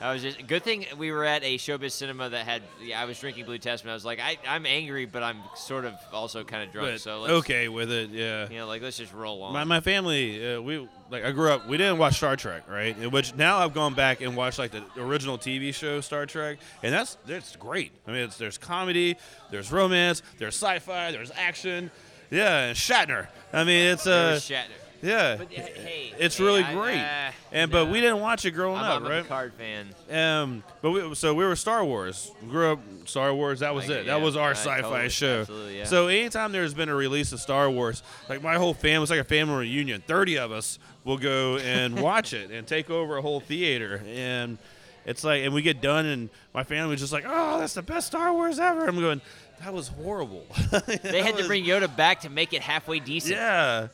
I 0.00 0.12
was 0.12 0.22
just 0.22 0.46
good 0.46 0.62
thing 0.62 0.86
we 0.96 1.10
were 1.10 1.24
at 1.24 1.42
a 1.42 1.58
showbiz 1.58 1.92
cinema 1.92 2.28
that 2.28 2.46
had. 2.46 2.62
Yeah, 2.80 3.00
I 3.00 3.04
was 3.04 3.18
drinking 3.18 3.46
Blue 3.46 3.58
Testament. 3.58 3.92
I 3.92 3.94
was 3.94 4.04
like, 4.04 4.20
I, 4.20 4.38
I'm 4.46 4.64
angry, 4.64 5.06
but 5.06 5.22
I'm 5.22 5.38
sort 5.56 5.84
of 5.84 5.94
also 6.12 6.44
kind 6.44 6.62
of 6.62 6.72
drunk. 6.72 6.92
But 6.92 7.00
so 7.00 7.20
let's, 7.20 7.32
okay 7.32 7.68
with 7.68 7.90
it, 7.90 8.10
yeah. 8.10 8.48
you 8.48 8.58
know, 8.58 8.66
like 8.66 8.80
let's 8.80 8.96
just 8.96 9.12
roll 9.12 9.42
on. 9.42 9.52
My, 9.52 9.64
my 9.64 9.80
family, 9.80 10.54
uh, 10.54 10.60
we 10.60 10.88
like 11.10 11.24
I 11.24 11.32
grew 11.32 11.50
up. 11.50 11.66
We 11.66 11.76
didn't 11.76 11.98
watch 11.98 12.16
Star 12.16 12.36
Trek, 12.36 12.68
right? 12.68 13.10
Which 13.10 13.34
now 13.34 13.58
I've 13.58 13.74
gone 13.74 13.94
back 13.94 14.20
and 14.20 14.36
watched 14.36 14.58
like 14.58 14.70
the 14.70 14.84
original 14.98 15.36
TV 15.36 15.74
show 15.74 16.00
Star 16.00 16.26
Trek, 16.26 16.58
and 16.82 16.94
that's 16.94 17.16
that's 17.26 17.56
great. 17.56 17.92
I 18.06 18.12
mean, 18.12 18.20
it's, 18.20 18.38
there's 18.38 18.58
comedy, 18.58 19.16
there's 19.50 19.72
romance, 19.72 20.22
there's 20.38 20.54
sci-fi, 20.54 21.10
there's 21.10 21.32
action. 21.32 21.90
Yeah, 22.30 22.66
and 22.66 22.76
Shatner. 22.76 23.26
I 23.52 23.64
mean, 23.64 23.86
it's 23.92 24.06
uh, 24.06 24.32
was 24.34 24.44
Shatner. 24.44 24.87
Yeah, 25.02 25.36
But, 25.36 25.46
uh, 25.46 25.50
hey, 25.50 26.12
it's 26.18 26.36
hey, 26.38 26.44
really 26.44 26.62
I- 26.62 26.74
great. 26.74 26.98
uh, 27.00 27.30
and 27.52 27.70
but 27.70 27.84
no. 27.84 27.92
we 27.92 28.00
didn't 28.00 28.20
watch 28.20 28.44
it 28.44 28.50
growing 28.52 28.78
I'm, 28.78 28.84
up, 28.84 28.96
I'm 29.02 29.06
a 29.06 29.10
right? 29.10 29.22
Picard 29.22 29.52
fan. 29.54 29.86
Um, 30.10 30.62
but 30.82 30.90
we, 30.90 31.14
so 31.14 31.34
we 31.34 31.44
were 31.44 31.56
Star 31.56 31.84
Wars. 31.84 32.30
We 32.42 32.48
grew 32.50 32.72
up 32.72 32.80
Star 33.06 33.32
Wars. 33.34 33.60
That 33.60 33.74
was 33.74 33.88
Like, 33.88 33.98
it. 33.98 34.06
yeah, 34.06 34.18
that 34.18 34.24
was 34.24 34.36
our 34.36 34.50
I 34.50 34.52
sci-fi 34.52 34.80
totally- 34.82 35.08
show. 35.08 35.40
absolutely, 35.40 35.78
yeah. 35.78 35.84
So 35.84 36.08
anytime 36.08 36.52
there's 36.52 36.74
been 36.74 36.88
a 36.88 36.94
release 36.94 37.32
of 37.32 37.40
Star 37.40 37.70
Wars, 37.70 38.02
like 38.28 38.42
my 38.42 38.56
whole 38.56 38.74
family, 38.74 39.02
it's 39.04 39.10
like 39.10 39.20
a 39.20 39.24
family 39.24 39.66
reunion. 39.66 40.02
Thirty 40.06 40.36
of 40.38 40.52
us 40.52 40.78
will 41.04 41.18
go 41.18 41.56
and 41.58 42.00
watch 42.02 42.32
it 42.32 42.50
and 42.50 42.66
take 42.66 42.90
over 42.90 43.16
a 43.16 43.22
whole 43.22 43.40
theater. 43.40 44.02
And 44.06 44.58
it's 45.06 45.24
like, 45.24 45.42
and 45.42 45.54
we 45.54 45.62
get 45.62 45.80
done, 45.80 46.04
and 46.04 46.28
my 46.52 46.64
family 46.64 46.90
was 46.90 47.00
just 47.00 47.12
like, 47.14 47.24
"Oh, 47.26 47.58
that's 47.60 47.72
the 47.74 47.82
best 47.82 48.08
Star 48.08 48.30
Wars 48.32 48.58
ever." 48.58 48.86
I'm 48.86 49.00
going, 49.00 49.22
"That 49.62 49.72
was 49.72 49.88
horrible." 49.88 50.44
They 51.02 51.22
had 51.22 51.38
to 51.38 51.46
bring 51.46 51.64
Yoda 51.64 51.94
back 51.96 52.20
to 52.22 52.28
make 52.28 52.52
it 52.52 52.60
halfway 52.60 52.98
decent. 53.00 53.36
Yeah. 53.36 53.88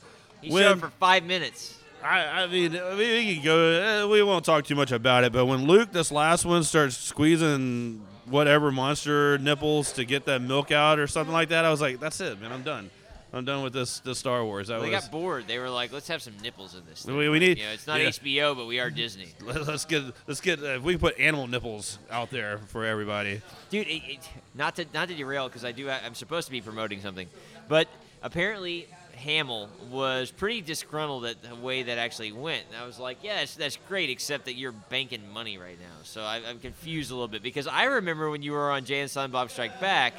He 0.44 0.52
When- 0.52 0.62
showed 0.62 0.80
for 0.80 0.90
five 1.00 1.24
minutes. 1.24 1.78
I, 2.02 2.42
I 2.42 2.46
mean, 2.48 2.76
I 2.76 2.90
mean, 2.90 2.98
we 2.98 3.34
can 3.36 3.44
go. 3.44 4.04
Uh, 4.04 4.08
we 4.08 4.22
won't 4.22 4.44
talk 4.44 4.64
too 4.66 4.74
much 4.74 4.92
about 4.92 5.24
it, 5.24 5.32
but 5.32 5.46
when 5.46 5.66
Luke, 5.66 5.90
this 5.90 6.12
last 6.12 6.44
one, 6.44 6.62
starts 6.62 6.98
squeezing 6.98 8.04
whatever 8.26 8.70
monster 8.70 9.38
nipples 9.38 9.92
to 9.92 10.04
get 10.04 10.26
that 10.26 10.42
milk 10.42 10.70
out 10.70 10.98
or 10.98 11.06
something 11.06 11.32
like 11.32 11.48
that, 11.48 11.64
I 11.64 11.70
was 11.70 11.80
like, 11.80 12.00
"That's 12.00 12.20
it, 12.20 12.38
man. 12.42 12.52
I'm 12.52 12.62
done. 12.62 12.90
I'm 13.32 13.46
done 13.46 13.62
with 13.62 13.72
this. 13.72 14.00
This 14.00 14.18
Star 14.18 14.44
Wars." 14.44 14.68
That 14.68 14.82
They 14.82 14.90
was. 14.90 15.00
got 15.00 15.10
bored. 15.10 15.46
They 15.48 15.58
were 15.58 15.70
like, 15.70 15.92
"Let's 15.94 16.06
have 16.08 16.20
some 16.20 16.34
nipples 16.42 16.74
in 16.74 16.82
this." 16.86 17.04
Thing. 17.06 17.16
We- 17.16 17.30
we 17.30 17.38
need- 17.38 17.56
You 17.56 17.64
know, 17.64 17.72
it's 17.72 17.86
not 17.86 18.00
yeah. 18.02 18.08
HBO, 18.08 18.54
but 18.54 18.66
we 18.66 18.80
are 18.80 18.90
Disney. 18.90 19.28
let- 19.40 19.66
Let's 19.66 19.86
get. 19.86 20.02
Let's 20.26 20.42
get. 20.42 20.58
Uh, 20.62 20.76
if 20.76 20.82
we 20.82 20.92
can 20.92 21.00
put 21.00 21.18
animal 21.18 21.46
nipples 21.46 21.98
out 22.10 22.28
there 22.28 22.58
for 22.68 22.84
everybody. 22.84 23.40
dude. 23.70 23.86
It, 23.86 24.02
it, 24.06 24.28
not 24.54 24.76
to 24.76 24.84
not 24.92 25.08
to 25.08 25.14
derail 25.14 25.48
because 25.48 25.64
I 25.64 25.72
do. 25.72 25.88
I'm 25.88 26.14
supposed 26.14 26.48
to 26.48 26.52
be 26.52 26.60
promoting 26.60 27.00
something, 27.00 27.28
but 27.66 27.88
apparently 28.22 28.88
Hamill 29.16 29.68
was 29.90 30.30
pretty 30.30 30.60
disgruntled 30.60 31.24
at 31.26 31.42
the 31.42 31.54
way 31.54 31.82
that 31.84 31.98
actually 31.98 32.32
went. 32.32 32.64
And 32.72 32.82
I 32.82 32.86
was 32.86 32.98
like, 32.98 33.18
yeah, 33.22 33.36
that's, 33.36 33.54
that's 33.54 33.78
great, 33.88 34.10
except 34.10 34.44
that 34.46 34.54
you're 34.54 34.72
banking 34.72 35.22
money 35.32 35.58
right 35.58 35.78
now. 35.78 36.02
So 36.02 36.22
I, 36.22 36.40
I'm 36.48 36.58
confused 36.58 37.10
a 37.10 37.14
little 37.14 37.28
bit 37.28 37.42
because 37.42 37.66
I 37.66 37.84
remember 37.84 38.30
when 38.30 38.42
you 38.42 38.52
were 38.52 38.70
on 38.70 38.84
Jay 38.84 39.00
and 39.00 39.10
Silent 39.10 39.32
Bob 39.32 39.50
Strike 39.50 39.80
Back, 39.80 40.14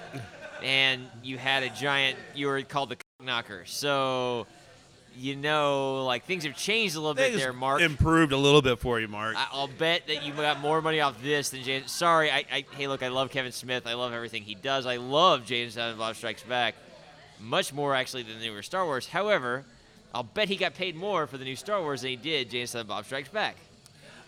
and 0.64 1.08
you 1.24 1.38
had 1.38 1.64
a 1.64 1.70
giant. 1.70 2.18
You 2.34 2.48
were 2.48 2.62
called 2.62 2.89
the 2.89 2.98
knocker. 3.24 3.64
So. 3.66 4.48
You 5.18 5.38
know, 5.38 6.04
like 6.04 6.26
things 6.26 6.43
have 6.43 6.58
changed 6.58 6.98
a 6.98 7.00
little 7.00 7.14
bit 7.14 7.38
there, 7.38 7.54
Mark. 7.54 7.80
Improved 7.80 8.34
a 8.34 8.38
little 8.38 8.62
bit 8.62 8.80
for 8.80 9.00
you, 9.00 9.08
Mark. 9.08 9.38
I- 9.38 9.48
I'll 9.54 9.70
bet 9.70 10.08
that 10.08 10.26
you 10.26 10.34
got 10.34 10.60
more 10.60 10.82
money 10.82 11.00
off 11.00 11.24
this 11.24 11.52
than 11.52 11.64
James. 11.64 11.89
Sorry, 11.89 12.30
I, 12.30 12.43
I 12.52 12.66
hey 12.72 12.89
look, 12.89 13.02
I 13.02 13.08
love 13.08 13.32
Kevin 13.32 13.54
Smith. 13.54 13.88
I 13.88 13.93
love 13.93 14.12
everything 14.12 14.43
he 14.43 14.56
does. 14.56 14.86
I 14.86 14.98
love 14.98 15.46
Jay 15.46 15.64
and 15.64 15.72
Silent 15.72 16.00
Bob 16.00 16.18
Strikes 16.18 16.43
Back, 16.43 16.76
much 17.39 17.73
more 17.73 17.95
actually 17.95 18.23
than 18.23 18.39
the 18.39 18.45
newer 18.45 18.61
Star 18.63 18.86
Wars. 18.86 19.07
However, 19.07 19.63
I'll 20.13 20.23
bet 20.23 20.47
he 20.49 20.55
got 20.55 20.73
paid 20.75 20.95
more 20.95 21.27
for 21.27 21.38
the 21.38 21.43
new 21.45 21.55
Star 21.55 21.81
Wars 21.81 22.01
than 22.01 22.11
he 22.11 22.15
did 22.15 22.49
Jay 22.49 22.61
and 22.61 22.69
Silent 22.69 22.89
Bob 22.89 23.05
Strikes 23.05 23.29
Back. 23.29 23.57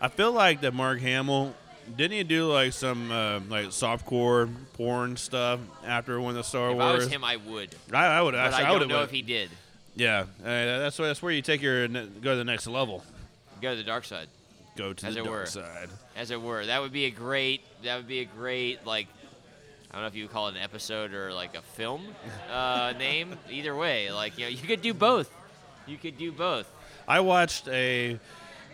I 0.02 0.10
feel 0.10 0.32
like 0.32 0.62
that 0.62 0.74
Mark 0.74 1.00
Hamill 1.00 1.56
didn't 1.96 2.18
he 2.18 2.24
do 2.24 2.52
like 2.52 2.74
some 2.74 3.10
uh, 3.12 3.40
like 3.50 3.68
softcore 3.68 4.50
porn 4.74 5.16
stuff 5.16 5.60
after 5.86 6.20
when 6.20 6.36
the 6.36 6.44
Star 6.44 6.72
If 6.72 6.78
Wars? 6.78 6.88
If 6.88 6.92
I 6.92 6.98
was 6.98 7.08
him, 7.08 7.24
I 7.24 7.36
would. 7.38 7.76
I, 7.94 8.06
I 8.06 8.22
would 8.22 8.36
actually. 8.36 8.64
I 8.66 8.72
would 8.74 8.80
don't 8.80 8.90
know 8.90 8.96
have. 9.00 9.06
if 9.06 9.12
he 9.12 9.22
did. 9.22 9.50
Yeah, 9.96 10.22
uh, 10.22 10.26
that's 10.44 11.00
where 11.00 11.08
that's 11.08 11.22
where 11.22 11.32
you 11.32 11.42
take 11.42 11.62
your 11.62 11.88
go 11.88 12.32
to 12.32 12.36
the 12.36 12.44
next 12.44 12.68
level. 12.68 13.04
Go 13.62 13.72
to 13.72 13.76
the 13.78 13.84
dark 13.84 14.04
side, 14.06 14.28
Go 14.76 14.94
to 14.94 15.08
As 15.08 15.16
the 15.16 15.24
dark 15.24 15.32
were. 15.32 15.46
side. 15.48 15.90
as 16.16 16.30
it 16.30 16.40
were. 16.40 16.66
That 16.68 16.82
would 16.82 16.92
be 16.92 17.06
a 17.06 17.10
great. 17.10 17.62
That 17.84 17.96
would 17.98 18.08
be 18.08 18.20
a 18.20 18.26
great 18.26 18.86
like. 18.86 19.08
I 19.98 20.02
don't 20.02 20.04
know 20.04 20.08
if 20.10 20.16
you 20.16 20.28
call 20.28 20.48
it 20.50 20.56
an 20.56 20.62
episode 20.62 21.12
or 21.16 21.34
like 21.34 21.58
a 21.58 21.64
film 21.64 22.06
uh, 22.52 22.94
name. 23.00 23.36
Either 23.50 23.76
way, 23.76 24.12
like 24.12 24.38
you 24.38 24.46
know, 24.46 24.50
you 24.52 24.60
could 24.60 24.84
do 24.84 24.94
both. 24.94 25.28
You 25.88 25.98
could 25.98 26.20
do 26.20 26.32
both. 26.32 26.72
I 27.08 27.22
watched 27.22 27.68
a. 27.68 28.20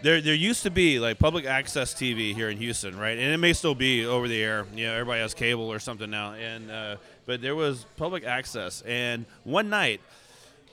There, 0.01 0.19
there 0.19 0.33
used 0.33 0.63
to 0.63 0.69
be 0.69 0.99
like 0.99 1.19
public 1.19 1.45
access 1.45 1.93
TV 1.93 2.35
here 2.35 2.49
in 2.49 2.57
Houston, 2.57 2.99
right? 2.99 3.17
And 3.17 3.31
it 3.33 3.37
may 3.37 3.53
still 3.53 3.73
be 3.73 4.05
over 4.05 4.27
the 4.27 4.43
air. 4.43 4.65
You 4.75 4.87
know, 4.87 4.95
everybody 4.95 5.21
has 5.21 5.33
cable 5.33 5.71
or 5.71 5.79
something 5.79 6.09
now. 6.09 6.33
And 6.33 6.69
uh, 6.69 6.97
but 7.25 7.41
there 7.41 7.55
was 7.55 7.85
public 7.95 8.25
access, 8.25 8.81
and 8.81 9.25
one 9.45 9.69
night, 9.69 10.01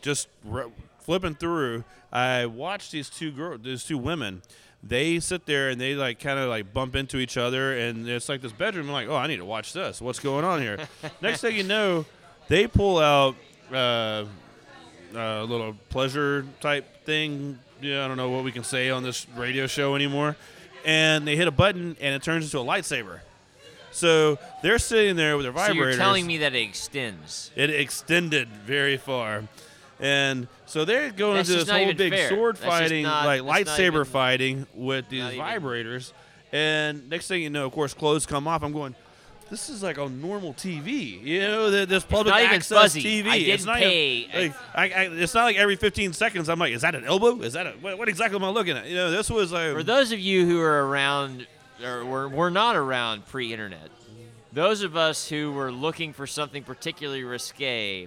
just 0.02 0.26
r- 0.50 0.66
flipping 0.98 1.36
through, 1.36 1.84
I 2.12 2.46
watched 2.46 2.90
these 2.90 3.08
two 3.08 3.30
girls, 3.30 3.60
these 3.62 3.84
two 3.84 3.98
women. 3.98 4.42
They 4.82 5.20
sit 5.20 5.44
there 5.46 5.68
and 5.68 5.80
they 5.80 5.94
like 5.94 6.20
kind 6.20 6.38
of 6.38 6.48
like 6.48 6.72
bump 6.72 6.96
into 6.96 7.18
each 7.18 7.36
other, 7.36 7.76
and 7.76 8.08
it's 8.08 8.28
like 8.28 8.40
this 8.40 8.52
bedroom. 8.52 8.86
I'm 8.86 8.92
like, 8.92 9.08
oh, 9.08 9.16
I 9.16 9.26
need 9.26 9.36
to 9.36 9.44
watch 9.44 9.72
this. 9.72 10.00
What's 10.00 10.20
going 10.20 10.44
on 10.44 10.60
here? 10.60 10.78
Next 11.20 11.42
thing 11.42 11.56
you 11.56 11.64
know, 11.64 12.06
they 12.48 12.66
pull 12.66 12.98
out. 12.98 13.36
Uh, 13.72 14.24
uh, 15.14 15.42
little 15.44 15.74
pleasure 15.88 16.46
type 16.60 17.04
thing. 17.04 17.58
Yeah, 17.80 18.04
I 18.04 18.08
don't 18.08 18.16
know 18.16 18.30
what 18.30 18.44
we 18.44 18.52
can 18.52 18.64
say 18.64 18.90
on 18.90 19.02
this 19.02 19.26
radio 19.36 19.66
show 19.66 19.94
anymore. 19.94 20.36
And 20.84 21.26
they 21.26 21.36
hit 21.36 21.48
a 21.48 21.50
button, 21.52 21.96
and 22.00 22.14
it 22.14 22.22
turns 22.22 22.44
into 22.44 22.58
a 22.58 22.64
lightsaber. 22.64 23.20
So 23.90 24.38
they're 24.62 24.78
sitting 24.78 25.16
there 25.16 25.36
with 25.36 25.44
their 25.44 25.52
vibrators. 25.52 25.66
So 25.66 25.72
you're 25.72 25.96
telling 25.96 26.26
me 26.26 26.38
that 26.38 26.54
it 26.54 26.62
extends. 26.62 27.50
it 27.56 27.70
extended 27.70 28.48
very 28.48 28.96
far, 28.96 29.44
and 30.00 30.48
so 30.66 30.84
they're 30.84 31.10
going 31.10 31.36
That's 31.36 31.50
into 31.50 31.64
this 31.64 31.70
whole 31.70 31.92
big 31.94 32.12
fair. 32.12 32.28
sword 32.30 32.56
That's 32.56 32.66
fighting, 32.66 33.02
not- 33.04 33.26
like 33.26 33.42
lightsaber 33.42 34.06
fighting 34.06 34.66
with 34.74 35.08
these 35.08 35.24
vibrators. 35.24 36.12
And 36.52 37.08
next 37.08 37.28
thing 37.28 37.42
you 37.42 37.50
know, 37.50 37.66
of 37.66 37.72
course, 37.72 37.94
clothes 37.94 38.26
come 38.26 38.48
off. 38.48 38.62
I'm 38.62 38.72
going. 38.72 38.94
This 39.50 39.68
is 39.68 39.82
like 39.82 39.98
on 39.98 40.20
normal 40.22 40.54
TV, 40.54 41.20
you 41.24 41.40
know. 41.40 41.70
This 41.84 42.04
public 42.04 42.34
access 42.34 42.68
fuzzy. 42.94 43.02
TV. 43.02 43.26
I 43.28 43.36
it's 43.36 43.46
didn't 43.64 43.66
not 43.66 43.76
pay- 43.78 44.28
like, 44.32 44.54
I, 44.74 44.82
I, 45.02 45.08
it's 45.10 45.34
not 45.34 45.42
like 45.44 45.56
every 45.56 45.74
15 45.76 46.12
seconds. 46.12 46.48
I'm 46.48 46.58
like, 46.60 46.72
is 46.72 46.82
that 46.82 46.94
an 46.94 47.04
elbow? 47.04 47.40
Is 47.42 47.54
that 47.54 47.66
a 47.66 47.70
what, 47.80 47.98
what 47.98 48.08
exactly 48.08 48.36
am 48.36 48.44
I 48.44 48.50
looking 48.50 48.76
at? 48.76 48.86
You 48.86 48.94
know, 48.94 49.10
this 49.10 49.28
was 49.28 49.50
like 49.52 49.72
For 49.72 49.82
those 49.82 50.12
of 50.12 50.20
you 50.20 50.46
who 50.46 50.60
are 50.60 50.86
around, 50.86 51.48
or 51.84 52.04
were, 52.04 52.28
were 52.28 52.50
not 52.50 52.76
around 52.76 53.26
pre-internet, 53.26 53.90
those 54.52 54.82
of 54.82 54.96
us 54.96 55.28
who 55.28 55.50
were 55.52 55.72
looking 55.72 56.12
for 56.12 56.28
something 56.28 56.62
particularly 56.62 57.24
risque 57.24 58.06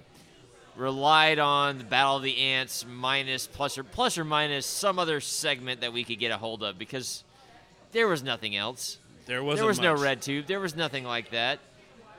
relied 0.76 1.38
on 1.38 1.78
the 1.78 1.84
Battle 1.84 2.16
of 2.16 2.22
the 2.22 2.38
Ants 2.38 2.84
minus 2.88 3.46
plus 3.46 3.78
or 3.78 3.84
plus 3.84 4.18
or 4.18 4.24
minus 4.24 4.66
some 4.66 4.98
other 4.98 5.20
segment 5.20 5.80
that 5.80 5.92
we 5.92 6.04
could 6.04 6.18
get 6.18 6.30
a 6.32 6.36
hold 6.36 6.62
of 6.62 6.78
because 6.78 7.24
there 7.92 8.08
was 8.08 8.22
nothing 8.22 8.56
else. 8.56 8.98
There 9.26 9.42
wasn't 9.42 9.58
there 9.60 9.66
was 9.66 9.80
no 9.80 9.94
much. 9.94 10.02
red 10.02 10.22
tube. 10.22 10.46
There 10.46 10.60
was 10.60 10.76
nothing 10.76 11.04
like 11.04 11.30
that. 11.30 11.60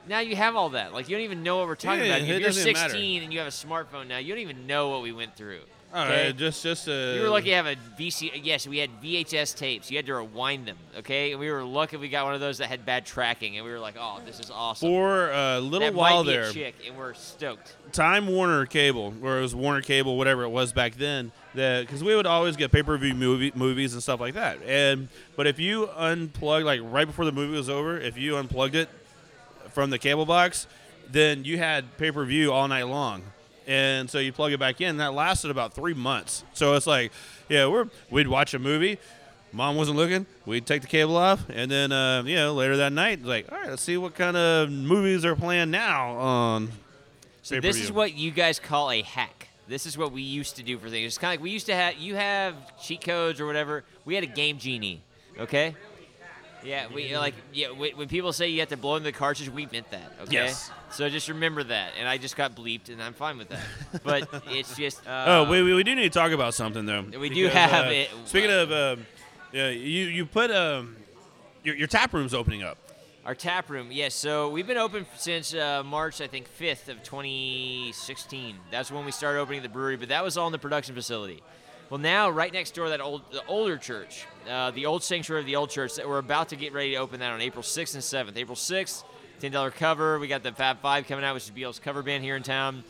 Now 0.08 0.20
you 0.20 0.36
have 0.36 0.56
all 0.56 0.70
that. 0.70 0.92
Like 0.92 1.08
you 1.08 1.16
don't 1.16 1.24
even 1.24 1.42
know 1.42 1.58
what 1.58 1.66
we're 1.68 1.74
talking 1.74 2.00
Yeah, 2.04 2.16
about. 2.16 2.20
If 2.22 2.28
you're 2.28 2.40
doesn't 2.40 2.72
matter. 2.72 2.88
16 2.90 3.22
and 3.22 3.32
you 3.32 3.38
have 3.40 3.48
a 3.48 3.50
smartphone 3.50 4.06
now, 4.08 4.18
you 4.18 4.32
don't 4.32 4.42
even 4.42 4.66
know 4.66 4.88
what 4.88 5.02
we 5.02 5.12
went 5.12 5.36
through. 5.36 5.60
All 5.94 6.04
okay? 6.04 6.26
right, 6.26 6.36
just 6.36 6.62
just 6.62 6.88
uh, 6.88 6.92
You 6.92 7.22
were 7.22 7.28
lucky 7.28 7.50
to 7.50 7.54
have 7.54 7.66
a 7.66 7.76
VC. 7.98 8.30
Yes, 8.42 8.66
we 8.66 8.78
had 8.78 8.90
VHS 9.02 9.56
tapes. 9.56 9.90
You 9.90 9.96
had 9.96 10.06
to 10.06 10.14
rewind 10.14 10.66
them. 10.66 10.76
Okay, 10.98 11.30
and 11.30 11.40
we 11.40 11.50
were 11.50 11.62
lucky 11.62 11.96
we 11.96 12.08
got 12.08 12.24
one 12.24 12.34
of 12.34 12.40
those 12.40 12.58
that 12.58 12.66
had 12.66 12.84
bad 12.84 13.06
tracking, 13.06 13.56
and 13.56 13.64
we 13.64 13.70
were 13.70 13.78
like, 13.78 13.94
"Oh, 13.98 14.20
this 14.26 14.40
is 14.40 14.50
awesome." 14.50 14.88
for 14.88 15.30
a 15.30 15.60
little 15.60 15.88
that 15.88 15.94
while 15.94 16.24
there. 16.24 16.48
a 16.48 16.52
chick, 16.52 16.74
and 16.86 16.96
we're 16.96 17.14
stoked. 17.14 17.76
Time 17.92 18.26
Warner 18.26 18.66
Cable, 18.66 19.14
or 19.22 19.38
it 19.38 19.42
was 19.42 19.54
Warner 19.54 19.80
Cable, 19.80 20.18
whatever 20.18 20.42
it 20.42 20.50
was 20.50 20.72
back 20.72 20.96
then, 20.96 21.32
that 21.54 21.86
because 21.86 22.02
we 22.02 22.14
would 22.16 22.26
always 22.26 22.56
get 22.56 22.72
pay 22.72 22.82
per 22.82 22.98
view 22.98 23.14
movie 23.14 23.52
movies 23.54 23.94
and 23.94 24.02
stuff 24.02 24.20
like 24.20 24.34
that. 24.34 24.58
And 24.66 25.08
but 25.36 25.46
if 25.46 25.58
you 25.58 25.88
unplugged 25.96 26.66
like 26.66 26.80
right 26.82 27.06
before 27.06 27.24
the 27.24 27.32
movie 27.32 27.56
was 27.56 27.70
over, 27.70 27.98
if 27.98 28.18
you 28.18 28.36
unplugged 28.36 28.74
it 28.74 28.88
from 29.70 29.90
the 29.90 29.98
cable 29.98 30.26
box, 30.26 30.66
then 31.10 31.44
you 31.44 31.58
had 31.58 31.96
pay 31.96 32.10
per 32.10 32.24
view 32.24 32.52
all 32.52 32.66
night 32.68 32.84
long. 32.88 33.22
And 33.66 34.08
so 34.08 34.18
you 34.18 34.32
plug 34.32 34.52
it 34.52 34.60
back 34.60 34.80
in. 34.80 34.98
That 34.98 35.12
lasted 35.12 35.50
about 35.50 35.74
three 35.74 35.94
months. 35.94 36.44
So 36.54 36.74
it's 36.74 36.86
like, 36.86 37.12
yeah, 37.48 37.66
we're 37.66 37.88
we'd 38.10 38.28
watch 38.28 38.54
a 38.54 38.58
movie. 38.58 38.98
Mom 39.52 39.76
wasn't 39.76 39.96
looking. 39.96 40.26
We'd 40.44 40.66
take 40.66 40.82
the 40.82 40.88
cable 40.88 41.16
off, 41.16 41.48
and 41.48 41.70
then 41.70 41.90
uh, 41.90 42.22
you 42.24 42.36
know 42.36 42.54
later 42.54 42.76
that 42.78 42.92
night, 42.92 43.24
like, 43.24 43.50
all 43.50 43.58
right, 43.58 43.70
let's 43.70 43.82
see 43.82 43.96
what 43.96 44.14
kind 44.14 44.36
of 44.36 44.70
movies 44.70 45.24
are 45.24 45.34
playing 45.34 45.70
now 45.70 46.10
on 46.10 46.72
So 47.42 47.60
this 47.60 47.78
is 47.78 47.90
what 47.90 48.14
you 48.14 48.30
guys 48.30 48.58
call 48.58 48.90
a 48.90 49.02
hack. 49.02 49.48
This 49.68 49.86
is 49.86 49.98
what 49.98 50.12
we 50.12 50.22
used 50.22 50.56
to 50.56 50.62
do 50.62 50.78
for 50.78 50.88
things. 50.90 51.06
It's 51.06 51.18
kind 51.18 51.32
of 51.34 51.40
like 51.40 51.44
we 51.44 51.50
used 51.50 51.66
to 51.66 51.74
have. 51.74 51.96
You 51.96 52.14
have 52.14 52.54
cheat 52.80 53.00
codes 53.00 53.40
or 53.40 53.46
whatever. 53.46 53.82
We 54.04 54.14
had 54.14 54.22
a 54.22 54.28
game 54.28 54.58
genie. 54.58 55.02
Okay. 55.40 55.74
Yeah, 56.64 56.86
we 56.92 57.16
like 57.16 57.34
yeah. 57.52 57.70
When 57.70 57.96
when 57.96 58.08
people 58.08 58.32
say 58.32 58.48
you 58.48 58.60
have 58.60 58.68
to 58.70 58.76
blow 58.76 58.96
in 58.96 59.02
the 59.02 59.12
cartridge, 59.12 59.48
we 59.48 59.66
meant 59.66 59.90
that. 59.90 60.12
Okay. 60.22 60.32
Yes. 60.32 60.70
So 60.92 61.08
just 61.08 61.28
remember 61.28 61.64
that. 61.64 61.92
And 61.98 62.08
I 62.08 62.16
just 62.16 62.36
got 62.36 62.54
bleeped, 62.54 62.88
and 62.88 63.02
I'm 63.02 63.12
fine 63.12 63.38
with 63.38 63.48
that. 63.48 63.64
But 64.04 64.28
it's 64.48 64.76
just. 64.76 65.06
Uh, 65.06 65.24
Oh, 65.26 65.50
we, 65.50 65.62
we, 65.62 65.74
we 65.74 65.82
do 65.82 65.94
need 65.94 66.12
to 66.12 66.18
talk 66.18 66.32
about 66.32 66.54
something 66.54 66.86
though. 66.86 67.02
We 67.02 67.28
do 67.28 67.44
because, 67.44 67.70
have 67.70 67.86
uh, 67.86 67.90
it. 67.90 68.10
Speaking 68.24 68.50
of, 68.50 68.72
um, 68.72 69.06
yeah, 69.52 69.68
you 69.70 70.04
you 70.06 70.26
put 70.26 70.50
um, 70.50 70.96
your, 71.64 71.74
your 71.76 71.88
tap 71.88 72.12
room's 72.12 72.34
opening 72.34 72.62
up. 72.62 72.78
Our 73.24 73.34
tap 73.34 73.70
room, 73.70 73.88
yes. 73.90 74.14
So 74.14 74.50
we've 74.50 74.68
been 74.68 74.76
open 74.76 75.04
since 75.16 75.52
uh, 75.52 75.82
March, 75.84 76.20
I 76.20 76.28
think, 76.28 76.46
5th 76.60 76.88
of 76.88 77.02
2016. 77.02 78.56
That's 78.70 78.92
when 78.92 79.04
we 79.04 79.10
started 79.10 79.40
opening 79.40 79.62
the 79.62 79.68
brewery, 79.68 79.96
but 79.96 80.10
that 80.10 80.22
was 80.22 80.36
all 80.36 80.46
in 80.46 80.52
the 80.52 80.58
production 80.58 80.94
facility. 80.94 81.42
Well, 81.90 81.98
now 81.98 82.30
right 82.30 82.52
next 82.52 82.74
door, 82.76 82.88
that 82.90 83.00
old, 83.00 83.22
the 83.32 83.44
older 83.46 83.78
church, 83.78 84.26
uh, 84.48 84.70
the 84.70 84.86
old 84.86 85.02
sanctuary 85.02 85.40
of 85.40 85.46
the 85.46 85.56
old 85.56 85.70
church, 85.70 85.96
that 85.96 86.08
we're 86.08 86.18
about 86.18 86.50
to 86.50 86.56
get 86.56 86.72
ready 86.72 86.92
to 86.92 86.96
open 86.98 87.18
that 87.18 87.32
on 87.32 87.40
April 87.40 87.62
6th 87.64 87.94
and 87.94 88.28
7th. 88.28 88.36
April 88.36 88.56
6th, 88.56 89.02
$10 89.40 89.74
cover. 89.74 90.18
We 90.18 90.28
got 90.28 90.42
the 90.42 90.52
Fab 90.52 90.80
Five 90.80 91.06
coming 91.06 91.24
out, 91.24 91.34
which 91.34 91.44
is 91.44 91.50
Beatles 91.50 91.80
cover 91.80 92.02
band 92.02 92.24
here 92.24 92.36
in 92.36 92.42
town. 92.42 92.84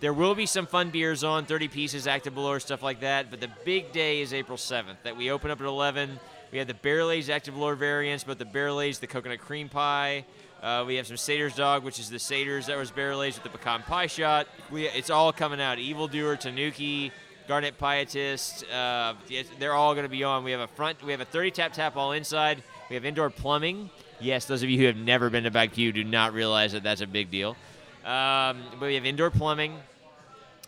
There 0.00 0.12
will 0.12 0.34
be 0.34 0.46
some 0.46 0.66
fun 0.66 0.90
beers 0.90 1.22
on, 1.22 1.46
30 1.46 1.68
pieces, 1.68 2.06
active 2.06 2.34
below, 2.34 2.58
stuff 2.58 2.82
like 2.82 3.00
that. 3.00 3.30
But 3.30 3.40
the 3.40 3.50
big 3.64 3.92
day 3.92 4.20
is 4.20 4.34
April 4.34 4.58
7th, 4.58 4.96
that 5.04 5.16
we 5.16 5.30
open 5.30 5.50
up 5.50 5.60
at 5.60 5.66
11. 5.66 6.18
We 6.50 6.58
have 6.58 6.66
the 6.66 6.74
barrel 6.74 7.10
aged 7.10 7.30
active 7.30 7.56
lore 7.56 7.76
variants, 7.76 8.24
but 8.24 8.38
the 8.38 8.44
barrel 8.44 8.80
aged, 8.80 9.00
the 9.00 9.06
coconut 9.06 9.38
cream 9.38 9.68
pie. 9.68 10.24
Uh, 10.62 10.84
we 10.86 10.96
have 10.96 11.06
some 11.06 11.16
Satyrs 11.16 11.54
dog, 11.54 11.84
which 11.84 11.98
is 11.98 12.10
the 12.10 12.18
Satyrs 12.18 12.66
that 12.66 12.76
was 12.76 12.90
barrel 12.90 13.22
aged 13.22 13.42
with 13.42 13.52
the 13.52 13.58
pecan 13.58 13.82
pie 13.82 14.06
shot. 14.06 14.48
We, 14.70 14.86
it's 14.86 15.10
all 15.10 15.32
coming 15.32 15.60
out. 15.60 15.78
Evildoer, 15.78 16.36
Tanuki, 16.36 17.12
Garnet 17.48 17.78
Pietist. 17.78 18.64
Uh, 18.72 19.14
they're 19.58 19.74
all 19.74 19.94
going 19.94 20.04
to 20.04 20.10
be 20.10 20.24
on. 20.24 20.44
We 20.44 20.50
have 20.52 20.60
a 20.60 20.68
front. 20.68 21.02
We 21.02 21.12
have 21.12 21.20
a 21.20 21.24
30 21.24 21.50
tap 21.52 21.72
tap 21.72 21.96
all 21.96 22.12
inside. 22.12 22.62
We 22.90 22.94
have 22.94 23.04
indoor 23.04 23.30
plumbing. 23.30 23.90
Yes, 24.22 24.44
those 24.44 24.62
of 24.62 24.70
you 24.70 24.78
who 24.78 24.86
have 24.86 24.96
never 24.96 25.30
been 25.30 25.42
to 25.44 25.50
Back 25.50 25.72
Pew 25.72 25.90
do 25.92 26.04
not 26.04 26.32
realize 26.32 26.72
that 26.72 26.84
that's 26.84 27.00
a 27.00 27.08
big 27.08 27.28
deal. 27.28 27.56
Um, 28.04 28.62
but 28.78 28.86
we 28.86 28.94
have 28.94 29.04
indoor 29.04 29.30
plumbing. 29.30 29.76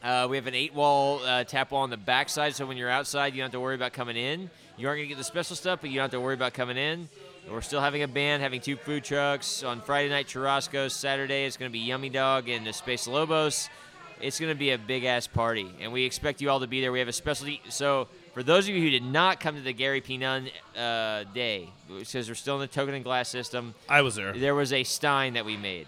Uh, 0.03 0.27
we 0.29 0.37
have 0.37 0.49
an 0.49 0.57
eight 0.57 0.75
wall 0.75 1.21
uh, 1.25 1.45
tap 1.45 1.71
wall 1.71 1.83
on 1.83 1.91
the 1.91 1.97
backside, 1.97 2.57
so 2.57 2.67
when 2.67 2.77
you're 2.77 2.91
outside, 2.91 3.33
you 3.33 3.39
don't 3.39 3.47
have 3.47 3.53
to 3.53 3.61
worry 3.61 3.77
about 3.77 3.93
coming 3.93 4.17
in. 4.17 4.51
You 4.77 4.89
aren't 4.89 4.99
going 4.99 5.09
to 5.09 5.15
get 5.15 5.19
the 5.19 5.25
special 5.25 5.55
stuff, 5.55 5.81
but 5.81 5.91
you 5.91 5.97
don't 5.97 6.05
have 6.05 6.11
to 6.11 6.21
worry 6.21 6.35
about 6.35 6.53
coming 6.53 6.77
in. 6.77 7.09
We're 7.49 7.61
still 7.61 7.81
having 7.81 8.03
a 8.03 8.09
band, 8.09 8.43
having 8.43 8.61
two 8.61 8.75
food 8.75 9.05
trucks. 9.05 9.63
On 9.63 9.81
Friday 9.81 10.09
night, 10.09 10.27
churrascos. 10.27 10.91
Saturday, 10.91 11.45
it's 11.45 11.57
going 11.57 11.71
to 11.71 11.73
be 11.73 11.79
Yummy 11.79 12.09
Dog 12.09 12.49
and 12.49 12.67
the 12.67 12.73
Space 12.73 13.07
Lobos. 13.07 13.69
It's 14.21 14.41
going 14.41 14.53
to 14.53 14.59
be 14.59 14.73
a 14.73 14.79
big 14.79 15.05
ass 15.05 15.29
party, 15.29 15.71
and 15.81 15.93
we 15.93 16.05
expect 16.05 16.41
you 16.41 16.51
all 16.51 16.59
to 16.59 16.67
be 16.67 16.81
there. 16.81 16.91
We 16.91 16.99
have 16.99 17.09
a 17.09 17.13
specialty. 17.13 17.63
So, 17.69 18.09
for 18.35 18.43
those 18.43 18.69
of 18.69 18.75
you 18.75 18.83
who 18.83 18.91
did 18.91 19.05
not 19.05 19.39
come 19.39 19.55
to 19.55 19.63
the 19.63 19.73
Gary 19.73 20.01
P. 20.01 20.19
Nunn 20.19 20.49
uh, 20.77 21.25
day, 21.33 21.69
because 21.89 22.29
we're 22.29 22.35
still 22.35 22.57
in 22.57 22.61
the 22.61 22.67
token 22.67 22.95
and 22.95 23.05
glass 23.05 23.29
system, 23.29 23.75
I 23.89 24.03
was 24.03 24.17
there. 24.17 24.33
there 24.33 24.57
was 24.57 24.73
a 24.73 24.83
Stein 24.83 25.35
that 25.35 25.45
we 25.45 25.57
made. 25.57 25.87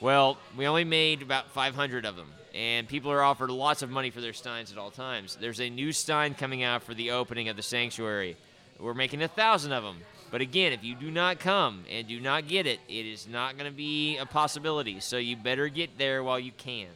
Well, 0.00 0.38
we 0.56 0.66
only 0.66 0.84
made 0.84 1.20
about 1.20 1.50
500 1.50 2.04
of 2.06 2.16
them, 2.16 2.28
and 2.54 2.88
people 2.88 3.10
are 3.10 3.22
offered 3.22 3.50
lots 3.50 3.82
of 3.82 3.90
money 3.90 4.10
for 4.10 4.20
their 4.20 4.32
Steins 4.32 4.70
at 4.70 4.78
all 4.78 4.90
times. 4.92 5.36
There's 5.40 5.60
a 5.60 5.68
new 5.68 5.92
Stein 5.92 6.34
coming 6.34 6.62
out 6.62 6.84
for 6.84 6.94
the 6.94 7.10
opening 7.10 7.48
of 7.48 7.56
the 7.56 7.62
sanctuary. 7.62 8.36
We're 8.78 8.94
making 8.94 9.22
a 9.22 9.28
thousand 9.28 9.72
of 9.72 9.82
them. 9.82 9.98
But 10.30 10.40
again, 10.40 10.72
if 10.72 10.84
you 10.84 10.94
do 10.94 11.10
not 11.10 11.40
come 11.40 11.84
and 11.90 12.06
do 12.06 12.20
not 12.20 12.46
get 12.46 12.66
it, 12.66 12.78
it 12.88 13.04
is 13.04 13.26
not 13.26 13.58
going 13.58 13.68
to 13.68 13.76
be 13.76 14.16
a 14.16 14.24
possibility. 14.24 15.00
So 15.00 15.18
you 15.18 15.36
better 15.36 15.68
get 15.68 15.98
there 15.98 16.22
while 16.22 16.38
you 16.38 16.52
can. 16.56 16.86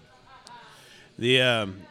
The 1.18 1.42
um, 1.42 1.82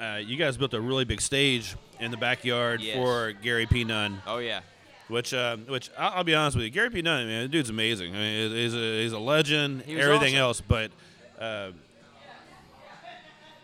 uh, 0.00 0.18
you 0.24 0.36
guys 0.36 0.56
built 0.56 0.74
a 0.74 0.80
really 0.80 1.04
big 1.04 1.20
stage 1.20 1.76
in 2.00 2.10
the 2.10 2.16
backyard 2.16 2.80
Yes. 2.80 2.96
for 2.96 3.32
Gary 3.32 3.66
P. 3.66 3.84
Nunn, 3.84 4.20
Oh 4.26 4.38
yeah. 4.38 4.60
which 5.08 5.32
uh, 5.34 5.56
which 5.56 5.90
I'll, 5.98 6.18
I'll 6.18 6.24
be 6.24 6.34
honest 6.34 6.56
with 6.56 6.64
you, 6.64 6.70
Gary 6.70 6.90
P. 6.90 7.02
Nunn, 7.02 7.26
man, 7.26 7.42
the 7.42 7.48
dude's 7.48 7.70
amazing. 7.70 8.14
I 8.14 8.18
mean, 8.18 8.50
he's 8.52 8.74
a 8.74 9.02
he's 9.02 9.12
a 9.12 9.18
legend. 9.18 9.82
He 9.82 9.98
everything 10.00 10.34
awesome. 10.34 10.40
else, 10.40 10.60
but 10.60 10.90
uh, 11.38 11.70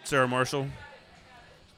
Sarah 0.04 0.28
Marshall. 0.28 0.66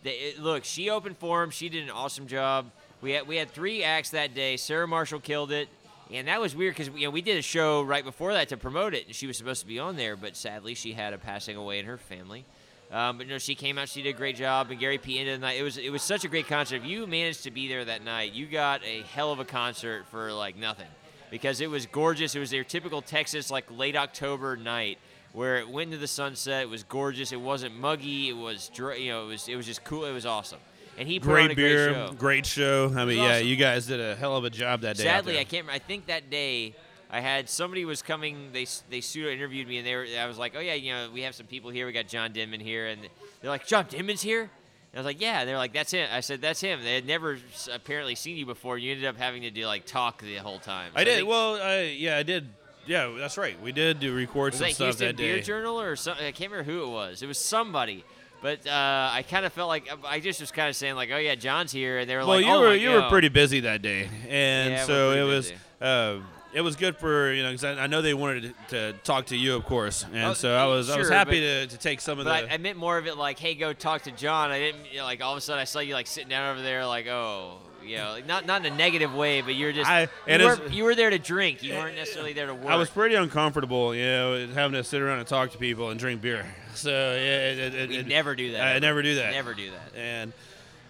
They, 0.02 0.34
look, 0.38 0.64
she 0.64 0.90
opened 0.90 1.16
for 1.18 1.42
him. 1.42 1.50
She 1.50 1.68
did 1.68 1.84
an 1.84 1.90
awesome 1.90 2.26
job. 2.26 2.66
We 3.00 3.12
had 3.12 3.26
we 3.26 3.36
had 3.36 3.50
three 3.50 3.82
acts 3.84 4.10
that 4.10 4.34
day. 4.34 4.56
Sarah 4.56 4.88
Marshall 4.88 5.20
killed 5.20 5.52
it, 5.52 5.68
and 6.10 6.28
that 6.28 6.40
was 6.40 6.54
weird 6.56 6.74
because 6.76 6.88
you 6.94 7.06
know 7.06 7.10
we 7.10 7.22
did 7.22 7.36
a 7.36 7.42
show 7.42 7.82
right 7.82 8.04
before 8.04 8.32
that 8.32 8.48
to 8.50 8.56
promote 8.56 8.94
it, 8.94 9.06
and 9.06 9.14
she 9.14 9.26
was 9.26 9.36
supposed 9.36 9.60
to 9.62 9.66
be 9.66 9.78
on 9.78 9.96
there, 9.96 10.16
but 10.16 10.36
sadly 10.36 10.74
she 10.74 10.92
had 10.92 11.12
a 11.12 11.18
passing 11.18 11.56
away 11.56 11.78
in 11.78 11.86
her 11.86 11.98
family. 11.98 12.44
Um, 12.92 13.16
but 13.16 13.26
no, 13.26 13.38
she 13.38 13.54
came 13.54 13.78
out. 13.78 13.88
She 13.88 14.02
did 14.02 14.10
a 14.10 14.18
great 14.18 14.36
job, 14.36 14.70
and 14.70 14.78
Gary 14.78 14.98
P 14.98 15.18
ended 15.18 15.36
the 15.36 15.46
night. 15.46 15.58
It 15.58 15.62
was 15.62 15.78
it 15.78 15.90
was 15.90 16.02
such 16.02 16.24
a 16.24 16.28
great 16.28 16.46
concert. 16.46 16.76
If 16.76 16.84
you 16.84 17.06
managed 17.06 17.44
to 17.44 17.50
be 17.50 17.66
there 17.66 17.84
that 17.86 18.04
night, 18.04 18.32
you 18.32 18.46
got 18.46 18.84
a 18.84 19.02
hell 19.02 19.32
of 19.32 19.38
a 19.40 19.46
concert 19.46 20.06
for 20.10 20.30
like 20.32 20.56
nothing, 20.56 20.88
because 21.30 21.62
it 21.62 21.70
was 21.70 21.86
gorgeous. 21.86 22.34
It 22.34 22.40
was 22.40 22.50
their 22.50 22.64
typical 22.64 23.00
Texas 23.00 23.50
like 23.50 23.64
late 23.70 23.96
October 23.96 24.56
night 24.56 24.98
where 25.32 25.56
it 25.56 25.68
went 25.68 25.88
into 25.88 25.98
the 25.98 26.06
sunset. 26.06 26.64
It 26.64 26.68
was 26.68 26.82
gorgeous. 26.84 27.32
It 27.32 27.40
wasn't 27.40 27.74
muggy. 27.74 28.28
It 28.28 28.36
was 28.36 28.68
dry, 28.68 28.96
you 28.96 29.10
know 29.10 29.24
it 29.24 29.28
was 29.28 29.48
it 29.48 29.56
was 29.56 29.64
just 29.64 29.84
cool. 29.84 30.04
It 30.04 30.12
was 30.12 30.26
awesome. 30.26 30.60
And 30.98 31.08
he 31.08 31.18
put 31.18 31.30
on 31.30 31.34
Great 31.34 31.50
a 31.52 31.54
beer, 31.54 31.86
great 31.86 31.94
show. 31.94 32.12
great 32.12 32.46
show. 32.46 32.92
I 32.94 33.04
mean, 33.06 33.16
yeah, 33.16 33.36
awesome. 33.36 33.46
you 33.46 33.56
guys 33.56 33.86
did 33.86 34.00
a 34.00 34.14
hell 34.14 34.36
of 34.36 34.44
a 34.44 34.50
job 34.50 34.82
that 34.82 34.98
day. 34.98 35.04
Sadly. 35.04 35.38
I 35.38 35.44
can't. 35.44 35.66
I 35.70 35.78
think 35.78 36.06
that 36.06 36.28
day 36.28 36.74
I 37.12 37.20
had 37.20 37.48
somebody 37.50 37.84
was 37.84 38.00
coming. 38.00 38.48
They 38.52 38.66
they 38.90 39.00
pseudo 39.02 39.28
interviewed 39.30 39.68
me, 39.68 39.76
and 39.78 39.86
they 39.86 39.94
were. 39.94 40.06
I 40.18 40.26
was 40.26 40.38
like, 40.38 40.54
oh 40.56 40.60
yeah, 40.60 40.74
you 40.74 40.92
know, 40.92 41.10
we 41.12 41.22
have 41.22 41.34
some 41.34 41.46
people 41.46 41.70
here. 41.70 41.86
We 41.86 41.92
got 41.92 42.08
John 42.08 42.32
Denman 42.32 42.60
here, 42.60 42.86
and 42.86 43.00
they're 43.40 43.50
like, 43.50 43.66
John 43.66 43.86
Denman's 43.88 44.22
here. 44.22 44.40
And 44.42 44.50
I 44.94 44.98
was 44.98 45.06
like, 45.06 45.20
yeah. 45.20 45.40
And 45.40 45.48
they're 45.48 45.56
like, 45.58 45.72
that's 45.72 45.90
him. 45.90 46.08
I 46.12 46.20
said, 46.20 46.40
that's 46.42 46.60
him. 46.60 46.82
They 46.82 46.94
had 46.94 47.06
never 47.06 47.38
apparently 47.72 48.14
seen 48.14 48.36
you 48.36 48.44
before. 48.46 48.76
You 48.78 48.92
ended 48.92 49.06
up 49.06 49.16
having 49.16 49.42
to 49.42 49.50
do 49.50 49.66
like 49.66 49.86
talk 49.86 50.20
the 50.22 50.36
whole 50.36 50.58
time. 50.58 50.90
I 50.94 51.00
So 51.00 51.04
did. 51.04 51.16
think- 51.18 51.28
well, 51.28 51.54
I, 51.62 51.82
yeah, 51.96 52.16
I 52.18 52.22
did. 52.22 52.48
Yeah, 52.86 53.14
that's 53.16 53.38
right. 53.38 53.60
We 53.62 53.72
did 53.72 54.00
do 54.00 54.12
record 54.14 54.54
some 54.54 54.66
that 54.66 54.74
stuff 54.74 54.86
Houston 54.86 55.06
that 55.08 55.16
Beer. 55.16 55.40
Journal 55.40 55.80
or 55.80 55.94
something? 55.96 56.26
I 56.26 56.32
can't 56.32 56.50
remember 56.50 56.70
who 56.70 56.82
it 56.82 56.88
was. 56.88 57.22
It 57.22 57.26
was 57.26 57.38
somebody. 57.38 58.04
But 58.42 58.66
uh, 58.66 59.10
I 59.12 59.24
kind 59.30 59.46
of 59.46 59.52
felt 59.52 59.68
like 59.68 59.88
I 60.04 60.18
just 60.18 60.40
was 60.40 60.50
kind 60.50 60.68
of 60.68 60.74
saying 60.74 60.96
like, 60.96 61.10
oh 61.12 61.16
yeah, 61.16 61.36
John's 61.36 61.70
here, 61.70 62.00
and 62.00 62.10
they 62.10 62.14
were 62.16 62.22
Well, 62.22 62.36
like, 62.38 62.44
you 62.44 62.50
oh, 62.52 62.60
were 62.60 62.74
you 62.74 62.90
were 62.90 63.00
God. 63.02 63.10
pretty 63.10 63.28
busy 63.28 63.60
that 63.60 63.82
day, 63.82 64.08
and 64.28 64.72
Yeah, 64.72 64.80
we're 64.82 64.86
so 64.86 65.12
it 65.12 65.22
was 65.22 65.52
uh, 65.80 66.18
it 66.54 66.60
was 66.60 66.76
good 66.76 66.96
for 66.96 67.32
you 67.32 67.42
know 67.42 67.50
because 67.50 67.64
I, 67.64 67.84
I 67.84 67.86
know 67.86 68.02
they 68.02 68.14
wanted 68.14 68.54
to, 68.68 68.92
to 68.92 68.98
talk 69.04 69.26
to 69.26 69.36
you, 69.36 69.54
of 69.54 69.64
course, 69.64 70.04
and 70.12 70.24
Oh, 70.24 70.32
so 70.34 70.54
I 70.54 70.66
was 70.66 70.90
I 70.90 70.98
was 70.98 71.08
happy 71.08 71.40
but- 71.40 71.70
to, 71.70 71.76
to 71.76 71.78
take 71.78 72.00
some 72.00 72.18
of 72.18 72.24
But 72.24 72.42
the. 72.46 72.50
I, 72.52 72.54
I 72.54 72.58
meant 72.58 72.78
more 72.78 72.98
of 72.98 73.06
it 73.06 73.16
like, 73.16 73.38
hey, 73.38 73.54
go 73.54 73.72
talk 73.72 74.02
to 74.02 74.10
John. 74.12 74.50
I 74.50 74.58
didn't 74.58 74.90
you 74.90 74.98
know, 74.98 75.04
like 75.04 75.22
all 75.22 75.32
of 75.32 75.38
a 75.38 75.40
sudden 75.40 75.60
I 75.60 75.64
saw 75.64 75.80
you 75.80 75.94
like 75.94 76.06
sitting 76.06 76.28
down 76.30 76.52
over 76.52 76.62
there, 76.62 76.84
like, 76.86 77.06
oh, 77.06 77.58
you 77.84 77.96
know, 77.96 78.10
like, 78.12 78.26
not 78.26 78.46
not 78.46 78.64
in 78.64 78.72
a 78.72 78.76
negative 78.76 79.12
way, 79.14 79.40
but 79.40 79.54
you're 79.54 79.72
just 79.72 79.90
I- 79.90 80.08
you, 80.28 80.44
were, 80.44 80.68
you 80.68 80.84
were 80.84 80.94
there 80.94 81.10
to 81.10 81.18
drink. 81.18 81.62
You 81.62 81.74
weren't 81.74 81.96
necessarily 81.96 82.32
there 82.32 82.46
to 82.46 82.54
work. 82.54 82.66
I 82.70 82.76
was 82.76 82.88
pretty 82.90 83.14
uncomfortable, 83.16 83.94
you 83.94 84.04
know, 84.04 84.46
having 84.54 84.74
to 84.74 84.84
sit 84.84 85.00
around 85.02 85.18
and 85.18 85.26
talk 85.26 85.50
to 85.52 85.58
people 85.58 85.90
and 85.90 85.98
drink 85.98 86.20
beer. 86.20 86.44
So 86.74 86.88
yeah, 86.90 87.50
it, 87.50 87.74
it, 87.74 87.90
it- 87.90 88.06
never 88.06 88.34
do 88.34 88.52
that. 88.52 88.60
I 88.62 88.70
ever. 88.70 88.80
never 88.80 89.02
do 89.02 89.14
that. 89.16 89.32
Never 89.32 89.52
do 89.52 89.70
that. 89.72 89.92
And 89.94 90.32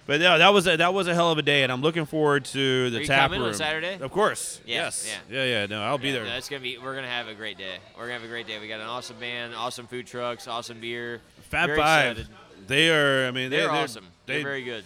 but 0.06 0.20
no, 0.20 0.38
that 0.38 0.52
was 0.52 0.66
a, 0.66 0.76
that 0.76 0.92
was 0.94 1.06
a 1.08 1.14
hell 1.14 1.30
of 1.30 1.38
a 1.38 1.42
day, 1.42 1.62
and 1.62 1.70
I'm 1.70 1.80
looking 1.82 2.04
forward 2.06 2.44
to 2.46 2.90
the 2.90 2.98
Are 2.98 3.00
you 3.00 3.06
tap 3.06 3.24
coming 3.30 3.40
on 3.40 3.46
room 3.46 3.54
Saturday? 3.54 3.98
Of 4.00 4.10
course. 4.10 4.60
Yeah, 4.66 4.84
yes. 4.84 5.08
Yeah. 5.30 5.44
Yeah. 5.44 5.60
Yeah. 5.60 5.66
No, 5.66 5.82
I'll 5.82 5.98
be 5.98 6.08
Yeah, 6.08 6.22
there. 6.24 6.36
it's 6.36 6.48
gonna 6.48 6.62
be. 6.62 6.78
We're 6.78 6.94
gonna 6.94 7.08
have 7.08 7.28
a 7.28 7.34
great 7.34 7.58
day. 7.58 7.76
We're 7.96 8.02
gonna 8.02 8.14
have 8.14 8.24
a 8.24 8.28
great 8.28 8.46
day. 8.46 8.58
We 8.60 8.68
got 8.68 8.80
an 8.80 8.86
awesome 8.86 9.16
band, 9.18 9.54
awesome 9.54 9.86
food 9.86 10.06
trucks, 10.06 10.48
awesome 10.48 10.80
beer. 10.80 11.20
Fab 11.50 11.66
Very 11.68 11.78
Five. 11.78 12.10
excited. 12.18 12.34
They 12.66 12.90
are. 12.90 13.26
I 13.26 13.30
mean, 13.30 13.50
They're, 13.50 13.62
they, 13.62 13.66
awesome. 13.68 14.06
They're 14.26 14.38
They, 14.38 14.42
very 14.42 14.62
good. 14.64 14.84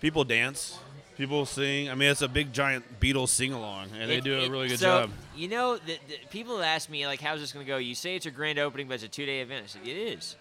people 0.00 0.24
dance. 0.24 0.78
People 1.16 1.44
sing. 1.44 1.90
I 1.90 1.94
mean, 1.94 2.10
it's 2.10 2.22
a 2.22 2.28
big 2.28 2.50
giant 2.52 2.98
Beatles 2.98 3.28
sing 3.28 3.52
along, 3.52 3.88
and 3.98 4.10
they 4.10 4.16
It- 4.16 4.24
do 4.24 4.40
a 4.40 4.48
really 4.48 4.68
good 4.68 4.78
so, 4.78 5.02
job. 5.02 5.10
You 5.36 5.48
know, 5.48 5.76
the, 5.76 5.98
the, 6.08 6.16
people 6.30 6.62
ask 6.62 6.88
me 6.88 7.06
like, 7.06 7.20
"How's 7.20 7.40
this 7.40 7.52
going 7.52 7.64
to 7.66 7.68
go?" 7.70 7.76
You 7.76 7.94
say 7.94 8.16
it's 8.16 8.24
a 8.26 8.30
grand 8.30 8.58
opening, 8.58 8.88
but 8.88 8.94
it's 8.94 9.04
a 9.04 9.08
two-day 9.08 9.40
event. 9.40 9.64
I 9.64 9.66
said 9.66 9.82
it 9.86 9.96
is. 9.96 10.36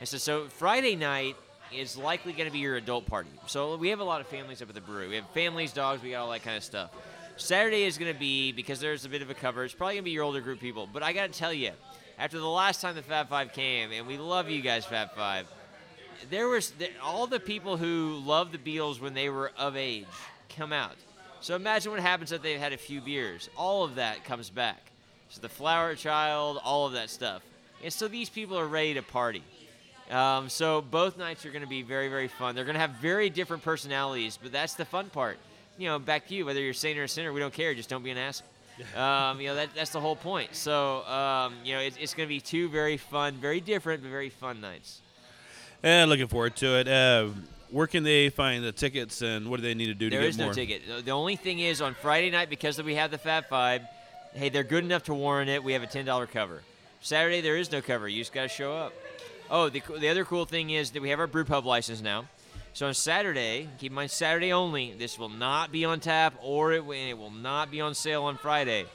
I 0.00 0.04
said 0.04 0.20
so. 0.22 0.46
Friday 0.48 0.96
night 0.96 1.36
is 1.74 1.96
likely 1.96 2.32
going 2.32 2.46
to 2.46 2.52
be 2.52 2.58
your 2.58 2.76
adult 2.76 3.06
party. 3.06 3.30
So 3.46 3.76
we 3.76 3.88
have 3.88 4.00
a 4.00 4.04
lot 4.04 4.20
of 4.20 4.26
families 4.26 4.62
up 4.62 4.68
at 4.68 4.74
the 4.74 4.80
brewery. 4.80 5.08
We 5.08 5.16
have 5.16 5.28
families, 5.30 5.72
dogs. 5.72 6.02
We 6.02 6.10
got 6.10 6.22
all 6.22 6.30
that 6.30 6.42
kind 6.42 6.56
of 6.56 6.64
stuff. 6.64 6.90
Saturday 7.36 7.84
is 7.84 7.98
going 7.98 8.12
to 8.12 8.18
be 8.18 8.52
because 8.52 8.80
there's 8.80 9.04
a 9.04 9.08
bit 9.08 9.22
of 9.22 9.30
a 9.30 9.34
cover. 9.34 9.64
It's 9.64 9.74
probably 9.74 9.94
going 9.94 10.02
to 10.02 10.06
be 10.06 10.10
your 10.10 10.24
older 10.24 10.40
group 10.40 10.60
people. 10.60 10.88
But 10.92 11.02
I 11.02 11.12
got 11.12 11.32
to 11.32 11.38
tell 11.38 11.52
you, 11.52 11.70
after 12.18 12.38
the 12.38 12.48
last 12.48 12.80
time 12.80 12.94
the 12.94 13.02
Fab 13.02 13.28
Five 13.28 13.52
came, 13.52 13.90
and 13.92 14.06
we 14.06 14.18
love 14.18 14.50
you 14.50 14.60
guys, 14.60 14.84
Fab 14.84 15.12
Five. 15.14 15.46
There 16.30 16.46
was 16.46 16.72
all 17.02 17.26
the 17.26 17.40
people 17.40 17.76
who 17.76 18.20
loved 18.24 18.52
the 18.52 18.58
Beatles 18.58 19.00
when 19.00 19.14
they 19.14 19.28
were 19.28 19.50
of 19.58 19.76
age 19.76 20.06
come 20.48 20.72
out. 20.72 20.96
So 21.40 21.56
imagine 21.56 21.90
what 21.90 22.00
happens 22.00 22.30
if 22.30 22.42
they've 22.42 22.60
had 22.60 22.72
a 22.72 22.76
few 22.76 23.00
beers. 23.00 23.50
All 23.56 23.82
of 23.82 23.96
that 23.96 24.24
comes 24.24 24.48
back. 24.48 24.80
So 25.30 25.40
the 25.40 25.48
flower 25.48 25.96
child, 25.96 26.60
all 26.62 26.86
of 26.86 26.92
that 26.92 27.10
stuff. 27.10 27.42
And 27.82 27.92
so 27.92 28.06
these 28.06 28.28
people 28.28 28.56
are 28.56 28.68
ready 28.68 28.94
to 28.94 29.02
party. 29.02 29.42
Um, 30.10 30.48
so 30.48 30.82
both 30.82 31.16
nights 31.16 31.46
are 31.46 31.50
going 31.50 31.62
to 31.62 31.68
be 31.68 31.82
very, 31.82 32.08
very 32.08 32.28
fun. 32.28 32.54
They're 32.54 32.64
going 32.64 32.74
to 32.74 32.80
have 32.80 32.90
very 32.92 33.30
different 33.30 33.62
personalities, 33.62 34.38
but 34.42 34.52
that's 34.52 34.74
the 34.74 34.84
fun 34.84 35.08
part. 35.10 35.38
You 35.78 35.88
know, 35.88 35.98
back 35.98 36.28
to 36.28 36.34
you, 36.34 36.44
whether 36.44 36.60
you're 36.60 36.70
a 36.72 36.74
saint 36.74 36.98
or 36.98 37.04
a 37.04 37.08
sinner, 37.08 37.32
we 37.32 37.40
don't 37.40 37.54
care. 37.54 37.72
Just 37.74 37.88
don't 37.88 38.02
be 38.02 38.10
an 38.10 38.18
asshole. 38.18 38.48
Um, 38.96 39.40
you 39.40 39.48
know, 39.48 39.54
that, 39.56 39.68
that's 39.76 39.90
the 39.90 40.00
whole 40.00 40.16
point. 40.16 40.54
So, 40.56 41.04
um, 41.04 41.54
you 41.62 41.74
know, 41.74 41.80
it's, 41.80 41.96
it's 41.98 42.14
going 42.14 42.26
to 42.26 42.28
be 42.28 42.40
two 42.40 42.68
very 42.70 42.96
fun, 42.96 43.34
very 43.34 43.60
different, 43.60 44.02
but 44.02 44.10
very 44.10 44.30
fun 44.30 44.60
nights. 44.62 45.00
And 45.82 46.08
looking 46.10 46.26
forward 46.26 46.56
to 46.56 46.78
it. 46.78 46.88
Uh, 46.88 47.28
where 47.70 47.86
can 47.86 48.02
they 48.02 48.28
find 48.30 48.64
the 48.64 48.72
tickets, 48.72 49.22
and 49.22 49.50
what 49.50 49.56
do 49.58 49.62
they 49.62 49.74
need 49.74 49.86
to 49.86 49.94
do 49.94 50.10
There 50.10 50.20
to 50.20 50.26
get 50.26 50.28
is 50.30 50.38
more? 50.38 50.46
no 50.48 50.52
ticket. 50.52 51.04
The- 51.04 51.10
only 51.12 51.36
thing 51.36 51.58
is 51.58 51.80
on 51.80 51.94
Friday 51.94 52.30
night 52.30 52.48
because 52.50 52.82
we 52.82 52.94
have 52.96 53.10
the 53.10 53.18
Fab 53.18 53.46
Five. 53.48 53.82
Hey, 54.34 54.48
they're 54.48 54.64
good 54.64 54.84
enough 54.84 55.04
to 55.04 55.14
warrant 55.14 55.50
it. 55.50 55.62
We 55.62 55.74
have 55.74 55.82
a 55.82 55.86
ten 55.86 56.04
dollar 56.04 56.26
cover. 56.26 56.62
Saturday 57.02 57.40
there 57.40 57.56
is 57.56 57.70
no 57.72 57.82
cover. 57.82 58.08
You 58.08 58.20
just 58.20 58.32
got 58.32 58.42
to 58.42 58.48
show 58.48 58.74
up. 58.74 58.92
Oh, 59.54 59.68
the, 59.68 59.82
the 59.98 60.08
other 60.08 60.24
cool 60.24 60.46
thing 60.46 60.70
is 60.70 60.92
that 60.92 61.02
we 61.02 61.10
have 61.10 61.20
our 61.20 61.26
brew 61.26 61.44
pub 61.44 61.66
license 61.66 62.00
now. 62.00 62.24
So 62.72 62.86
on 62.86 62.94
Saturday, 62.94 63.68
keep 63.78 63.92
in 63.92 63.96
mind 63.96 64.10
Saturday 64.10 64.50
only. 64.50 64.94
This 64.94 65.18
will 65.18 65.28
not 65.28 65.70
be 65.70 65.84
on 65.84 66.00
tap, 66.00 66.32
or 66.42 66.72
it, 66.72 66.82
will- 66.86 66.94
it 66.96 67.18
will 67.18 67.30
not 67.30 67.70
be 67.70 67.82
on 67.82 67.94
sale 67.94 68.24
on 68.24 68.38
Friday. 68.38 68.86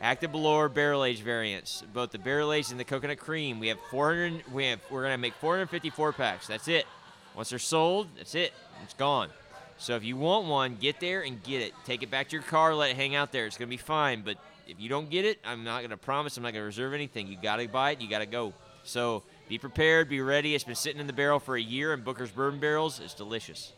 Active 0.00 0.32
Belore 0.32 0.70
barrel 0.70 1.04
age 1.04 1.20
variants, 1.20 1.82
both 1.92 2.12
the 2.12 2.18
barrel 2.18 2.54
aged 2.54 2.70
and 2.70 2.80
the 2.80 2.84
coconut 2.84 3.18
cream. 3.18 3.60
We 3.60 3.68
have 3.68 3.78
400. 3.90 4.50
We 4.52 4.64
have 4.66 4.80
we're 4.90 5.02
gonna 5.02 5.18
make 5.18 5.34
454 5.34 6.14
packs. 6.14 6.46
That's 6.46 6.66
it. 6.68 6.86
Once 7.34 7.50
they're 7.50 7.58
sold, 7.58 8.08
that's 8.16 8.34
it. 8.34 8.54
It's 8.84 8.94
gone. 8.94 9.28
So 9.76 9.96
if 9.96 10.04
you 10.04 10.16
want 10.16 10.46
one, 10.46 10.76
get 10.76 10.98
there 10.98 11.22
and 11.22 11.42
get 11.42 11.60
it. 11.60 11.72
Take 11.84 12.02
it 12.02 12.10
back 12.10 12.28
to 12.28 12.36
your 12.36 12.42
car, 12.42 12.74
let 12.74 12.90
it 12.90 12.96
hang 12.96 13.14
out 13.14 13.32
there. 13.32 13.44
It's 13.46 13.58
gonna 13.58 13.68
be 13.68 13.76
fine. 13.76 14.22
But 14.22 14.38
if 14.66 14.80
you 14.80 14.88
don't 14.88 15.10
get 15.10 15.26
it, 15.26 15.38
I'm 15.44 15.62
not 15.62 15.82
gonna 15.82 15.98
promise. 15.98 16.38
I'm 16.38 16.42
not 16.42 16.54
gonna 16.54 16.64
reserve 16.64 16.94
anything. 16.94 17.26
You 17.28 17.36
gotta 17.42 17.68
buy 17.68 17.90
it. 17.90 18.00
You 18.00 18.08
gotta 18.08 18.26
go. 18.26 18.54
So 18.84 19.22
be 19.48 19.58
prepared. 19.58 20.08
Be 20.08 20.20
ready. 20.20 20.54
It's 20.54 20.64
been 20.64 20.74
sitting 20.74 21.00
in 21.00 21.06
the 21.06 21.12
barrel 21.12 21.38
for 21.40 21.56
a 21.56 21.60
year 21.60 21.92
in 21.94 22.02
Booker's 22.02 22.30
bourbon 22.30 22.60
barrels. 22.60 23.00
It's 23.00 23.14
delicious. 23.14 23.72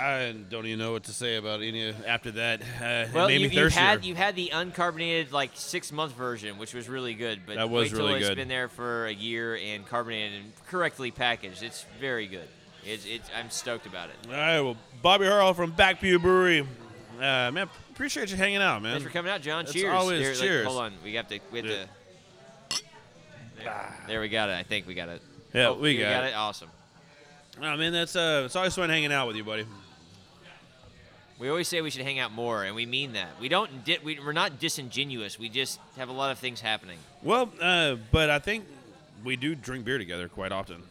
I 0.00 0.32
don't 0.48 0.64
even 0.64 0.78
know 0.78 0.92
what 0.92 1.04
to 1.04 1.12
say 1.12 1.36
about 1.36 1.60
any 1.60 1.92
after 2.06 2.30
that. 2.32 2.60
Uh, 2.62 2.84
it 2.84 3.12
Well, 3.12 3.26
made 3.26 3.40
you, 3.40 3.48
me 3.48 3.56
you 3.56 3.66
had 3.68 4.04
you 4.04 4.14
had 4.14 4.36
the 4.36 4.50
uncarbonated 4.54 5.32
like 5.32 5.50
six 5.54 5.90
month 5.90 6.12
version, 6.12 6.56
which 6.56 6.72
was 6.72 6.88
really 6.88 7.14
good. 7.14 7.40
But 7.44 7.56
That 7.56 7.68
was 7.68 7.90
wait 7.90 7.96
till 7.98 8.06
really 8.06 8.20
it's 8.20 8.28
good. 8.28 8.36
been 8.36 8.46
there 8.46 8.68
for 8.68 9.06
a 9.06 9.12
year 9.12 9.56
and 9.56 9.84
carbonated 9.88 10.40
and 10.40 10.52
correctly 10.68 11.10
packaged. 11.10 11.64
It's 11.64 11.84
very 11.98 12.28
good. 12.28 12.46
It's, 12.86 13.04
it's 13.06 13.28
I'm 13.36 13.50
stoked 13.50 13.86
about 13.86 14.10
it. 14.10 14.14
All 14.28 14.32
right, 14.34 14.60
well, 14.60 14.76
Bobby 15.02 15.24
Harrell 15.24 15.54
from 15.56 15.72
Back 15.72 15.98
Pew 16.00 16.20
Brewery. 16.20 16.60
Uh, 17.16 17.50
man, 17.50 17.68
appreciate 17.90 18.30
you 18.30 18.36
hanging 18.36 18.62
out, 18.62 18.80
man. 18.80 18.92
Thanks 18.92 19.04
for 19.04 19.12
coming 19.12 19.32
out, 19.32 19.42
John. 19.42 19.66
Cheers. 19.66 19.92
always 19.92 20.20
Here, 20.20 20.30
like, 20.30 20.38
cheers. 20.38 20.66
hold 20.68 20.78
on, 20.80 20.92
we 21.02 21.14
have 21.14 21.26
to. 21.26 21.40
We 21.50 21.58
have 21.58 21.66
Yeah. 21.66 21.82
to. 21.82 21.88
There, 23.68 23.94
there 24.08 24.20
we 24.20 24.28
got 24.28 24.48
it. 24.50 24.54
I 24.54 24.62
think 24.62 24.86
we 24.86 24.94
got 24.94 25.08
it. 25.08 25.22
Yeah, 25.54 25.68
Oh, 25.68 25.74
we 25.74 25.92
you 25.92 26.00
got 26.00 26.24
it. 26.24 26.28
it. 26.28 26.34
Awesome. 26.34 26.68
I 27.60 27.76
mean, 27.76 27.92
that's 27.92 28.14
uh, 28.16 28.42
it's 28.46 28.54
always 28.56 28.74
fun 28.74 28.88
hanging 28.90 29.12
out 29.12 29.26
with 29.26 29.36
you, 29.36 29.44
buddy. 29.44 29.66
We 31.38 31.48
always 31.48 31.68
say 31.68 31.80
we 31.80 31.90
should 31.90 32.02
hang 32.02 32.18
out 32.18 32.32
more, 32.32 32.64
and 32.64 32.74
we 32.74 32.84
mean 32.84 33.12
that. 33.12 33.28
We 33.40 33.48
don't. 33.48 33.84
Di- 33.84 33.98
we, 34.02 34.18
we're 34.18 34.32
not 34.32 34.58
disingenuous. 34.58 35.38
We 35.38 35.48
just 35.48 35.78
have 35.96 36.08
a 36.08 36.12
lot 36.12 36.32
of 36.32 36.38
things 36.38 36.60
happening. 36.60 36.98
Well, 37.22 37.50
uh, 37.60 37.96
but 38.10 38.28
I 38.28 38.40
think 38.40 38.64
we 39.24 39.36
do 39.36 39.54
drink 39.54 39.84
beer 39.84 39.98
together 39.98 40.28
quite 40.28 40.50
often. 40.50 40.82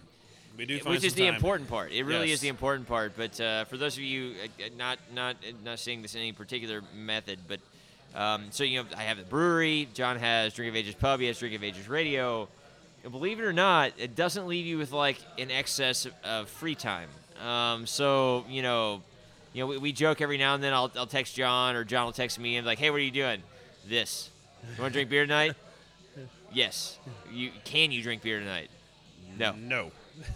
We 0.57 0.65
do, 0.65 0.79
find 0.79 0.95
which 0.95 1.03
is 1.03 1.13
the 1.15 1.25
time. 1.25 1.35
important 1.35 1.69
part. 1.69 1.91
It 1.91 2.03
really 2.03 2.29
Yes. 2.29 2.35
is 2.35 2.41
the 2.41 2.47
important 2.47 2.87
part. 2.87 3.13
But 3.17 3.39
uh, 3.41 3.65
for 3.65 3.75
those 3.77 3.97
of 3.97 4.03
you 4.03 4.35
uh, 4.41 4.63
uh, 4.63 4.69
not 4.77 4.99
not 5.13 5.35
uh, 5.45 5.51
not 5.65 5.79
saying 5.79 6.01
this 6.01 6.15
in 6.15 6.21
any 6.21 6.31
particular 6.31 6.81
method, 6.95 7.39
but 7.47 7.59
um, 8.15 8.45
so 8.51 8.63
you 8.63 8.81
know, 8.81 8.89
I 8.97 9.03
have 9.03 9.17
the 9.17 9.23
brewery. 9.23 9.89
John 9.93 10.17
has 10.17 10.53
Drink 10.53 10.69
of 10.69 10.75
Ages 10.77 10.95
Pub. 10.95 11.19
He 11.19 11.27
has 11.27 11.37
Drink 11.39 11.55
of 11.55 11.63
Ages 11.63 11.87
Radio. 11.89 12.47
Believe 13.09 13.39
it 13.39 13.43
or 13.43 13.53
not, 13.53 13.93
it 13.97 14.15
doesn't 14.15 14.47
leave 14.47 14.65
you 14.65 14.77
with 14.77 14.91
like 14.91 15.17
an 15.37 15.51
excess 15.51 16.05
of, 16.05 16.13
of 16.23 16.49
free 16.49 16.75
time. 16.75 17.09
Um, 17.45 17.85
so 17.85 18.45
you 18.49 18.61
know, 18.61 19.01
you 19.53 19.61
know, 19.61 19.67
we, 19.67 19.77
we 19.77 19.91
joke 19.91 20.21
every 20.21 20.37
now 20.37 20.55
and 20.55 20.63
then. 20.63 20.73
I'll, 20.73 20.91
I'll 20.95 21.05
text 21.07 21.35
John 21.35 21.75
or 21.75 21.83
John 21.83 22.05
will 22.05 22.11
text 22.13 22.39
me 22.39 22.55
and 22.57 22.65
be 22.65 22.67
like, 22.67 22.79
"Hey, 22.79 22.89
what 22.89 22.97
are 22.97 23.03
you 23.03 23.11
doing?" 23.11 23.41
This. 23.87 24.29
You 24.75 24.81
want 24.81 24.93
to 24.93 24.97
drink 24.99 25.09
beer 25.09 25.23
tonight? 25.25 25.53
yes. 26.51 26.97
You 27.31 27.51
can 27.63 27.91
you 27.91 28.01
drink 28.01 28.21
beer 28.21 28.39
tonight? 28.39 28.69
No 29.37 29.53
No. 29.53 29.91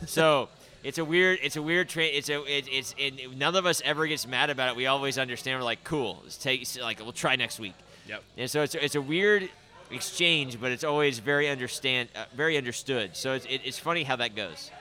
so 0.06 0.48
it's 0.84 0.98
a 1.00 1.06
weird 1.06 1.40
it's 1.42 1.56
a 1.56 1.62
weird 1.62 1.90
tra- 1.90 2.04
it's 2.04 2.30
a 2.30 2.44
it, 2.44 2.68
it's 2.72 2.94
and 3.00 3.20
none 3.40 3.56
of 3.56 3.66
us 3.66 3.82
ever 3.84 4.06
gets 4.06 4.28
mad 4.28 4.50
about 4.52 4.70
it 4.70 4.76
we 4.76 4.86
always 4.86 5.18
understand 5.18 5.60
we're 5.60 5.66
like 5.66 5.84
cool 5.84 6.20
let's 6.24 6.38
take 6.38 6.68
like 6.82 7.00
we'll 7.00 7.12
try 7.12 7.36
next 7.36 7.60
week 7.60 7.74
Yep. 8.08 8.24
and 8.38 8.50
so 8.50 8.62
it's, 8.62 8.76
it's 8.76 8.94
a 8.96 9.02
weird 9.02 9.50
exchange 9.94 10.60
but 10.60 10.72
it's 10.72 10.84
always 10.84 11.20
very 11.20 11.50
understand 11.50 12.10
uh, 12.16 12.26
very 12.36 12.58
understood 12.58 13.16
so 13.16 13.34
it's, 13.34 13.46
it, 13.46 13.62
it's 13.64 13.78
funny 13.80 14.04
how 14.04 14.16
that 14.16 14.36
goes 14.36 14.72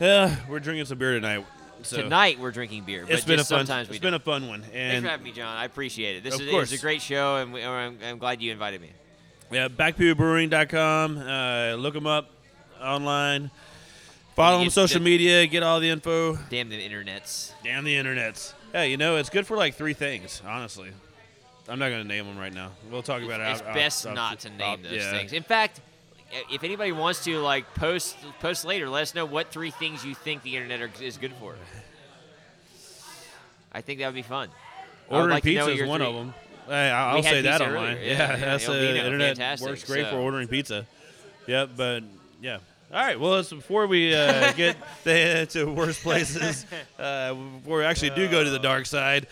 Yeah, 0.00 0.36
we're 0.48 0.60
drinking 0.60 0.86
some 0.86 0.98
beer 0.98 1.12
tonight. 1.12 1.44
So 1.82 1.96
tonight 2.02 2.38
we're 2.38 2.50
drinking 2.50 2.84
beer 2.84 3.04
but 3.06 3.14
it's 3.14 3.24
been 3.24 3.40
a 3.40 3.44
fun. 3.44 3.66
sometimes 3.66 3.88
It's 3.88 3.98
been 3.98 4.14
a 4.14 4.18
don't. 4.18 4.42
fun 4.42 4.48
one, 4.48 4.62
And 4.64 4.72
thanks 4.72 5.04
for 5.04 5.10
having 5.10 5.24
me 5.24 5.32
john 5.32 5.56
i 5.56 5.64
appreciate 5.64 6.16
it 6.16 6.24
this 6.24 6.34
Of 6.34 6.42
is 6.42 6.50
course. 6.50 6.72
it's 6.72 6.82
a 6.82 6.84
great 6.84 7.00
show 7.02 7.36
and 7.36 7.52
we, 7.52 7.64
I'm, 7.64 7.98
I'm 8.04 8.18
glad 8.18 8.42
you 8.42 8.52
invited 8.52 8.80
me 8.80 8.90
yeah, 9.52 9.66
backpewbrewing.com. 9.66 11.18
Uh, 11.18 11.74
look 11.74 11.94
them 11.94 12.06
up 12.06 12.30
online. 12.80 13.50
Follow 14.36 14.58
them 14.58 14.66
on 14.66 14.70
social 14.70 15.00
get- 15.00 15.04
media. 15.04 15.46
Get 15.48 15.64
all 15.64 15.80
the 15.80 15.88
info. 15.90 16.36
damn 16.50 16.68
the 16.68 16.80
internets 16.88 17.50
Damn 17.64 17.82
the 17.82 17.96
internets. 17.96 18.52
Yeah, 18.72 18.84
you 18.84 18.96
know 18.96 19.16
it's 19.16 19.28
good 19.28 19.48
for 19.48 19.56
like 19.56 19.74
three 19.74 19.92
things. 19.92 20.40
Honestly, 20.46 20.90
I'm 21.70 21.78
not 21.78 21.90
gonna 21.90 22.04
name 22.04 22.26
them 22.26 22.36
right 22.38 22.52
now. 22.52 22.72
We'll 22.90 23.02
talk 23.02 23.22
about 23.22 23.40
it's 23.40 23.60
it. 23.60 23.66
out- 23.66 23.76
It's 23.76 23.76
best 23.76 24.06
out- 24.06 24.14
not 24.14 24.40
to 24.40 24.50
name 24.50 24.82
those 24.82 24.92
yeah. 24.92 25.10
things. 25.12 25.32
In 25.32 25.42
fact, 25.44 25.80
if 26.50 26.64
anybody 26.64 26.92
wants 26.92 27.24
to 27.24 27.38
like 27.38 27.72
post 27.74 28.16
post 28.40 28.64
later, 28.64 28.88
let 28.88 29.02
us 29.02 29.14
know 29.14 29.24
what 29.24 29.50
three 29.52 29.70
things 29.70 30.04
you 30.04 30.14
think 30.14 30.42
the 30.42 30.56
internet 30.56 30.82
are, 30.82 30.90
is 31.02 31.16
good 31.16 31.32
for. 31.34 31.54
I 33.72 33.80
think 33.80 34.00
that 34.00 34.06
would 34.06 34.14
be 34.14 34.22
fun. 34.22 34.48
Ordering 35.08 35.30
like 35.30 35.44
pizza 35.44 35.68
is 35.70 35.86
one 35.88 36.00
three- 36.00 36.08
of 36.08 36.14
them. 36.14 36.34
Hey, 36.66 36.90
I- 36.90 37.12
We 37.12 37.16
I'll 37.18 37.22
say 37.22 37.40
that 37.42 37.60
online. 37.60 37.76
earlier. 37.76 38.02
Yeah, 38.02 38.12
Yeah, 38.12 38.30
yeah, 38.30 38.36
that's 38.36 38.66
the 38.66 38.96
internet 39.04 39.36
fantastic. 39.36 39.68
works 39.68 39.84
great 39.84 40.04
So- 40.06 40.10
for 40.12 40.16
ordering 40.18 40.48
pizza. 40.48 40.86
Yep, 41.46 41.70
but 41.76 42.02
yeah. 42.40 42.58
All 42.92 43.04
right. 43.04 43.18
Well, 43.18 43.38
it's 43.38 43.50
before 43.50 43.86
we 43.86 44.14
uh, 44.14 44.52
get 44.56 44.76
the, 45.04 45.46
to 45.50 45.64
worse 45.66 46.00
places, 46.02 46.66
uh, 46.98 47.34
before 47.34 47.78
we 47.78 47.84
actually 47.84 48.10
do 48.10 48.28
go 48.28 48.42
to 48.44 48.50
the 48.50 48.58
dark 48.58 48.86
side, 48.86 49.26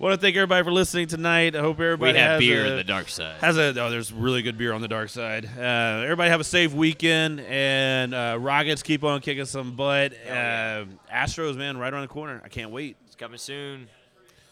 want 0.00 0.14
to 0.14 0.20
thank 0.20 0.34
everybody 0.34 0.64
for 0.64 0.72
listening 0.72 1.06
tonight. 1.06 1.54
I 1.54 1.60
hope 1.60 1.78
everybody 1.78 2.14
we 2.14 2.18
has 2.18 2.40
a, 2.42 2.76
the 2.76 2.84
dark 2.84 3.08
side. 3.08 3.36
has 3.40 3.58
a 3.58 3.68
oh, 3.80 3.90
there's 3.90 4.12
really 4.12 4.40
good 4.40 4.56
beer 4.56 4.72
on 4.72 4.80
the 4.80 4.88
dark 4.88 5.10
side. 5.10 5.44
Uh, 5.44 6.02
everybody 6.02 6.30
have 6.30 6.40
a 6.40 6.44
safe 6.44 6.72
weekend, 6.72 7.40
and 7.40 8.14
uh, 8.14 8.38
Rockets 8.40 8.82
keep 8.82 9.04
on 9.04 9.20
kicking 9.20 9.44
some 9.44 9.76
butt. 9.76 10.12
yeah. 10.24 10.84
Uh, 11.10 11.14
Astros, 11.14 11.56
man, 11.56 11.76
right 11.76 11.92
around 11.92 12.02
the 12.02 12.08
corner. 12.08 12.40
I 12.42 12.48
can't 12.48 12.70
wait. 12.70 12.96
It's 13.06 13.14
coming 13.14 13.38
soon. 13.38 13.88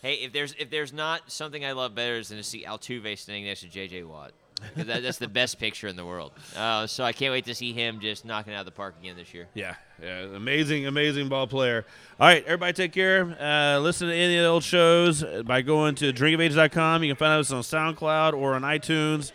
Hey, 0.03 0.15
if 0.17 0.33
there's 0.33 0.55
if 0.59 0.71
there's 0.71 0.93
not 0.93 1.33
something 1.33 1.65
I 1.65 1.73
love 1.73 1.95
better 1.95 2.23
than 2.23 2.37
to 2.37 2.45
see 2.45 2.65
Altuve 2.65 3.17
standing 3.19 3.47
next 3.47 3.63
to 3.63 3.69
J.J. 3.69 4.05
Watt. 4.05 4.33
That, 4.77 5.03
that's 5.03 5.19
the 5.19 5.29
best 5.29 5.59
picture 5.59 5.89
in 5.89 5.97
the 5.97 6.05
world. 6.05 6.33
Uh, 6.57 6.87
so 6.87 7.05
I 7.05 7.13
can't 7.13 7.33
wait 7.33 7.45
to 7.47 7.55
see 7.55 7.73
him 7.73 8.01
just 8.01 8.25
knocking 8.25 8.55
out 8.55 8.61
of 8.61 8.67
the 8.67 8.73
park 8.73 8.95
again 9.01 9.17
this 9.17 9.33
year. 9.33 9.49
Yeah, 9.55 9.75
yeah, 10.03 10.21
amazing, 10.21 10.87
amazing 10.87 11.29
ball 11.29 11.47
player. 11.47 11.85
All 12.21 12.27
right, 12.27 12.45
everybody, 12.45 12.73
take 12.73 12.93
care. 12.93 13.37
Uh, 13.41 13.79
listen 13.79 14.09
to 14.09 14.15
any 14.15 14.37
of 14.37 14.43
the 14.43 14.49
old 14.49 14.65
shows 14.65 15.25
by 15.45 15.63
going 15.63 15.95
to 15.97 16.13
drinkofage.com. 16.13 17.03
You 17.03 17.11
can 17.11 17.19
find 17.19 17.41
us 17.41 17.51
on 17.53 17.63
SoundCloud 17.63 18.35
or 18.35 18.55
on 18.55 18.63
iTunes, 18.63 19.33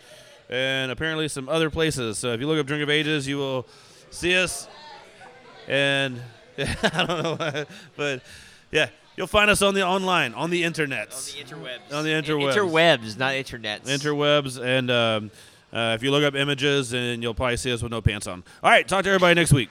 and 0.48 0.90
apparently 0.90 1.28
some 1.28 1.48
other 1.48 1.70
places. 1.70 2.18
So 2.18 2.32
if 2.32 2.40
you 2.40 2.46
look 2.46 2.58
up 2.58 2.66
Drink 2.66 2.82
of 2.82 2.90
Ages, 2.90 3.26
you 3.26 3.38
will 3.38 3.66
see 4.10 4.36
us. 4.36 4.68
And 5.66 6.20
I 6.58 7.04
don't 7.06 7.40
know, 7.40 7.64
but 7.96 8.22
yeah, 8.70 8.88
you'll 9.16 9.26
find 9.26 9.50
us 9.50 9.62
on 9.62 9.74
the 9.74 9.82
online, 9.84 10.34
on 10.34 10.50
the 10.50 10.62
internets, 10.62 11.36
On 11.36 11.46
the 11.46 11.54
interwebs. 11.54 11.92
On 11.92 12.04
the 12.04 12.10
interwebs. 12.10 12.54
Interwebs, 12.54 13.18
not 13.18 13.32
internets. 13.32 13.82
interwebs, 13.82 14.62
and 14.62 14.90
um, 14.90 15.30
uh, 15.72 15.94
if 15.96 16.02
you 16.02 16.10
look 16.10 16.24
up 16.24 16.34
images, 16.34 16.92
and 16.92 17.22
you'll 17.22 17.34
probably 17.34 17.56
see 17.56 17.72
us 17.72 17.82
with 17.82 17.92
no 17.92 18.00
pants 18.00 18.26
on. 18.26 18.42
All 18.62 18.70
right, 18.70 18.86
talk 18.86 19.04
to 19.04 19.10
everybody 19.10 19.34
next 19.34 19.52
week. 19.52 19.70